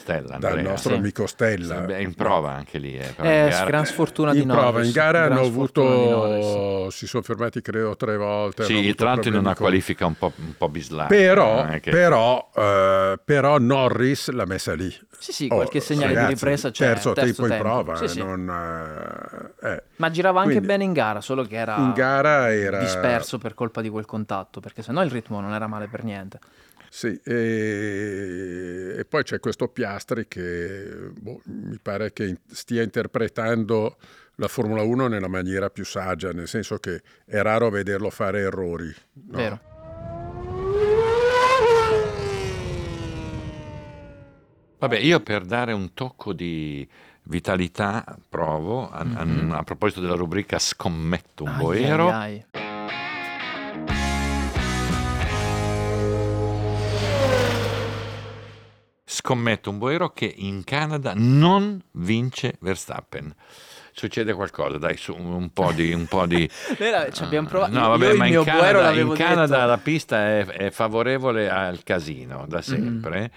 Stella, 0.05 0.37
dal 0.37 0.61
nostro 0.61 0.93
Sì. 0.93 0.99
amico 0.99 1.27
Stella. 1.27 1.81
Beh, 1.81 2.03
in 2.03 2.13
prova 2.15 2.51
anche 2.53 2.77
lì. 2.79 2.95
Eh, 2.95 3.15
Eh, 3.23 3.49
gara- 3.49 3.65
gran 3.65 3.87
sfortuna 3.87 4.33
di 4.33 4.41
in 4.43 4.49
prova, 4.49 4.65
Norris. 4.71 4.87
in 4.87 4.93
gara 4.93 5.19
hanno 5.25 5.49
di 5.49 5.51
Norris. 5.51 5.51
avuto, 5.51 6.91
si 6.91 7.07
sono 7.07 7.23
fermati 7.23 7.63
credo 7.63 7.97
tre 7.97 8.17
volte. 8.19 8.65
Sì, 8.65 8.95
tra 8.95 9.09
l'altro 9.09 9.31
in 9.31 9.37
una 9.37 9.55
con- 9.55 9.65
qualifica 9.67 10.05
un 10.05 10.15
po', 10.19 10.33
un 10.37 10.55
po' 10.59 10.69
bislacca. 10.69 11.09
Però, 11.09 11.65
è 11.65 11.81
che- 11.81 11.91
però, 11.91 12.51
eh, 12.55 13.19
però 13.25 13.59
Norris 13.59 14.29
l'ha 14.31 14.45
messa 14.45 14.75
lì. 14.75 14.95
Sì, 15.19 15.33
sì, 15.33 15.49
Oh, 15.51 15.55
qualche 15.55 15.81
segnale 15.81 16.09
di 16.09 16.15
ragazzi, 16.17 16.35
ripresa 16.35 16.71
c'è. 16.71 16.85
Terzo, 16.85 17.13
tempo 17.15 17.47
in 17.47 17.57
prova. 17.59 17.97
Sì, 17.97 18.09
sì. 18.09 18.19
non, 18.19 18.47
eh, 19.63 19.69
eh. 19.73 19.83
Ma 19.97 20.11
girava 20.11 20.41
anche 20.41 20.51
Quindi, 20.53 20.67
bene 20.69 20.85
in 20.85 20.93
gara, 20.93 21.23
solo 21.23 21.45
che 21.45 21.57
era 21.57 21.77
In 21.77 21.93
gara 21.95 22.53
era... 22.53 22.79
disperso 22.79 23.39
per 23.39 23.55
colpa 23.55 23.81
di 23.81 23.89
quel 23.89 24.05
contatto, 24.05 24.61
perché 24.61 24.83
sennò 24.83 25.03
il 25.03 25.11
ritmo 25.11 25.41
non 25.41 25.55
era 25.55 25.67
male 25.67 25.89
per 25.89 26.05
niente. 26.05 26.39
Sì, 26.95 27.21
e, 27.25 28.95
e 28.99 29.05
poi 29.05 29.25
c'è 29.25 29.41
questo 29.41 29.67
Piastri 29.67 30.29
che 30.29 31.11
boh, 31.21 31.41
mi 31.47 31.77
pare 31.83 32.13
che 32.13 32.37
stia 32.47 32.85
interpretando 32.85 33.97
la 34.37 34.47
Formula 34.47 34.83
1 34.83 35.09
nella 35.09 35.27
maniera 35.27 35.71
più 35.71 35.85
saggia, 35.85 36.31
nel 36.31 36.47
senso 36.47 36.79
che 36.79 37.03
è 37.25 37.43
raro 37.43 37.69
vederlo 37.69 38.11
fare 38.11 38.43
errori. 38.43 38.95
no? 39.27 39.37
Vero. 39.37 39.61
Vabbè, 44.79 44.99
io 44.99 45.19
per 45.19 45.45
dare 45.47 45.73
un 45.73 45.95
tocco 45.95 46.33
di 46.33 46.87
vitalità 47.25 48.05
provo, 48.29 48.89
a, 48.89 48.99
a- 49.01 49.57
a 49.57 49.63
proposito 49.65 50.01
della 50.01 50.15
rubrica 50.15 50.61
Scommetto 50.61 51.43
un 51.43 51.51
Ai, 51.51 51.57
boero, 51.59 52.11
ai, 52.11 52.45
ai. 52.53 52.54
Scommetto 59.29 59.71
un 59.71 59.79
boero 59.79 60.11
che 60.11 60.31
in 60.37 60.65
Canada 60.65 61.15
non 61.17 61.83
vince 61.93 62.57
Verstappen. 62.61 63.35
Succede 63.91 64.35
qualcosa, 64.35 64.77
dai, 64.77 64.97
su 64.99 65.15
un 65.17 65.51
po' 65.51 65.73
di... 65.73 65.93
Un 65.93 66.07
po 66.07 66.27
di 66.27 66.47
Noi 66.79 67.13
ci 67.13 67.23
abbiamo 67.23 67.49
provato. 67.49 67.73
No, 67.73 67.81
io 67.85 67.89
vabbè, 67.89 68.11
il 68.11 68.19
ma 68.19 68.27
in 68.27 68.31
mio 68.33 68.45
Boero 68.45 68.61
Canada, 68.61 68.83
l'avevo 68.83 69.11
in 69.13 69.17
Canada 69.19 69.57
detto. 69.57 69.69
la 69.69 69.79
pista 69.79 70.17
è, 70.27 70.45
è 70.47 70.71
favorevole 70.71 71.49
al 71.49 71.83
casino 71.85 72.45
da 72.47 72.61
sempre, 72.61 73.31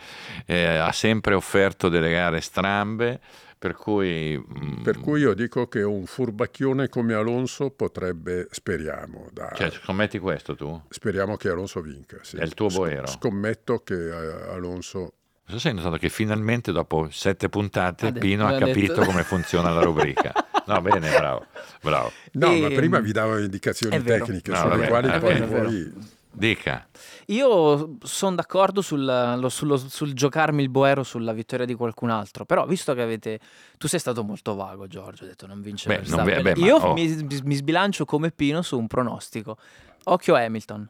eh, 0.45 0.65
ha 0.77 0.91
sempre 0.91 1.35
offerto 1.35 1.87
delle 1.89 2.11
gare 2.11 2.41
strambe, 2.41 3.21
per 3.57 3.75
cui... 3.75 4.35
mm, 4.37 4.81
Per 4.81 4.97
cui 4.99 5.21
io 5.21 5.33
dico 5.35 5.67
che 5.67 5.83
un 5.83 6.05
furbacchione 6.07 6.89
come 6.89 7.13
Alonso 7.13 7.69
potrebbe, 7.69 8.47
speriamo, 8.49 9.27
da- 9.31 9.53
Cioè, 9.55 9.69
scommetti 9.69 10.17
questo 10.19 10.55
tu? 10.55 10.81
speriamo 10.89 11.37
che 11.37 11.49
Alonso 11.49 11.79
vinca. 11.81 12.17
sì. 12.23 12.35
È 12.37 12.43
il 12.43 12.55
tuo 12.55 12.67
boero. 12.67 13.05
Scommetto 13.07 13.79
che 13.83 13.93
eh, 13.93 14.49
Alonso... 14.51 15.13
Non 15.49 15.55
so 15.55 15.59
se 15.59 15.69
hai 15.69 15.75
notato 15.75 15.97
che 15.97 16.09
finalmente 16.09 16.71
dopo 16.73 17.07
sette 17.09 17.47
puntate 17.47 18.07
Ha 18.07 18.11
detto- 18.11 18.25
Pino 18.25 18.45
ha 18.45 18.51
l'ha 18.51 18.57
detto. 18.59 18.67
capito 18.67 19.01
come 19.05 19.23
funziona 19.23 19.69
la 19.71 19.81
rubrica. 19.81 20.33
No, 20.65 20.81
bene, 20.81 21.09
bravo, 21.09 21.45
bravo. 21.81 22.11
No, 22.33 22.51
E- 22.51 22.59
ma 22.59 22.67
prima 22.67 22.99
vi 22.99 23.13
davo 23.13 23.37
indicazioni 23.39 24.01
tecniche 24.03 24.51
No, 24.51 24.57
sulle 24.57 24.69
vabbè, 24.75 24.87
quali 24.89 25.07
è 25.09 25.19
poi 25.19 25.41
voi... 25.45 25.93
Dica. 26.29 26.85
Io 27.27 27.95
sono 28.03 28.35
d'accordo 28.35 28.81
sul, 28.81 29.03
lo- 29.05 29.49
sullo- 29.49 29.77
sul 29.77 30.13
giocarmi 30.13 30.61
il 30.61 30.69
Boero 30.69 31.01
sulla 31.03 31.31
vittoria 31.33 31.65
di 31.65 31.73
qualcun 31.73 32.09
altro, 32.09 32.45
però 32.45 32.65
visto 32.67 32.93
che 32.93 33.01
avete... 33.01 33.39
Tu 33.77 33.87
sei 33.87 33.99
stato 33.99 34.23
molto 34.23 34.53
vago, 34.53 34.85
Giorgio, 34.87 35.23
hai 35.23 35.29
detto 35.29 35.47
non 35.47 35.61
vince 35.61 35.87
Beh, 35.87 36.01
non 36.09 36.25
ma- 36.25 36.51
Io 36.57 36.75
oh. 36.75 36.93
mi, 36.93 37.07
mi- 37.07 37.41
mi 37.43 37.55
sbilancio 37.55 38.03
come 38.05 38.31
Pino 38.31 38.61
su 38.61 38.77
un 38.77 38.85
pronostico. 38.87 39.57
Occhio 40.03 40.35
a 40.35 40.41
Hamilton. 40.41 40.89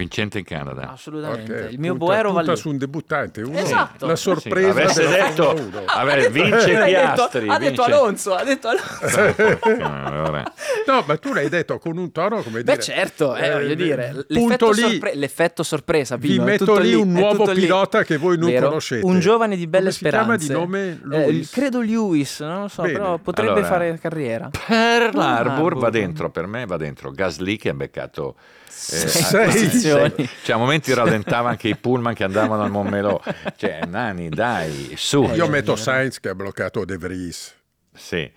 Vincente 0.00 0.38
in 0.38 0.44
Canada. 0.44 0.92
Assolutamente. 0.92 1.64
Ok, 1.66 1.72
Il 1.72 1.78
mio 1.78 1.90
punta- 1.94 2.04
boero 2.06 2.28
va 2.32 2.36
punta 2.38 2.52
lì. 2.52 2.58
su 2.58 2.68
un 2.70 2.78
debuttante, 2.78 3.42
uno, 3.42 3.58
Esatto. 3.58 4.06
la 4.06 4.16
Sì, 4.16 4.22
sorpresa 4.22 4.70
avesse 4.70 5.02
della 5.02 5.28
detto, 5.28 5.44
Formula 5.44 5.78
1. 5.80 5.84
vabbè, 5.86 6.30
vince 6.30 6.72
Lui 6.72 6.74
ha 6.76 6.84
detto- 6.84 7.14
Piastri. 7.14 7.48
ha 7.48 7.58
detto 7.58 7.82
Alonso, 7.82 8.34
ha 8.34 8.44
detto 8.44 8.68
Alonso. 8.68 9.84
Allora, 9.84 10.52
No, 10.86 11.04
ma 11.06 11.16
tu 11.18 11.32
l'hai 11.32 11.48
detto 11.48 11.78
con 11.78 11.96
un 11.98 12.10
tono 12.12 12.42
come 12.42 12.62
Beh, 12.62 12.72
dire... 12.72 12.82
certo, 12.82 13.36
eh, 13.36 13.46
eh, 13.46 13.52
voglio 13.52 13.74
dire, 13.74 14.24
punto 14.28 14.70
l'effetto, 14.70 14.70
lì, 14.72 14.80
sorpre- 14.90 15.14
l'effetto 15.14 15.62
sorpresa, 15.62 16.16
vi 16.16 16.28
Pino, 16.28 16.42
è 16.42 16.46
metto 16.46 16.78
lì 16.78 16.94
un 16.94 17.12
nuovo 17.12 17.44
lì. 17.52 17.60
pilota 17.60 18.02
che 18.04 18.16
voi 18.16 18.38
non 18.38 18.48
Vero? 18.50 18.68
conoscete. 18.68 19.04
Un 19.04 19.20
giovane 19.20 19.56
di 19.56 19.66
belle 19.66 19.90
Come 19.90 19.92
si 19.92 20.08
chiama 20.08 20.22
speranze. 20.38 20.46
di 20.46 20.52
nome? 20.52 20.88
Eh, 20.90 20.98
Lewis? 21.26 21.50
credo 21.50 21.80
Lewis, 21.80 22.40
non 22.40 22.62
lo 22.62 22.68
so, 22.68 22.82
Bene. 22.82 22.92
però 22.94 23.18
potrebbe 23.18 23.50
Allora, 23.52 23.66
fare 23.66 23.98
carriera. 24.00 24.50
Pearl 24.66 25.18
Harbor 25.18 25.50
Harbor. 25.52 25.78
va 25.78 25.90
dentro, 25.90 26.30
per 26.30 26.46
me 26.46 26.64
va 26.66 26.76
dentro. 26.76 27.10
Gasly 27.10 27.56
che 27.56 27.68
ha 27.68 27.74
beccato 27.74 28.36
eh, 28.66 28.70
Sei. 28.70 29.50
Posizioni. 29.98 30.28
Cioè, 30.42 30.54
a 30.54 30.58
momenti 30.58 30.94
rallentava 30.94 31.48
anche 31.50 31.68
i 31.68 31.76
pullman 31.76 32.14
che 32.14 32.24
andavano 32.24 32.62
al 32.62 32.70
Montmelò. 32.70 33.20
Cioè, 33.56 33.80
Nani, 33.86 34.28
dai, 34.28 34.94
su. 34.96 35.22
Io 35.34 35.46
Eh, 35.46 35.48
metto 35.48 35.74
eh, 35.74 35.76
Sainz 35.76 36.20
che 36.20 36.28
ha 36.30 36.34
bloccato 36.34 36.84
De 36.84 36.96
Vries. 36.96 37.54
Sì, 37.92 38.16
eh, 38.18 38.32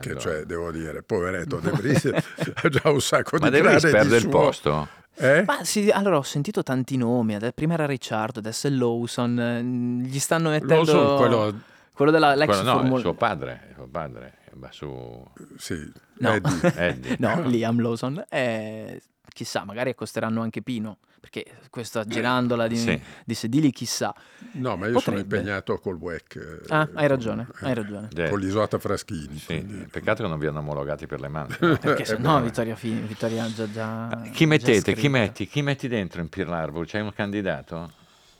che 0.00 0.16
cioè, 0.18 0.44
devo 0.44 0.70
dire, 0.70 1.02
poveretto 1.02 1.56
De 1.58 1.70
Vries 1.72 2.04
ha 2.06 2.68
già 2.68 2.88
un 2.88 3.00
sacco 3.00 3.36
Ma 3.38 3.50
di 3.50 3.56
De 3.56 3.62
Vries 3.62 3.82
perde 3.90 4.14
il 4.16 4.20
suo. 4.22 4.30
posto? 4.30 4.88
Eh? 5.16 5.42
Ma 5.44 5.62
sì, 5.64 5.90
allora 5.90 6.16
ho 6.16 6.22
sentito 6.22 6.62
tanti 6.62 6.96
nomi, 6.96 7.36
prima 7.54 7.74
era 7.74 7.84
Ricciardo, 7.84 8.38
adesso 8.38 8.68
è 8.68 8.70
Lawson, 8.70 9.38
eh, 9.38 9.62
gli 10.08 10.18
stanno 10.18 10.48
mettendo 10.50 10.74
Lawson, 10.76 11.16
quello- 11.18 11.60
quello 11.92 12.10
della 12.10 12.34
l'ex 12.34 12.46
Quello 12.46 12.62
no, 12.62 12.70
è 12.70 12.74
Formula- 12.76 13.00
suo 13.00 13.14
padre, 13.14 13.52
è 13.70 13.74
suo 13.74 13.88
padre. 13.90 14.34
Va 14.54 14.68
su 14.70 15.24
Sì, 15.58 15.90
No. 16.18 16.32
Eddie. 16.34 16.72
Eddie. 16.76 17.16
No, 17.18 17.42
Liam 17.46 17.80
Lawson. 17.80 18.24
Eh, 18.28 19.02
chissà, 19.32 19.64
magari 19.64 19.90
accosteranno 19.90 20.42
anche 20.42 20.62
Pino, 20.62 20.98
perché 21.20 21.44
questa 21.70 22.04
girandola 22.04 22.66
di, 22.66 22.76
Sì. 22.76 23.00
di 23.24 23.34
sedili, 23.34 23.70
chissà. 23.70 24.14
No, 24.52 24.76
ma 24.76 24.86
io 24.88 24.98
sono 24.98 25.16
Potrebbe. 25.16 25.36
impegnato 25.38 25.78
col 25.78 25.96
WEC. 25.96 26.36
eh, 26.36 26.60
Ah, 26.68 26.88
hai 26.94 27.06
ragione, 27.08 27.46
eh, 27.62 27.66
hai 27.66 27.74
ragione. 27.74 28.08
Eh, 28.14 28.28
Con 28.28 28.38
l'Isota 28.40 28.78
Fraschini. 28.78 29.36
sì, 29.38 29.46
quindi- 29.46 29.86
peccato 29.90 30.22
che 30.22 30.28
non 30.28 30.38
vi 30.38 30.46
hanno 30.46 30.58
omologati 30.58 31.06
per 31.06 31.20
le 31.20 31.28
mani. 31.28 31.54
Perché 31.80 32.04
se 32.04 32.14
Eh, 32.14 32.18
no. 32.18 32.40
Vittoria 32.42 32.74
Fini, 32.76 33.00
Vittoria 33.00 33.50
già 33.52 33.70
già... 33.70 34.20
Chi 34.32 34.44
già 34.44 34.46
mettete? 34.46 34.92
Chi 34.92 35.00
scritta. 35.00 35.08
metti? 35.08 35.46
Chi 35.46 35.62
metti 35.62 35.88
dentro 35.88 36.20
in 36.20 36.28
Pearl 36.28 36.52
Harbor? 36.52 36.84
C'è 36.86 37.00
un 37.00 37.12
candidato? 37.12 37.92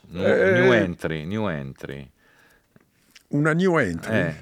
Nu- 0.09 0.21
Eh. 0.21 0.51
New 0.59 0.71
entry, 0.73 1.25
new 1.25 1.47
entry. 1.47 2.09
Una 3.29 3.53
new 3.53 3.77
entry. 3.79 4.13
Eh, 4.15 4.35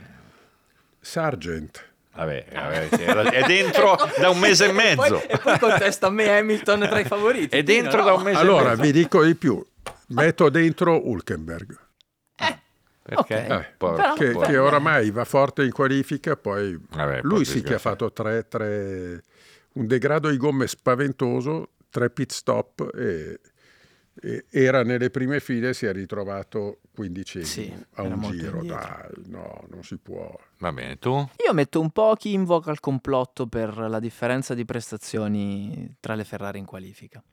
Sargent. 1.00 1.90
Vabbè, 2.16 2.46
vabbè, 2.52 2.88
sì, 2.92 3.02
era- 3.04 3.24
è 3.30 3.44
dentro 3.46 3.96
da 4.20 4.30
un 4.30 4.40
mese 4.40 4.66
e 4.66 4.70
E 4.70 4.74
poi, 4.74 4.84
mezzo. 5.10 5.28
e 5.28 5.38
poi 5.38 5.60
contesta 5.60 6.08
a 6.08 6.10
me 6.10 6.38
Hamilton 6.38 6.80
tra 6.82 7.00
i 7.00 7.06
favoriti. 7.06 7.56
È 7.56 7.64
dentro 7.64 7.92
Pino, 7.92 8.04
da 8.04 8.10
no? 8.12 8.18
un 8.18 8.24
mese 8.24 8.38
Allora, 8.40 8.66
e 8.68 8.70
mezzo. 8.70 8.82
vi 8.82 8.92
dico 8.92 9.24
di 9.24 9.36
più. 9.36 9.66
Metto 10.08 10.50
dentro 10.50 11.08
Hulkenberg, 11.08 11.78
Perché? 13.04 13.16
Ok. 13.16 13.30
Eh, 13.32 13.74
Porco, 13.78 13.96
Però- 13.96 14.14
che, 14.14 14.38
che 14.52 14.58
oramai 14.58 15.10
va 15.10 15.24
forte 15.26 15.64
in 15.64 15.72
qualifica, 15.72 16.36
poi 16.38 16.78
Vabbè, 16.90 17.22
lui 17.24 17.46
sì 17.46 17.62
che 17.64 17.74
ha 17.76 17.80
fatto 17.80 18.12
tre, 18.12 18.48
tre- 18.48 19.24
un 19.74 19.88
degrado 19.88 20.30
di 20.30 20.38
gomme 20.38 20.68
spaventoso, 20.68 21.70
tre 21.90 22.10
pit 22.12 22.32
stop 22.32 22.90
e, 22.94 23.40
e 24.22 24.46
era 24.52 24.84
nelle 24.84 25.10
prime 25.10 25.40
file 25.40 25.74
si 25.74 25.86
è 25.88 25.94
ritrovato 25.94 26.81
quindicesimo 26.94 27.76
Sì, 27.76 27.86
a 27.96 28.02
un 28.04 28.22
giro. 28.22 28.64
Dai, 28.64 29.10
no, 29.28 29.66
non 29.70 29.84
si 29.84 29.98
può. 29.98 30.34
Va 30.60 30.72
bene, 30.72 30.98
tu? 30.98 31.12
Io 31.46 31.54
metto 31.54 31.80
un 31.80 31.90
po' 31.92 32.16
chi 32.16 32.34
invoca 32.34 32.72
il 32.72 32.80
complotto 32.80 33.48
per 33.48 33.78
la 33.78 34.00
differenza 34.00 34.54
di 34.54 34.66
prestazioni 34.66 35.96
tra 36.00 36.16
le 36.16 36.24
Ferrari 36.24 36.60
in 36.60 36.66
qualifica. 36.66 37.24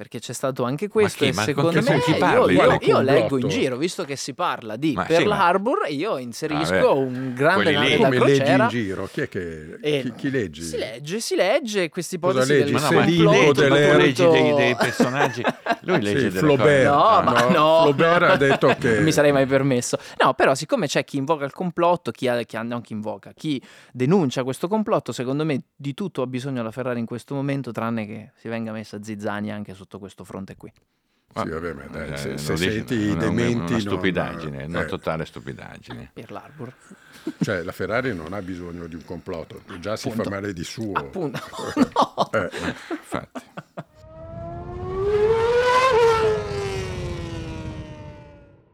Perché 0.00 0.18
c'è 0.18 0.32
stato 0.32 0.62
anche 0.64 0.88
questo 0.88 1.24
chi? 1.24 1.28
e 1.30 1.32
secondo 1.34 1.72
con 1.72 1.82
che- 1.84 1.90
me 1.90 1.96
io, 2.06 2.16
parli? 2.16 2.54
io- 2.54 2.58
Quale 2.64 2.78
io 2.84 3.00
leggo 3.02 3.36
in 3.36 3.48
giro, 3.48 3.76
visto 3.76 4.02
che 4.04 4.16
si 4.16 4.32
parla 4.32 4.76
di 4.76 4.94
Ma 4.94 5.02
sì, 5.02 5.08
Pearl 5.08 5.28
ma- 5.28 5.44
Harbor, 5.46 5.78
io 5.90 6.16
inserisco 6.16 6.72
Vabbè, 6.72 6.88
un 6.88 7.34
grande 7.34 7.70
nave 7.72 7.90
da 7.90 7.96
Come 8.04 8.18
leggi 8.20 8.38
crociera. 8.38 8.62
in 8.62 8.68
giro? 8.70 9.08
Chi 9.12 9.20
è 9.20 9.28
che 9.28 9.78
E- 9.82 10.00
chi, 10.00 10.12
chi 10.16 10.30
leggi? 10.30 10.62
Si 10.62 10.78
legge, 10.78 11.20
si 11.20 11.34
legge 11.36 11.90
queste 11.90 12.18
Cosa 12.18 12.38
ipotesi 12.44 12.52
leggi? 12.58 12.72
del 12.72 12.80
Ma 12.80 12.88
no, 12.88 12.96
ma 12.96 13.04
chi 13.04 13.10
Selino 13.10 13.30
legge, 13.30 13.44
complotto, 13.44 13.68
ma 13.68 13.74
tu 13.76 13.80
delle- 13.82 13.96
leggi 13.98 14.26
dei, 14.26 14.54
dei 14.54 14.74
personaggi. 14.76 15.42
Lui 15.82 16.00
legge 16.00 16.18
Sì, 16.18 16.24
delle 16.28 16.38
Flaubert. 16.38 16.88
cose. 16.88 16.96
No, 16.96 17.22
ma 17.22 17.40
no. 17.50 17.80
Flaubert 17.82 18.22
ha 18.22 18.36
detto 18.36 18.66
che 18.80 18.94
Non 18.94 19.04
mi 19.04 19.12
sarei 19.12 19.32
mai 19.32 19.44
permesso. 19.44 19.98
No, 20.24 20.32
però 20.32 20.54
siccome 20.54 20.86
c'è 20.86 21.04
chi 21.04 21.18
invoca 21.18 21.44
il 21.44 21.52
complotto, 21.52 22.10
chi, 22.10 22.26
ha, 22.26 22.40
chi 22.44 22.56
ha- 22.56 22.62
non 22.62 22.80
chi 22.80 22.94
invoca, 22.94 23.32
chi 23.34 23.62
denuncia 23.92 24.44
questo 24.44 24.66
complotto, 24.66 25.12
secondo 25.12 25.44
me 25.44 25.60
di 25.76 25.92
tutto 25.92 26.22
ha 26.22 26.26
bisogno 26.26 26.62
la 26.62 26.70
Ferrari 26.70 27.00
in 27.00 27.04
questo 27.06 27.34
momento, 27.34 27.70
tranne 27.70 28.06
che 28.06 28.30
si 28.36 28.48
venga 28.48 28.72
messa 28.72 29.02
zizzania 29.02 29.54
anche 29.54 29.74
sotto 29.90 29.98
questo 29.98 30.22
fronte 30.24 30.56
qui. 30.56 30.72
Sì, 31.34 31.48
vabbè, 31.48 31.72
ma 31.74 31.82
dai, 31.86 32.12
Eh, 32.12 32.16
se, 32.16 32.38
se 32.38 32.54
dici, 32.54 32.70
senti 32.70 33.08
una- 33.08 33.20
dementi... 33.20 33.72
Una 33.72 33.80
stupidaggine, 33.80 34.58
non, 34.62 34.68
una 34.70 34.82
eh, 34.82 34.86
totale 34.86 35.24
stupidaggine. 35.24 36.10
Per 36.14 36.30
l'Arbor. 36.30 36.72
Cioè, 37.42 37.62
la 37.62 37.72
Ferrari 37.72 38.14
non 38.14 38.32
ha 38.32 38.40
bisogno 38.40 38.86
di 38.86 38.94
un 38.94 39.04
complotto, 39.04 39.60
già 39.80 39.96
si 39.96 40.08
Appunto. 40.08 40.30
fa 40.30 40.36
male 40.36 40.52
di 40.52 40.64
suo. 40.64 40.92
Appunto. 40.92 41.40
No. 41.76 42.30
Eh, 42.32 42.50
Infatti. 42.90 43.42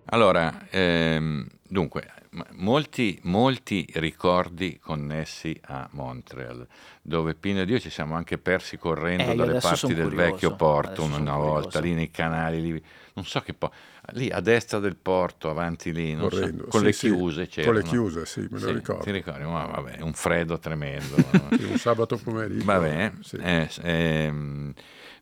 Allora, 0.09 0.67
ehm, 0.71 1.47
dunque, 1.69 2.09
molti, 2.53 3.19
molti 3.25 3.87
ricordi 3.95 4.79
connessi 4.79 5.59
a 5.65 5.89
Montreal, 5.93 6.67
dove 7.03 7.35
Pino 7.35 7.61
ed 7.61 7.71
io 7.71 7.79
ci 7.81 7.91
siamo 7.91 8.15
anche 8.15 8.39
persi 8.39 8.77
correndo 8.79 9.33
Eh, 9.33 9.35
dalle 9.35 9.55
parti 9.57 9.95
del 9.95 10.03
curioso, 10.05 10.23
vecchio 10.33 10.51
porto 10.53 11.03
adesso 11.03 11.21
una 11.21 11.33
son 11.33 11.39
volta, 11.39 11.79
curioso. 11.79 11.81
lì 11.81 11.95
nei 11.95 12.11
canali, 12.11 12.61
lì, 12.61 12.83
non 13.15 13.25
so 13.25 13.41
che 13.41 13.55
po', 13.55 13.73
lì 14.13 14.31
a 14.31 14.41
destra 14.41 14.79
del 14.79 14.97
porto, 14.97 15.49
avanti 15.51 15.93
lì, 15.93 16.15
non 16.15 16.31
so, 16.31 16.39
con 16.69 16.81
Sì, 16.81 16.85
le 16.87 16.93
sì, 16.93 17.09
chiuse 17.09 17.47
c'era. 17.47 17.67
Con 17.67 17.75
le 17.77 17.83
chiuse, 17.83 18.27
sì, 18.27 18.41
me 18.51 18.59
lo 18.59 18.67
Sì, 18.67 18.73
ricordo. 18.73 19.03
Ti 19.05 19.11
ricordi? 19.11 19.45
Ma 19.45 19.65
vabbè, 19.67 20.01
un 20.03 20.13
freddo 20.13 20.59
tremendo. 20.59 21.17
Un 21.71 21.77
sabato 21.77 22.17
pomeriggio. 22.17 22.65
Vabbè, 22.65 23.13
sì. 23.21 23.37
eh, 23.39 23.69
ehm, 23.83 24.73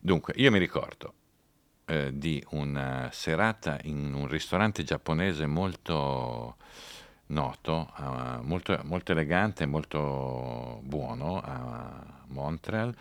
dunque, 0.01 0.35
io 0.37 0.51
mi 0.51 0.59
ricordo 0.59 1.14
eh, 1.87 2.11
di 2.14 2.43
una 2.51 3.09
serata 3.12 3.79
in 3.85 4.12
un 4.14 4.27
ristorante 4.29 4.83
giapponese 4.85 5.47
molto 5.47 6.57
noto, 7.27 7.91
eh, 7.99 8.43
molto, 8.43 8.79
molto 8.85 9.13
elegante, 9.13 9.67
molto 9.67 10.81
buono 10.83 11.41
a 11.41 12.03
Montreal, 12.29 12.95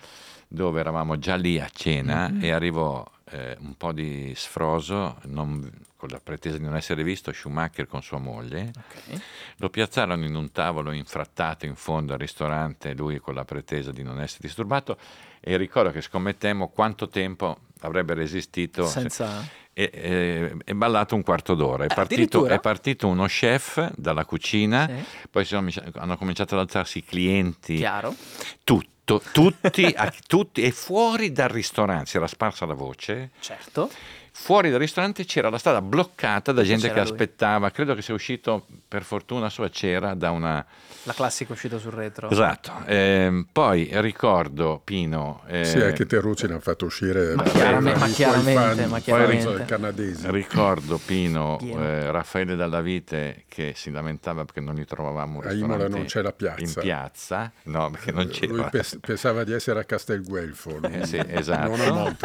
dove 0.48 0.80
eravamo 0.80 1.18
già 1.18 1.36
lì 1.36 1.60
a 1.60 1.70
cena 1.72 2.30
Mm-hmm. 2.30 2.44
e 2.44 2.52
arrivò 2.52 3.06
eh, 3.32 3.58
un 3.62 3.76
po' 3.76 3.92
di 3.92 4.32
sfroso, 4.36 5.18
non- 5.24 5.72
con 5.96 6.10
la 6.10 6.20
pretesa 6.20 6.58
di 6.58 6.64
non 6.66 6.76
essere 6.76 7.02
visto, 7.04 7.32
Schumacher 7.32 7.88
con 7.88 8.04
sua 8.04 8.20
moglie. 8.20 8.72
Ok. 8.76 9.22
Lo 9.58 9.70
piazzarono 9.70 10.24
in 10.26 10.36
un 10.36 10.52
tavolo 10.52 10.92
infrattato 10.92 11.66
in 11.66 11.76
fondo 11.76 12.14
al 12.14 12.20
ristorante, 12.20 12.94
lui 12.94 13.20
con 13.20 13.34
la 13.34 13.46
pretesa 13.46 13.92
di 13.92 14.04
non 14.04 14.22
essere 14.22 14.42
disturbato, 14.44 14.98
e 15.40 15.58
ricordo 15.58 15.92
che 15.92 16.02
scommettemmo 16.02 16.68
quanto 16.68 17.08
tempo 17.08 17.58
avrebbe 17.82 18.14
resistito 18.14 18.86
Senza... 18.86 19.42
e, 19.74 19.90
e- 19.94 20.56
e 20.64 20.76
ballato 20.76 21.16
un 21.16 21.24
quarto 21.24 21.56
d'ora. 21.56 21.84
È, 21.86 21.92
Eh, 21.92 21.96
partito, 21.96 22.46
è 22.46 22.60
partito 22.60 23.08
uno 23.08 23.26
chef 23.26 23.92
dalla 23.96 24.26
cucina, 24.26 24.88
Sì. 24.88 25.28
poi 25.30 25.46
sono 25.46 25.68
hanno 25.96 26.18
cominciato 26.18 26.56
ad 26.56 26.62
alzarsi 26.62 27.00
i 27.00 27.04
clienti, 27.04 27.76
Chiaro? 27.78 28.16
tutto, 28.64 29.22
tutti, 29.32 29.84
a- 29.96 30.14
tutti, 30.28 30.62
e 30.62 30.72
fuori 30.72 31.32
dal 31.32 31.50
ristorante 31.50 32.06
si 32.12 32.18
era 32.18 32.28
sparsa 32.28 32.66
la 32.66 32.74
voce. 32.74 33.32
Certo. 33.40 33.90
Fuori 34.36 34.72
dal 34.72 34.80
ristorante 34.80 35.26
c'era 35.26 35.50
la 35.52 35.60
strada 35.60 35.80
bloccata 35.80 36.52
da 36.52 36.63
gente 36.63 36.88
che 36.88 36.93
lui. 36.96 37.04
aspettava. 37.04 37.69
Credo 37.69 37.93
che 37.93 38.02
sia 38.02 38.15
uscito, 38.15 38.65
per 38.88 39.04
fortuna 39.04 39.48
sua 39.50 39.69
c'era, 39.69 40.15
da 40.15 40.32
una. 40.32 40.65
La 41.04 41.13
classica 41.13 41.54
uscita 41.54 41.78
sul 41.78 41.91
retro. 41.91 42.30
Esatto. 42.32 42.72
Ehm, 42.88 43.46
poi 43.52 43.89
ricordo 44.02 44.82
Pino. 44.84 45.43
eh, 45.48 45.63
Sì, 45.65 45.78
anche 45.80 46.08
Terrucci 46.08 46.48
l'hanno 46.48 46.62
fatto 46.62 46.86
uscire. 46.86 47.36
Ma 47.36 47.43
chiaramente- 47.43 48.00
ma 48.00 48.08
chiaramente, 48.08 48.54
fan, 48.54 48.78
ma 48.86 48.88
poi 48.89 49.02
chiaramente. 49.02 49.65
canadesi. 49.65 50.32
Ricordo 50.32 50.98
Pino, 51.06 51.60
eh, 51.60 52.10
Raffaele 52.12 52.56
Dallavite 52.56 53.43
che 53.48 53.74
si 53.76 53.91
lamentava 53.91 54.46
perché 54.46 54.62
non 54.62 54.74
gli 54.76 54.86
trovavamo 54.86 55.39
un 55.39 55.46
A 55.48 55.54
Imola 55.54 55.88
non 55.88 56.06
c'è 56.06 56.22
la 56.24 56.32
piazza. 56.34 56.60
In 56.63 56.74
piazza, 56.74 57.52
no, 57.65 57.91
perché 57.91 58.12
non 58.12 58.24
Lui 58.24 58.32
c'era. 58.34 58.63
pes- 58.69 58.98
pensava 59.00 59.43
di 59.43 59.54
essere 59.54 59.80
a 59.80 59.84
Castelguelfo, 59.84 60.80
non, 60.82 60.91
Eh 60.91 61.06
sì, 61.06 61.22
esatto. 61.28 61.76
non. 61.76 62.17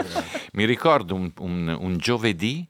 Mi 0.53 0.64
ricordo 0.64 1.14
un, 1.14 1.31
un- 1.40 1.77
un 1.79 1.97
giovedì. 1.99 2.67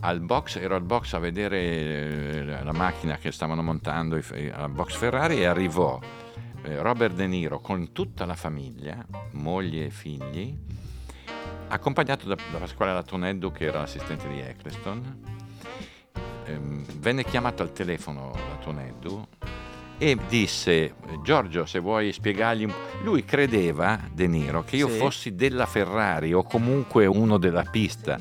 Al 0.00 0.20
box, 0.20 0.56
ero 0.56 0.74
al 0.74 0.82
box 0.82 1.14
a 1.14 1.18
vedere 1.18 1.58
eh, 1.60 2.44
la 2.62 2.72
macchina 2.72 3.16
che 3.16 3.32
stavano 3.32 3.62
montando 3.62 4.16
i- 4.18 4.50
al 4.52 4.70
box 4.70 4.96
Ferrari 4.96 5.38
e 5.40 5.46
arrivò 5.46 5.98
eh, 6.62 6.82
Robert 6.82 7.14
De 7.14 7.26
Niro 7.26 7.60
con 7.60 7.92
tutta 7.92 8.26
la 8.26 8.34
famiglia, 8.34 9.02
moglie 9.32 9.86
e 9.86 9.90
figli, 9.90 10.54
accompagnato 11.68 12.26
da, 12.28 12.36
da 12.52 12.58
Pasquale 12.58 12.92
Latoneddu 12.92 13.50
che 13.50 13.64
era 13.64 13.80
l'assistente 13.80 14.28
di 14.28 14.40
Eccleston. 14.40 15.22
Ehm, 16.46 16.84
venne 16.98 17.24
chiamato 17.24 17.62
al 17.62 17.72
telefono 17.72 18.30
Latoneddu 18.50 19.26
e 19.98 20.18
disse 20.28 20.94
Giorgio 21.22 21.66
se 21.66 21.78
vuoi 21.78 22.12
spiegargli 22.12 22.68
lui 23.02 23.24
credeva 23.24 23.98
De 24.12 24.26
Niro 24.26 24.64
che 24.64 24.76
io 24.76 24.88
Sì. 24.88 24.96
fossi 24.98 25.34
della 25.34 25.66
Ferrari 25.66 26.32
o 26.32 26.42
comunque 26.42 27.06
uno 27.06 27.38
della 27.38 27.62
pista 27.62 28.18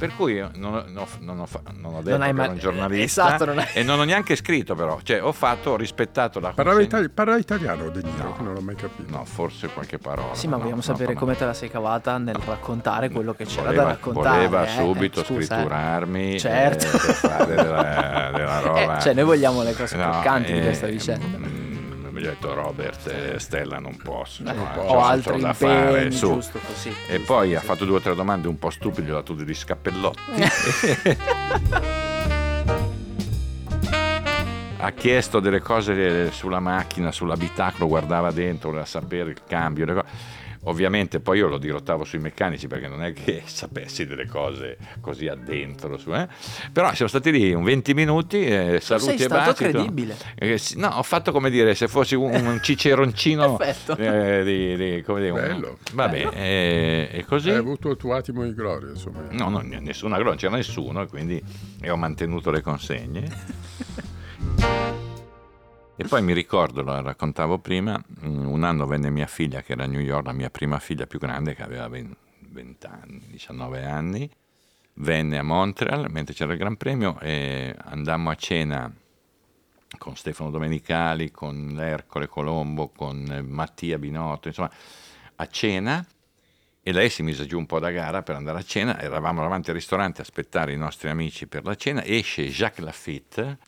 per 0.00 0.16
cui 0.16 0.32
io 0.32 0.50
non, 0.54 0.74
ho- 0.76 0.84
non 0.88 1.02
ho- 1.02 1.06
non 1.20 1.40
ho, 1.40 1.46
non 1.78 2.02
detto 2.02 2.20
hai 2.22 2.28
che 2.28 2.32
mai- 2.32 2.44
ero 2.46 2.52
un 2.54 2.58
giornalista 2.58 3.26
esatto, 3.26 3.44
non 3.44 3.58
hai- 3.58 3.66
e 3.74 3.82
non 3.82 4.00
ho 4.00 4.04
neanche 4.04 4.34
scritto 4.34 4.74
però 4.74 4.98
cioè 5.02 5.22
ho 5.22 5.32
fatto 5.32 5.70
ho 5.72 5.76
rispettato 5.76 6.40
la 6.40 6.52
Parlava, 6.54 6.78
consegna- 6.78 7.02
itali- 7.02 7.12
parla 7.12 7.36
italiano 7.36 7.90
De 7.90 8.00
Niro, 8.02 8.24
No. 8.24 8.32
che 8.32 8.42
non 8.42 8.54
l'ho 8.54 8.60
mai 8.62 8.74
capito. 8.76 9.10
no 9.14 9.24
forse 9.26 9.68
qualche 9.68 9.98
parola 9.98 10.34
Sì, 10.34 10.46
ma 10.46 10.52
no, 10.56 10.62
vogliamo 10.62 10.76
no, 10.76 10.82
sapere 10.82 11.12
no. 11.12 11.18
come 11.18 11.36
te 11.36 11.44
la 11.44 11.52
sei 11.52 11.68
cavata 11.70 12.16
nel 12.16 12.34
raccontare 12.34 13.10
quello 13.10 13.34
che 13.34 13.44
c'era 13.44 13.64
voleva, 13.66 13.82
da 13.82 13.88
raccontare. 13.90 14.36
voleva 14.36 14.64
eh. 14.64 14.68
subito 14.70 15.20
Eh, 15.20 15.24
scusa, 15.24 15.38
eh. 15.40 15.44
scritturarmi 15.58 16.38
Certo. 16.40 16.86
eh, 16.86 16.90
per 16.90 17.14
fare 17.14 17.54
della, 17.54 18.30
della 18.34 18.60
roba 18.60 18.96
Eh, 18.96 19.00
cioè, 19.02 19.12
noi 19.12 19.24
vogliamo 19.24 19.62
le 19.62 19.74
cose 19.74 19.96
No, 19.96 20.10
croccanti 20.10 20.52
di 20.54 20.60
questa 20.62 20.86
vicenda. 20.86 21.36
Mi 22.20 22.26
ha 22.26 22.30
detto 22.30 22.54
Robert 22.54 23.06
e 23.08 23.38
Stella 23.38 23.78
non 23.78 23.96
posso, 23.96 24.42
Eh, 24.42 24.52
no, 24.52 24.68
può. 24.72 24.82
c'ho 24.84 24.92
o 24.92 25.00
altro 25.02 25.38
da 25.38 25.48
impegni, 25.48 25.54
fare 25.74 26.10
su. 26.10 26.32
giusto 26.34 26.58
così. 26.66 26.88
E 27.08 27.16
giusto 27.16 27.32
poi 27.32 27.52
così. 27.52 27.54
ha 27.56 27.60
fatto 27.60 27.84
due 27.84 27.96
o 27.96 28.00
tre 28.00 28.14
domande 28.14 28.48
un 28.48 28.58
po' 28.58 28.70
stupide, 28.70 29.08
gli 29.08 29.10
ho 29.10 29.14
dato 29.14 29.32
degli 29.34 29.54
scappellotti. 29.54 30.20
ha 34.82 34.92
chiesto 34.92 35.40
delle 35.40 35.60
cose 35.60 36.32
sulla 36.32 36.60
macchina, 36.60 37.12
sull'abitacolo, 37.12 37.86
guardava 37.86 38.30
dentro, 38.30 38.70
voleva 38.70 38.86
sapere 38.86 39.30
il 39.30 39.42
cambio. 39.46 39.84
le 39.84 39.94
co- 39.94 40.04
Ovviamente 40.64 41.20
poi 41.20 41.38
io 41.38 41.48
lo 41.48 41.56
dirottavo 41.56 42.04
sui 42.04 42.18
meccanici 42.18 42.66
perché 42.66 42.86
non 42.86 43.02
è 43.02 43.14
che 43.14 43.42
sapessi 43.48 44.04
delle 44.06 44.26
cose 44.26 44.76
così 45.00 45.26
addentro. 45.26 45.96
su, 45.96 46.12
eh. 46.14 46.28
Però 46.70 46.92
siamo 46.92 47.08
stati 47.08 47.30
lì 47.32 47.52
un 47.54 47.64
20 47.64 47.94
minuti, 47.94 48.44
eh, 48.44 48.78
saluti 48.82 49.06
sei 49.06 49.14
e 49.16 49.18
stato 49.20 49.50
baci. 49.52 49.54
credibile. 49.70 50.16
Eh, 50.34 50.60
no, 50.76 50.88
ho 50.88 51.02
fatto 51.02 51.32
come 51.32 51.48
dire 51.48 51.74
se 51.74 51.88
fossi 51.88 52.14
un, 52.14 52.34
un 52.34 52.58
ciceroncino 52.62 53.56
Perfetto. 53.56 53.96
eh, 53.96 54.44
di, 54.44 54.76
di- 54.76 55.02
come 55.02 55.20
dire, 55.20 55.30
un- 55.32 55.40
Bello. 55.40 55.78
vabbè, 55.94 56.28
eh, 56.34 57.08
e 57.10 57.24
così. 57.24 57.48
Hai 57.50 57.56
avuto 57.56 57.90
il 57.90 57.96
tuo 57.96 58.14
attimo 58.14 58.44
di 58.44 58.52
gloria, 58.54 58.90
insomma. 58.90 59.22
No, 59.30 59.48
no, 59.48 59.60
nessuna 59.62 60.18
non 60.18 60.36
c'era 60.36 60.56
nessuno, 60.56 61.00
e 61.02 61.06
quindi 61.06 61.42
e 61.80 61.88
ho 61.90 61.96
mantenuto 61.96 62.50
le 62.50 62.60
consegne. 62.60 64.08
E 66.00 66.08
poi 66.08 66.22
mi 66.22 66.32
ricordo, 66.32 66.80
lo 66.80 66.98
raccontavo 67.02 67.58
prima, 67.58 68.02
mm, 68.24 68.46
un 68.46 68.64
anno 68.64 68.86
venne 68.86 69.10
mia 69.10 69.26
figlia, 69.26 69.60
che 69.60 69.72
era 69.72 69.84
a 69.84 69.86
New 69.86 70.00
York, 70.00 70.24
la 70.24 70.32
mia 70.32 70.48
prima 70.48 70.78
figlia 70.78 71.06
più 71.06 71.18
grande, 71.18 71.54
che 71.54 71.62
aveva 71.62 71.88
20 71.88 72.86
anni, 72.86 73.20
19 73.26 73.84
anni, 73.84 74.30
venne 74.94 75.36
a 75.36 75.42
Montreal 75.42 76.10
mentre 76.10 76.32
c'era 76.32 76.52
il 76.52 76.58
Gran 76.58 76.78
Premio 76.78 77.20
e 77.20 77.74
andammo 77.76 78.30
a 78.30 78.34
cena 78.34 78.90
con 79.98 80.16
Stefano 80.16 80.48
Domenicali, 80.48 81.30
con 81.30 81.78
Ercole 81.78 82.28
Colombo, 82.28 82.88
con 82.88 83.30
eh, 83.30 83.42
Mattia 83.42 83.98
Binotto, 83.98 84.48
insomma, 84.48 84.70
a 85.36 85.46
cena. 85.48 86.02
E 86.82 86.92
lei 86.92 87.10
si 87.10 87.22
mise 87.22 87.44
giù 87.44 87.58
un 87.58 87.66
po' 87.66 87.78
da 87.78 87.90
gara 87.90 88.22
per 88.22 88.36
andare 88.36 88.58
a 88.58 88.62
cena, 88.62 88.98
eravamo 88.98 89.42
davanti 89.42 89.68
al 89.68 89.76
ristorante 89.76 90.22
a 90.22 90.24
aspettare 90.24 90.72
i 90.72 90.78
nostri 90.78 91.10
amici 91.10 91.46
per 91.46 91.62
la 91.62 91.74
cena, 91.74 92.02
esce 92.02 92.48
Jacques 92.48 92.82
Lafitte 92.82 93.58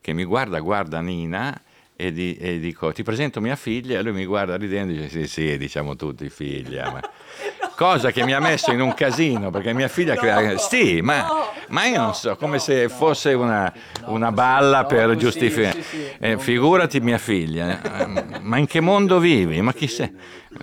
che 0.00 0.14
mi 0.14 0.24
guarda, 0.24 0.60
guarda 0.60 1.02
Nina 1.02 1.60
e, 1.96 2.12
di- 2.12 2.36
e 2.36 2.58
dico 2.58 2.92
ti 2.92 3.02
presento 3.02 3.40
mia 3.40 3.56
figlia? 3.56 3.98
E 3.98 4.02
lui 4.02 4.12
mi 4.12 4.24
guarda 4.24 4.56
ridendo 4.56 4.92
e 4.92 4.96
dice 4.96 5.08
sì 5.08 5.26
sì 5.26 5.58
diciamo 5.58 5.96
tutti 5.96 6.28
figlia 6.30 6.90
ma... 6.90 7.00
cosa 7.76 8.10
che 8.10 8.24
mi 8.24 8.32
ha 8.32 8.40
messo 8.40 8.70
in 8.72 8.80
un 8.80 8.94
casino 8.94 9.50
perché 9.50 9.72
mia 9.72 9.88
figlia 9.88 10.14
crea- 10.16 10.56
sì 10.58 11.00
ma, 11.02 11.26
ma 11.68 11.84
io 11.86 12.00
non 12.00 12.14
so 12.14 12.36
come 12.36 12.58
se 12.58 12.88
fosse 12.88 13.32
una, 13.32 13.72
una 14.06 14.30
balla 14.32 14.80
no, 14.82 14.86
per 14.86 15.16
giustificare. 15.16 15.82
sì, 15.82 15.98
sì, 15.98 16.10
Eh, 16.18 16.38
figurati 16.38 17.00
mia 17.00 17.18
figlia 17.18 17.80
eh, 17.82 18.40
ma 18.40 18.58
in 18.58 18.66
che 18.66 18.80
mondo 18.80 19.18
vivi? 19.18 19.60
Ma 19.60 19.72
chi 19.72 19.88
sei 19.88 20.12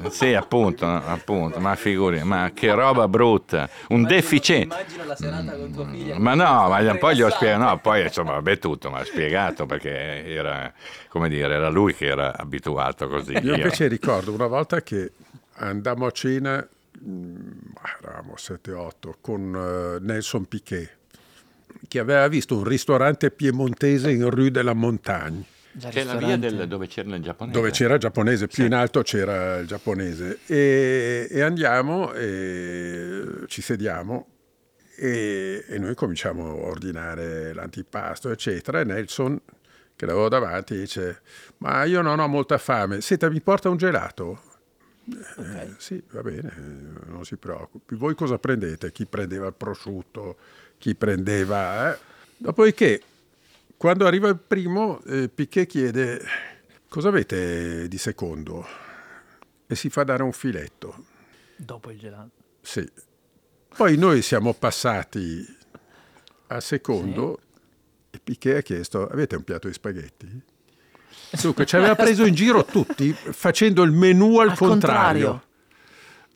sì 0.09 0.33
appunto 0.33 0.85
appunto 0.85 1.59
ma 1.59 1.75
figuri 1.75 2.23
ma 2.23 2.51
che 2.53 2.71
roba 2.73 3.09
brutta 3.09 3.67
un 3.89 4.03
deficiente 4.03 4.73
Immagino 4.75 5.03
la 5.05 5.15
serata 5.17 5.51
con 5.53 5.71
tua 5.73 5.87
figlia. 5.89 6.17
ma 6.17 6.33
no, 6.33 6.69
ma 6.69 6.95
poi 6.95 7.15
gli 7.15 7.21
ho 7.21 7.29
spiegato, 7.29 7.61
no, 7.63 7.77
poi 7.79 8.03
insomma, 8.03 8.31
vabbè 8.31 8.57
tutto, 8.57 8.89
ma 8.89 8.99
ha 8.99 9.03
spiegato 9.05 9.65
perché 9.65 10.25
era, 10.33 10.71
come 11.09 11.27
dire, 11.27 11.53
era 11.53 11.67
lui 11.69 11.93
che 11.93 12.05
era 12.05 12.37
abituato 12.37 13.07
così. 13.09 13.33
Io 13.43 13.53
invece 13.55 13.87
ricordo 13.87 14.31
una 14.31 14.47
volta 14.47 14.81
che 14.81 15.11
andammo 15.55 16.05
a 16.05 16.11
cena, 16.11 16.65
eravamo 18.01 18.35
7-8, 18.37 19.13
con 19.21 19.55
eh, 19.55 19.99
Nelson 20.03 20.45
Piquet, 20.45 20.97
che 21.87 21.99
aveva 21.99 22.27
visto 22.27 22.55
un 22.57 22.63
ristorante 22.63 23.31
piemontese 23.31 24.11
in 24.11 24.29
Rue 24.29 24.51
de 24.51 24.61
la 24.61 24.73
Montagne, 24.73 25.43
C'è 25.77 26.03
la 26.03 26.15
via 26.15 26.35
ristorante. 26.35 26.55
del, 26.55 26.67
dove 26.67 26.87
c'era 26.87 27.15
il 27.15 27.21
giapponese. 27.23 27.57
dove 27.57 27.71
c'era 27.71 27.93
il 27.95 27.99
giapponese, 27.99 28.47
più 28.47 28.55
Sì. 28.63 28.65
in 28.65 28.73
alto 28.73 29.01
c'era 29.01 29.57
il 29.57 29.67
giapponese. 29.67 30.39
E, 30.45 31.27
e 31.29 31.41
andiamo 31.41 32.13
e 32.13 33.23
ci 33.47 33.61
sediamo 33.61 34.27
e, 34.97 35.65
e 35.67 35.79
noi 35.79 35.95
cominciamo 35.95 36.49
a 36.49 36.53
ordinare 36.53 37.53
l'antipasto, 37.53 38.29
eccetera. 38.29 38.81
E 38.81 38.83
Nelson, 38.83 39.39
che 39.95 40.05
l'avevo 40.05 40.29
davanti, 40.29 40.77
dice: 40.77 41.21
Ma 41.57 41.83
io 41.85 42.01
non 42.01 42.19
ho 42.19 42.27
molta 42.27 42.57
fame, 42.57 43.01
senta, 43.01 43.29
mi 43.29 43.41
porta 43.41 43.69
un 43.69 43.77
gelato? 43.77 44.41
Eh, 45.37 45.73
sì, 45.77 46.01
va 46.11 46.21
bene, 46.21 46.53
non 47.05 47.25
si 47.25 47.37
preoccupi. 47.37 47.95
Voi 47.95 48.15
cosa 48.15 48.37
prendete? 48.37 48.91
Chi 48.91 49.05
prendeva 49.05 49.47
il 49.47 49.53
prosciutto, 49.53 50.37
chi 50.77 50.95
prendeva... 50.95 51.93
eh? 51.93 51.99
Dopodiché, 52.37 53.01
quando 53.77 54.07
arriva 54.07 54.29
il 54.29 54.37
primo, 54.37 55.01
eh, 55.03 55.29
Piquet 55.29 55.67
chiede 55.67 56.21
cosa 56.87 57.09
avete 57.09 57.87
di 57.87 57.97
secondo? 57.97 58.65
E 59.67 59.75
si 59.75 59.89
fa 59.89 60.03
dare 60.03 60.23
un 60.23 60.31
filetto. 60.31 61.05
Dopo 61.55 61.91
il 61.91 61.99
gelato. 61.99 62.31
Sì. 62.61 62.89
Poi 63.75 63.97
noi 63.97 64.21
siamo 64.21 64.53
passati 64.53 65.45
al 66.47 66.61
secondo 66.61 67.39
e 68.09 68.19
Piquet 68.19 68.57
ha 68.57 68.61
chiesto 68.61 69.07
avete 69.07 69.35
un 69.35 69.43
piatto 69.43 69.67
di 69.67 69.73
spaghetti? 69.73 70.41
Dunque 71.39 71.65
ci 71.65 71.75
aveva 71.77 71.95
preso 71.95 72.25
in 72.25 72.33
giro 72.33 72.65
tutti 72.65 73.13
facendo 73.13 73.83
il 73.83 73.91
menù 73.91 74.37
al, 74.39 74.49
Al 74.49 74.57
contrario. 74.57 75.43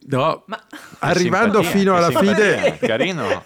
No, 0.08 0.44
Ma- 0.48 0.64
arrivando 1.00 1.62
simpatia, 1.62 1.80
fino 1.80 1.96
alla 1.96 2.12
fine 2.12 2.78
Carino. 2.78 3.44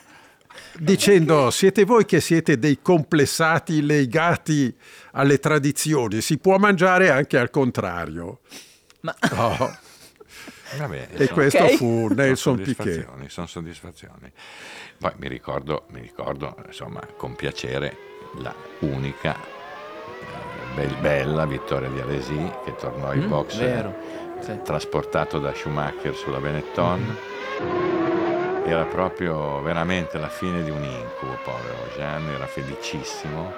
dicendo 0.77 1.49
siete 1.51 1.85
voi 1.85 2.05
che 2.05 2.19
siete 2.19 2.59
dei 2.59 2.79
complessati 2.81 3.81
legati 3.81 4.75
alle 5.13 5.39
tradizioni, 5.39 6.21
si 6.21 6.37
può 6.37 6.57
mangiare 6.57 7.09
anche 7.09 7.37
al 7.37 7.49
contrario. 7.49 8.39
Ma 9.01 9.15
No. 9.31 9.77
Vabbè, 10.77 11.07
E 11.13 11.17
sono- 11.25 11.29
questo 11.33 11.63
Ok. 11.63 11.75
fu 11.77 12.01
sono 12.09 12.13
Nelson 12.13 12.55
Piquet. 12.57 12.75
soddisfazioni, 12.75 13.29
Sono 13.29 13.47
soddisfazioni. 13.47 14.31
Poi 14.99 15.11
mi 15.17 15.27
ricordo, 15.27 15.85
mi 15.91 16.01
ricordo, 16.01 16.55
insomma, 16.67 16.99
con 17.17 17.35
piacere 17.35 17.97
la 18.39 18.53
unica 18.81 19.35
eh, 20.69 20.73
bel- 20.75 20.95
bella 20.99 21.45
vittoria 21.45 21.89
di 21.89 21.99
Alesi 21.99 22.51
che 22.63 22.75
tornò 22.75 23.07
ai 23.09 23.19
Mm, 23.19 23.27
box 23.27 23.57
vero, 23.57 23.93
sì. 24.39 24.51
eh, 24.51 24.61
trasportato 24.61 25.39
da 25.39 25.53
Schumacher 25.53 26.15
sulla 26.15 26.39
Benetton. 26.39 27.17
Era 28.65 28.85
proprio 28.85 29.61
veramente 29.61 30.17
la 30.19 30.27
fine 30.29 30.63
di 30.63 30.69
un 30.69 30.83
incubo, 30.83 31.37
povero 31.43 31.87
Jean, 31.95 32.27
era 32.29 32.45
felicissimo 32.45 33.51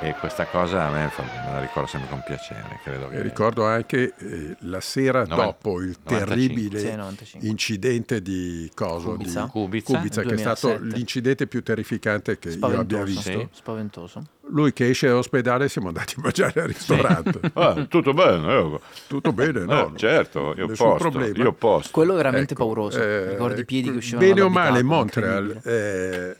e 0.00 0.14
questa 0.18 0.46
cosa 0.46 0.86
a 0.86 0.90
me 0.90 1.08
fa- 1.10 1.22
me 1.22 1.52
la 1.52 1.60
ricordo 1.60 1.88
sempre 1.88 2.08
con 2.10 2.22
piacere. 2.24 2.80
Credo 2.82 3.08
che 3.08 3.22
ricordo 3.22 3.64
anche 3.64 4.14
eh, 4.18 4.56
la 4.60 4.80
sera 4.80 5.24
Noven- 5.24 5.44
dopo 5.46 5.80
il 5.80 5.96
95. 6.02 6.26
terribile 6.26 6.78
Sì, 6.78 6.94
95. 6.96 7.48
incidente 7.48 8.22
di 8.22 8.70
Coso, 8.74 9.10
Kubica. 9.12 9.42
di 9.44 9.48
Kubica, 9.50 9.92
Kubica, 9.98 10.22
che 10.22 10.34
è 10.34 10.36
stato 10.38 10.66
2007. 10.68 10.96
l'incidente 10.96 11.46
più 11.46 11.62
terrificante 11.62 12.38
che 12.38 12.48
io 12.50 12.54
abbia 12.66 12.74
spaventoso. 13.04 13.04
visto. 13.04 13.30
Sì. 13.30 13.48
Spaventoso. 13.52 14.22
Lui 14.48 14.72
che 14.72 14.90
esce 14.90 15.06
dall'ospedale 15.06 15.68
siamo 15.68 15.88
andati 15.88 16.14
a 16.18 16.20
mangiare 16.22 16.60
al 16.62 16.66
ristorante. 16.68 17.40
Ah, 17.54 17.84
tutto 17.88 18.12
bene, 18.12 18.52
eh. 18.56 18.80
Tutto 19.06 19.32
bene, 19.32 19.60
Eh, 19.60 19.64
no? 19.64 19.92
certo, 19.94 20.52
io 20.56 20.66
Nessun 20.66 20.88
posto, 20.88 21.10
problema. 21.10 21.36
io 21.44 21.52
posto. 21.52 21.90
Quello 21.92 22.14
veramente 22.14 22.54
Ecco, 22.54 22.64
pauroso. 22.64 23.00
eh, 23.00 23.30
Ricordi 23.30 23.60
i 23.60 23.64
piedi 23.64 23.90
che 23.90 23.96
uscivano 23.98 24.26
Bene 24.26 24.40
o 24.40 24.48
male, 24.48 24.82
Montreal 24.82 25.60
eh, 25.62 26.36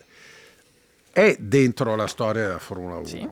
è 1.13 1.37
dentro 1.39 1.95
la 1.95 2.07
storia 2.07 2.47
della 2.47 2.59
Formula 2.59 2.97
1. 2.97 3.05
Sì. 3.07 3.29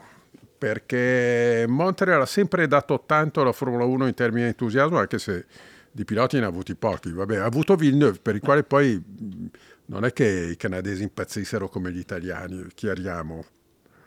Perché 0.61 1.65
Montreal 1.67 2.21
ha 2.21 2.27
sempre 2.27 2.67
dato 2.67 3.03
tanto 3.07 3.41
alla 3.41 3.53
Formula 3.53 3.85
1 3.85 4.09
in 4.09 4.13
termini 4.13 4.43
di 4.43 4.49
entusiasmo, 4.49 4.99
anche 4.99 5.19
se 5.19 5.47
di 5.91 6.05
piloti 6.05 6.39
ne 6.39 6.45
ha 6.45 6.49
avuti 6.49 6.75
pochi. 6.75 7.11
Vabbè, 7.13 7.39
ha 7.39 7.47
avuto 7.47 7.77
Villeneuve, 7.77 8.19
per 8.21 8.35
il 8.35 8.43
quale 8.43 8.63
poi 8.63 9.03
non 9.87 10.05
è 10.05 10.13
che 10.13 10.27
i 10.27 10.57
canadesi 10.59 11.03
impazzissero 11.03 11.71
come 11.71 11.91
gli 11.93 11.99
italiani, 11.99 12.67
chiariamo. 12.75 13.43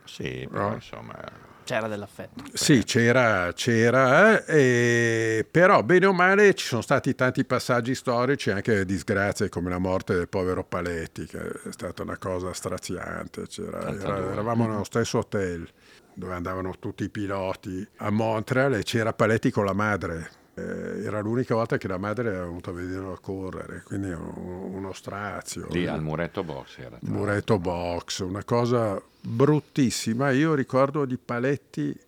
Sì, 0.04 0.48
però 0.48 0.70
No. 0.70 0.74
insomma... 0.76 1.16
C'era 1.64 1.88
dell'affetto. 1.88 2.44
Sì, 2.54 2.84
c'era, 2.84 3.52
c'era 3.54 4.46
eh, 4.46 5.48
però 5.50 5.82
bene 5.82 6.06
o 6.08 6.14
male 6.14 6.54
ci 6.56 6.68
sono 6.68 6.82
stati 6.82 7.16
tanti 7.16 7.46
passaggi 7.46 7.96
storici, 7.96 8.52
anche 8.52 8.86
disgrazie 8.86 9.48
come 9.50 9.70
la 9.70 9.80
morte 9.80 10.14
del 10.14 10.28
povero 10.28 10.64
Paletti, 10.66 11.26
che 11.26 11.40
è 11.40 11.72
stata 11.72 12.04
una 12.04 12.18
cosa 12.18 12.52
straziante. 12.54 13.46
Era, 13.58 14.32
eravamo 14.34 14.68
nello 14.68 14.84
stesso 14.84 15.20
hotel 15.20 15.66
dove 16.16 16.34
andavano 16.34 16.74
tutti 16.80 17.04
i 17.04 17.10
piloti 17.10 17.86
a 17.98 18.10
Montreal 18.10 18.76
e 18.76 18.84
c'era 18.84 19.14
Paletti 19.14 19.52
con 19.52 19.66
la 19.66 19.74
madre. 19.74 20.42
Eh, 20.56 21.04
era 21.04 21.20
l'unica 21.20 21.56
volta 21.56 21.78
che 21.78 21.88
la 21.88 21.98
madre 21.98 22.30
aveva 22.30 22.46
venuto 22.46 22.70
a 22.70 22.74
vederlo 22.74 23.18
correre, 23.20 23.82
quindi 23.84 24.10
uno, 24.12 24.66
uno 24.66 24.94
strazio. 24.94 25.68
Lì 25.70 25.88
al 25.88 26.04
muretto 26.04 26.44
box 26.44 26.78
era. 26.78 26.98
Muretto 27.02 27.58
box, 27.58 28.20
una 28.20 28.44
cosa 28.44 29.02
bruttissima. 29.20 30.30
Io 30.30 30.54
ricordo 30.54 31.06
di 31.06 31.18
Paletti, 31.18 32.00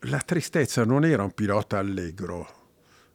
la 0.00 0.20
tristezza 0.20 0.84
non 0.84 1.04
era 1.04 1.22
un 1.22 1.32
pilota 1.32 1.78
allegro, 1.78 2.48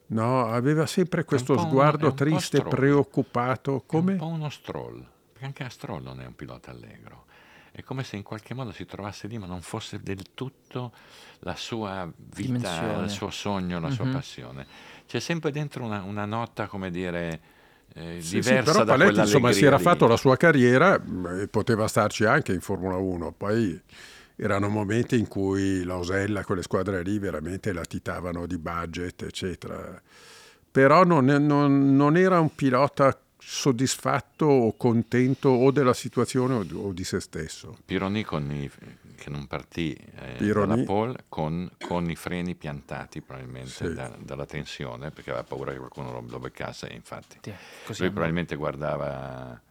no, 0.08 0.46
aveva 0.46 0.86
sempre 0.86 1.24
questo 1.24 1.58
sguardo 1.58 2.10
un, 2.10 2.16
triste, 2.16 2.62
preoccupato. 2.62 3.84
Come? 3.88 4.12
È 4.12 4.14
un 4.14 4.20
po' 4.20 4.28
uno 4.28 4.50
stroll, 4.50 5.04
perché 5.32 5.46
anche 5.46 5.64
a 5.64 5.70
Stroll 5.70 6.04
non 6.04 6.22
è 6.22 6.26
un 6.28 6.36
pilota 6.36 6.70
allegro 6.70 7.26
è 7.72 7.84
come 7.84 8.04
se 8.04 8.16
in 8.16 8.24
qualche 8.24 8.54
modo 8.54 8.72
si 8.72 8.86
trovasse 8.86 9.28
lì, 9.28 9.38
ma 9.38 9.46
non 9.46 9.62
fosse 9.62 10.00
del 10.02 10.34
tutto 10.34 10.92
la 11.40 11.56
sua 11.56 12.12
vita, 12.16 12.42
Dimensione. 12.42 13.04
il 13.04 13.10
suo 13.10 13.30
sogno, 13.30 13.80
la 13.80 13.88
mm-hmm. 13.88 13.96
sua 13.96 14.06
mhm. 14.06 14.12
passione. 14.12 14.68
C'è 15.08 15.20
sempre 15.20 15.52
dentro 15.52 15.84
una, 15.84 16.02
una 16.04 16.26
nota, 16.26 16.68
come 16.68 16.92
dire, 16.92 17.42
eh, 17.94 18.22
sì, 18.22 18.36
diversa 18.36 18.72
sì, 18.72 18.78
però 18.78 18.86
Paletti 18.86 19.20
insomma 19.20 19.52
si 19.52 19.66
era 19.66 19.78
lì. 19.78 19.84
fatto 19.84 20.08
la 20.08 20.18
sua 20.18 20.38
carriera 20.38 21.02
e 21.40 21.48
poteva 21.48 21.88
starci 21.88 22.26
anche 22.26 22.54
in 22.54 22.62
Formula 22.62 22.98
1. 22.98 23.34
Poi 23.34 23.82
erano 24.36 24.70
momenti 24.70 25.18
in 25.18 25.28
cui 25.28 25.84
la 25.84 25.98
Osella, 25.98 26.44
quelle 26.44 26.62
squadre 26.62 27.02
lì, 27.04 27.18
veramente 27.20 27.74
latitavano 27.74 28.46
di 28.46 28.58
budget, 28.58 29.24
eccetera. 29.24 30.02
Però 30.72 31.04
non, 31.04 31.26
non, 31.26 31.96
non 31.96 32.16
era 32.16 32.40
un 32.40 32.54
pilota 32.54 33.18
soddisfatto 33.42 34.46
o 34.46 34.76
contento 34.76 35.50
o 35.50 35.72
della 35.72 35.94
situazione 35.94 36.66
o 36.74 36.92
di 36.92 37.04
se 37.04 37.20
stesso. 37.20 37.78
Pironi 37.86 38.24
con 38.24 38.52
i, 38.52 38.70
che 39.16 39.30
non 39.30 39.48
partì 39.48 39.94
eh, 39.94 40.46
dalla 40.46 40.84
pole 40.84 41.26
con, 41.30 41.70
con, 41.80 42.10
i 42.10 42.16
freni 42.16 42.56
piantati 42.56 43.22
probabilmente 43.22 43.70
sì. 43.70 43.94
da, 43.94 44.12
dalla 44.20 44.46
tensione 44.46 45.12
perché 45.12 45.32
aveva 45.32 45.46
paura 45.46 45.72
che 45.72 45.78
qualcuno 45.78 46.12
lo, 46.12 46.24
lo 46.28 46.40
beccasse 46.40 46.88
infatti. 46.92 47.40
Sì, 47.42 47.54
lui 48.00 48.10
probabilmente 48.10 48.56
guardava 48.56 49.62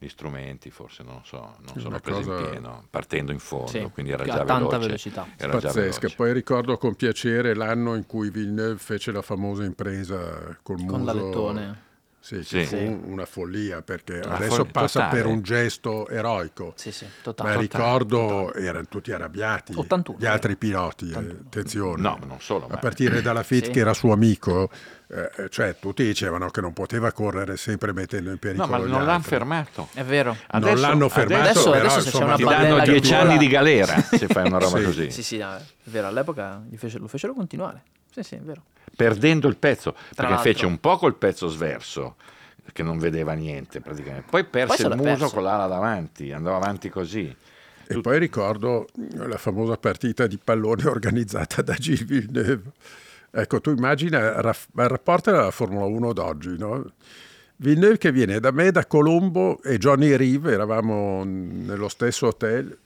gli 0.00 0.08
strumenti 0.08 0.70
forse 0.70 1.02
non 1.02 1.22
so 1.24 1.56
non 1.66 1.80
sono 1.80 1.98
presi 1.98 2.22
cosa... 2.22 2.38
in 2.38 2.50
pieno 2.50 2.86
partendo 2.88 3.32
in 3.32 3.40
fondo 3.40 3.66
sì, 3.66 3.80
quindi 3.92 4.12
era 4.12 4.24
già 4.24 4.44
tanta 4.44 4.78
veloce, 4.78 5.10
velocità. 5.10 5.26
era 5.36 5.58
pazzesca. 5.58 6.10
poi 6.14 6.32
ricordo 6.32 6.78
con 6.78 6.94
piacere 6.94 7.52
l'anno 7.52 7.96
in 7.96 8.06
cui 8.06 8.30
Villeneuve 8.30 8.78
fece 8.78 9.10
la 9.10 9.22
famosa 9.22 9.64
impresa 9.64 10.56
col 10.62 10.76
con 10.76 10.84
muso 10.84 10.96
con 10.96 11.04
l'alettone 11.04 11.86
sì, 12.28 12.42
sì. 12.42 12.64
fu 12.64 13.00
una 13.06 13.24
follia 13.24 13.80
perché 13.80 14.20
una 14.22 14.36
adesso 14.36 14.56
fo- 14.56 14.64
passa 14.66 15.04
totale. 15.04 15.22
per 15.22 15.30
un 15.30 15.42
gesto 15.42 16.06
eroico. 16.08 16.74
Sì, 16.76 16.92
sì, 16.92 17.06
totale. 17.22 17.54
Ma 17.54 17.60
ricordo 17.60 18.18
totale. 18.46 18.66
erano 18.66 18.86
tutti 18.86 19.12
arrabbiati 19.12 19.72
81, 19.74 20.18
gli 20.18 20.26
altri 20.26 20.56
piloti, 20.56 21.10
eh, 21.10 21.16
attenzione. 21.16 22.02
No, 22.02 22.18
non 22.26 22.38
solo. 22.40 22.66
A 22.68 22.76
partire 22.76 23.22
dalla 23.22 23.42
Fit 23.42 23.64
sì. 23.64 23.70
che 23.70 23.80
era 23.80 23.94
suo 23.94 24.12
amico, 24.12 24.68
eh, 25.08 25.48
cioè 25.48 25.76
tutti 25.80 26.04
dicevano 26.04 26.50
che 26.50 26.60
non 26.60 26.74
poteva 26.74 27.12
correre 27.12 27.56
sempre 27.56 27.94
mettendo 27.94 28.30
in 28.30 28.38
pericolo. 28.38 28.70
No, 28.70 28.78
ma 28.78 28.86
non 28.86 29.06
l'hanno 29.06 29.22
fermato. 29.22 29.88
È 29.94 30.02
vero. 30.02 30.36
Adesso, 30.48 30.72
non 30.72 30.80
l'hanno 30.82 31.08
fermato, 31.08 31.42
adesso, 31.42 31.70
però 31.70 31.90
adesso 31.90 32.08
insomma, 32.08 32.34
ti 32.34 32.44
danno 32.44 32.80
dieci 32.80 33.14
anni 33.14 33.38
di 33.38 33.48
galera 33.48 33.94
se 34.12 34.26
fai 34.26 34.46
una 34.46 34.58
roba 34.58 34.78
sì. 34.78 34.84
così. 34.84 35.10
Sì, 35.10 35.22
sì, 35.22 35.38
no, 35.38 35.54
è 35.54 35.62
vero, 35.84 36.08
all'epoca 36.08 36.62
fece, 36.76 36.98
lo 36.98 37.08
fecero 37.08 37.32
continuare. 37.32 37.82
Sì, 38.12 38.22
sì, 38.22 38.34
è 38.36 38.40
vero. 38.40 38.62
Perdendo 38.96 39.48
il 39.48 39.56
pezzo, 39.56 39.92
Tra 39.92 40.02
perché 40.08 40.22
l'altro. 40.32 40.52
fece 40.52 40.66
un 40.66 40.78
po' 40.80 40.96
col 40.96 41.14
pezzo 41.16 41.48
sverso 41.48 42.16
che 42.72 42.82
non 42.82 42.98
vedeva 42.98 43.32
niente 43.34 43.80
praticamente. 43.80 44.26
Poi 44.28 44.44
perse 44.44 44.82
poi 44.82 44.92
il 44.92 44.96
muso 44.98 45.08
perso. 45.18 45.34
con 45.34 45.42
l'ala 45.44 45.66
davanti, 45.66 46.32
andava 46.32 46.56
avanti 46.56 46.88
così. 46.88 47.26
E 47.90 47.94
Tut- 47.94 48.02
poi 48.02 48.18
ricordo 48.18 48.88
la 49.12 49.38
famosa 49.38 49.76
partita 49.76 50.26
di 50.26 50.38
pallone 50.42 50.84
organizzata 50.88 51.62
da 51.62 51.74
Gilles 51.74 52.04
Villeneuve. 52.04 52.70
Ecco, 53.30 53.60
tu 53.60 53.70
immagina 53.70 54.18
il 54.18 54.54
rapporto 54.74 55.30
della 55.30 55.50
Formula 55.50 55.84
1 55.84 56.12
d'oggi, 56.12 56.56
no? 56.58 56.92
Villeneuve 57.56 57.98
che 57.98 58.12
viene 58.12 58.40
da 58.40 58.50
me, 58.52 58.70
da 58.70 58.86
Colombo 58.86 59.62
e 59.62 59.78
Johnny 59.78 60.14
Reeve, 60.16 60.52
eravamo 60.52 61.24
nello 61.24 61.88
stesso 61.88 62.26
hotel, 62.28 62.76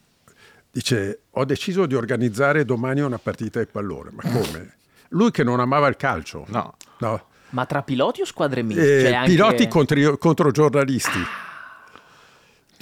dice 0.70 1.20
ho 1.31 1.45
deciso 1.45 1.87
di 1.87 1.95
organizzare 1.95 2.64
domani 2.64 3.01
una 3.01 3.18
partita 3.18 3.61
di 3.61 3.66
pallone. 3.66 4.11
Ma 4.12 4.23
come? 4.23 4.75
Lui 5.12 5.30
che 5.30 5.44
non 5.44 5.60
amava 5.60 5.88
il 5.88 5.96
calcio. 5.96 6.44
No. 6.48 6.74
no. 6.98 7.24
Ma 7.50 7.66
tra 7.66 7.82
piloti 7.82 8.22
o 8.22 8.24
squadre 8.24 8.62
miste? 8.62 8.98
Eh, 8.98 9.02
cioè 9.02 9.14
anche... 9.14 9.30
Piloti 9.30 9.68
contro, 9.68 10.16
contro 10.18 10.50
giornalisti. 10.50 11.18
Ah. 11.18 11.50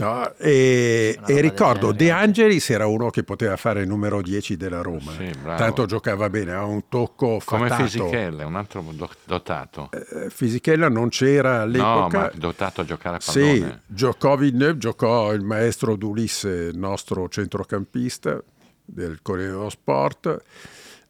No, 0.01 0.33
e, 0.39 1.19
e 1.27 1.41
ricordo 1.43 1.93
De 1.93 2.11
Angelis 2.11 2.71
era 2.71 2.87
uno 2.87 3.11
che 3.11 3.23
poteva 3.23 3.57
fare 3.59 3.83
il 3.83 3.87
numero 3.87 4.23
10 4.23 4.57
della 4.57 4.81
Roma, 4.81 5.13
sì, 5.13 5.31
tanto 5.45 5.85
giocava 5.85 6.31
bene, 6.31 6.55
ha 6.55 6.65
un 6.65 6.89
tocco 6.89 7.39
come 7.45 7.69
fattato. 7.69 7.87
Fisichella, 7.87 8.47
un 8.47 8.57
altro 8.57 8.83
dotato. 9.27 9.91
Eh, 9.93 10.31
Fisichella 10.31 10.89
non 10.89 11.11
c'era 11.11 11.61
all'epoca. 11.61 12.19
No, 12.19 12.25
ma 12.25 12.31
dotato 12.35 12.81
a 12.81 12.85
giocare 12.85 13.17
a 13.17 13.21
pallone. 13.23 13.53
Sì, 13.53 13.79
giocò 13.87 14.37
Villeneuve, 14.37 14.79
giocò 14.79 15.35
il 15.35 15.43
maestro 15.43 15.97
D'Ulisse, 15.97 16.71
nostro 16.73 17.29
centrocampista 17.29 18.43
del 18.83 19.19
Corriere 19.21 19.51
dello 19.51 19.69
Sport 19.69 20.43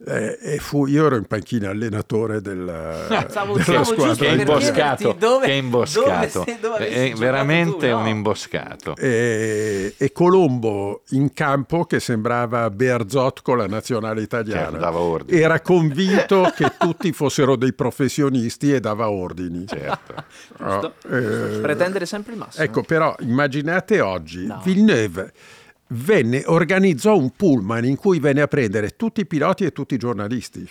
eh, 0.07 0.39
e 0.41 0.59
fu, 0.59 0.87
io 0.87 1.07
ero 1.07 1.17
in 1.17 1.27
panchina 1.27 1.69
allenatore 1.69 2.41
della, 2.41 3.07
no, 3.09 3.27
stavo, 3.29 3.59
della 3.59 3.85
squadra. 3.85 4.15
Che 4.15 4.41
imboscato, 4.41 5.17
dove, 5.19 5.47
che 5.47 5.53
imboscato. 5.53 6.39
Dove, 6.39 6.59
dove 6.61 6.89
è 6.89 7.13
veramente 7.13 7.89
tu, 7.91 7.95
no? 7.95 8.01
un 8.01 8.07
imboscato. 8.09 8.97
E, 8.97 9.95
e, 9.97 10.13
Colombo 10.13 11.03
in 11.11 11.35
campo 11.35 11.85
che 11.85 12.01
sembrava 12.01 12.71
Berzot 12.71 13.43
con 13.43 13.59
la 13.59 13.67
nazionale 13.67 14.23
italiana. 14.23 14.81
Certo, 14.81 15.25
Era 15.29 15.61
convinto 15.61 16.51
che 16.57 16.73
tutti 16.79 17.13
fossero 17.13 17.57
dei 17.57 17.75
professionisti 17.75 18.73
e 18.73 18.81
dava 18.81 19.11
ordini. 19.11 19.67
Certo. 19.67 20.25
Oh, 20.61 20.95
eh, 21.11 21.59
Pretendere 21.61 22.07
sempre 22.07 22.33
il 22.33 22.39
massimo. 22.39 22.65
Ecco, 22.65 22.83
però 22.83 23.15
immaginate 23.21 24.01
oggi 24.01 24.47
no. 24.47 24.61
Villeneuve 24.65 25.33
venne, 25.91 26.43
organizzò 26.47 27.17
un 27.17 27.31
pullman 27.31 27.85
in 27.85 27.97
cui 27.97 28.19
venne 28.19 28.43
a 28.43 28.47
prendere 28.47 28.91
tutti 28.97 29.21
i 29.21 29.27
piloti 29.27 29.65
e 29.65 29.73
tutti 29.73 29.95
i 29.95 29.99
giornalisti. 29.99 30.69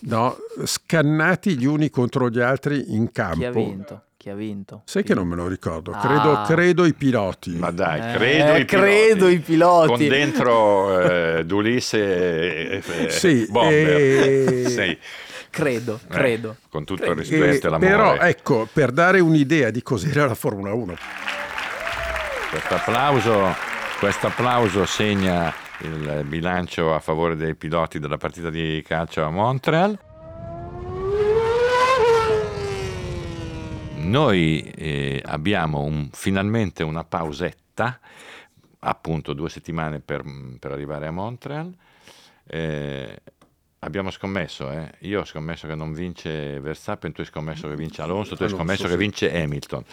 No, 0.00 0.36
scannati 0.64 1.56
gli 1.56 1.64
uni 1.64 1.90
contro 1.90 2.30
gli 2.30 2.40
altri 2.40 2.94
in 2.94 3.10
campo. 3.10 3.38
Chi 3.38 3.44
ha 3.44 3.50
vinto? 3.50 4.02
Chi 4.16 4.30
ha 4.30 4.34
vinto? 4.34 4.82
Sai 4.84 5.02
che 5.02 5.14
non 5.14 5.26
me 5.26 5.36
lo 5.36 5.46
ricordo, 5.46 5.92
credo, 5.92 6.38
ah. 6.38 6.44
credo 6.44 6.84
i 6.84 6.94
piloti. 6.94 7.54
Ma 7.56 7.70
dai, 7.70 7.98
eh, 7.98 8.16
credo, 8.16 8.52
eh, 8.52 8.60
i, 8.60 8.64
credo 8.64 9.26
piloti. 9.26 9.32
i 9.32 9.38
piloti. 9.38 9.88
Con 9.88 10.08
dentro 10.08 11.00
eh, 11.38 11.44
Dulisse 11.44 12.80
e, 12.80 12.82
e 13.04 13.10
sì, 13.10 13.46
Bomber. 13.48 13.96
E... 13.96 14.64
sì. 14.68 14.98
Credo, 15.50 15.98
eh, 16.04 16.08
credo. 16.08 16.56
con 16.68 16.84
tutto 16.84 17.02
credo. 17.02 17.20
il 17.20 17.26
rispetto 17.26 17.66
e 17.66 17.70
l'amore. 17.70 17.90
Però 17.90 18.14
ecco, 18.16 18.68
per 18.72 18.92
dare 18.92 19.18
un'idea 19.18 19.70
di 19.70 19.82
cos'era 19.82 20.26
la 20.26 20.34
Formula 20.34 20.72
1. 20.72 20.94
Questo 22.50 22.74
applauso 22.74 23.76
questo 23.98 24.28
applauso 24.28 24.86
segna 24.86 25.52
il 25.80 26.22
bilancio 26.24 26.94
a 26.94 27.00
favore 27.00 27.34
dei 27.34 27.56
piloti 27.56 27.98
della 27.98 28.16
partita 28.16 28.48
di 28.48 28.80
calcio 28.86 29.24
a 29.24 29.30
Montreal. 29.30 29.98
Noi 33.96 34.60
eh, 34.60 35.20
abbiamo 35.24 35.80
un, 35.80 36.10
finalmente 36.12 36.84
una 36.84 37.02
pausetta, 37.02 37.98
appunto 38.80 39.32
due 39.32 39.50
settimane 39.50 39.98
per, 39.98 40.22
per 40.60 40.70
arrivare 40.70 41.08
a 41.08 41.10
Montreal. 41.10 41.74
Eh, 42.46 43.20
abbiamo 43.80 44.10
scommesso, 44.10 44.70
eh? 44.70 44.92
io 45.00 45.20
ho 45.20 45.24
scommesso 45.24 45.66
che 45.66 45.74
non 45.74 45.92
vince 45.92 46.60
Verstappen, 46.60 47.10
tu 47.10 47.22
hai 47.22 47.26
scommesso 47.26 47.68
che 47.68 47.74
vince 47.74 48.02
Alonso, 48.02 48.36
tu 48.36 48.44
hai 48.44 48.48
scommesso 48.48 48.86
che 48.86 48.96
vince 48.96 49.42
Hamilton 49.42 49.84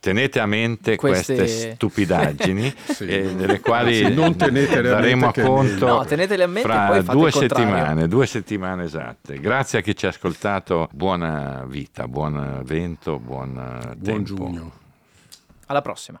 tenete 0.00 0.40
a 0.40 0.46
mente 0.46 0.96
queste, 0.96 1.34
queste 1.34 1.74
stupidaggini 1.74 2.72
sì. 2.88 3.06
eh, 3.06 3.34
delle 3.34 3.60
quali 3.60 4.14
non 4.14 4.36
daremo 4.36 5.32
conto 5.32 5.86
no, 5.86 6.04
tenetele 6.04 6.44
a 6.44 6.46
mente 6.46 6.68
fra 6.68 7.02
due 7.02 7.30
settimane, 7.30 8.08
due 8.08 8.26
settimane 8.26 8.84
esatte. 8.84 9.38
Grazie 9.40 9.80
a 9.80 9.82
chi 9.82 9.96
ci 9.96 10.06
ha 10.06 10.10
ascoltato, 10.10 10.88
buona 10.92 11.64
vita, 11.66 12.06
buon 12.06 12.62
vento, 12.64 13.18
buon, 13.18 13.52
buon 13.52 13.98
tempo. 14.02 14.22
giugno. 14.22 14.72
Alla 15.66 15.82
prossima. 15.82 16.20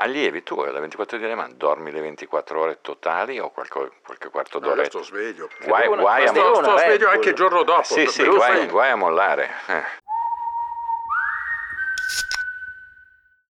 Allievi, 0.00 0.42
tu 0.42 0.58
alle 0.60 0.80
24 0.80 1.16
ore 1.16 1.24
di 1.26 1.32
Le 1.32 1.36
Mans 1.38 1.54
dormi 1.54 1.90
le 1.90 2.00
24 2.00 2.60
ore 2.60 2.78
totali 2.80 3.38
o 3.38 3.50
qualche, 3.50 3.90
qualche 4.04 4.28
quarto 4.28 4.58
No, 4.58 4.66
io 4.68 4.74
d'ora? 4.74 4.84
sto 4.86 5.02
sveglio. 5.02 5.48
Guai, 5.64 5.86
guai 5.88 6.24
a 6.24 6.28
Sto, 6.28 6.58
una 6.58 6.62
sto 6.68 6.76
Red 6.76 6.84
sveglio 6.84 7.08
anche 7.10 7.28
il 7.30 7.34
giorno 7.34 7.62
dopo. 7.62 7.82
Sì, 7.84 8.06
sì, 8.06 8.24
guai, 8.26 8.66
guai 8.66 8.90
a 8.90 8.96
mollare. 8.96 9.50
eh. 9.66 9.82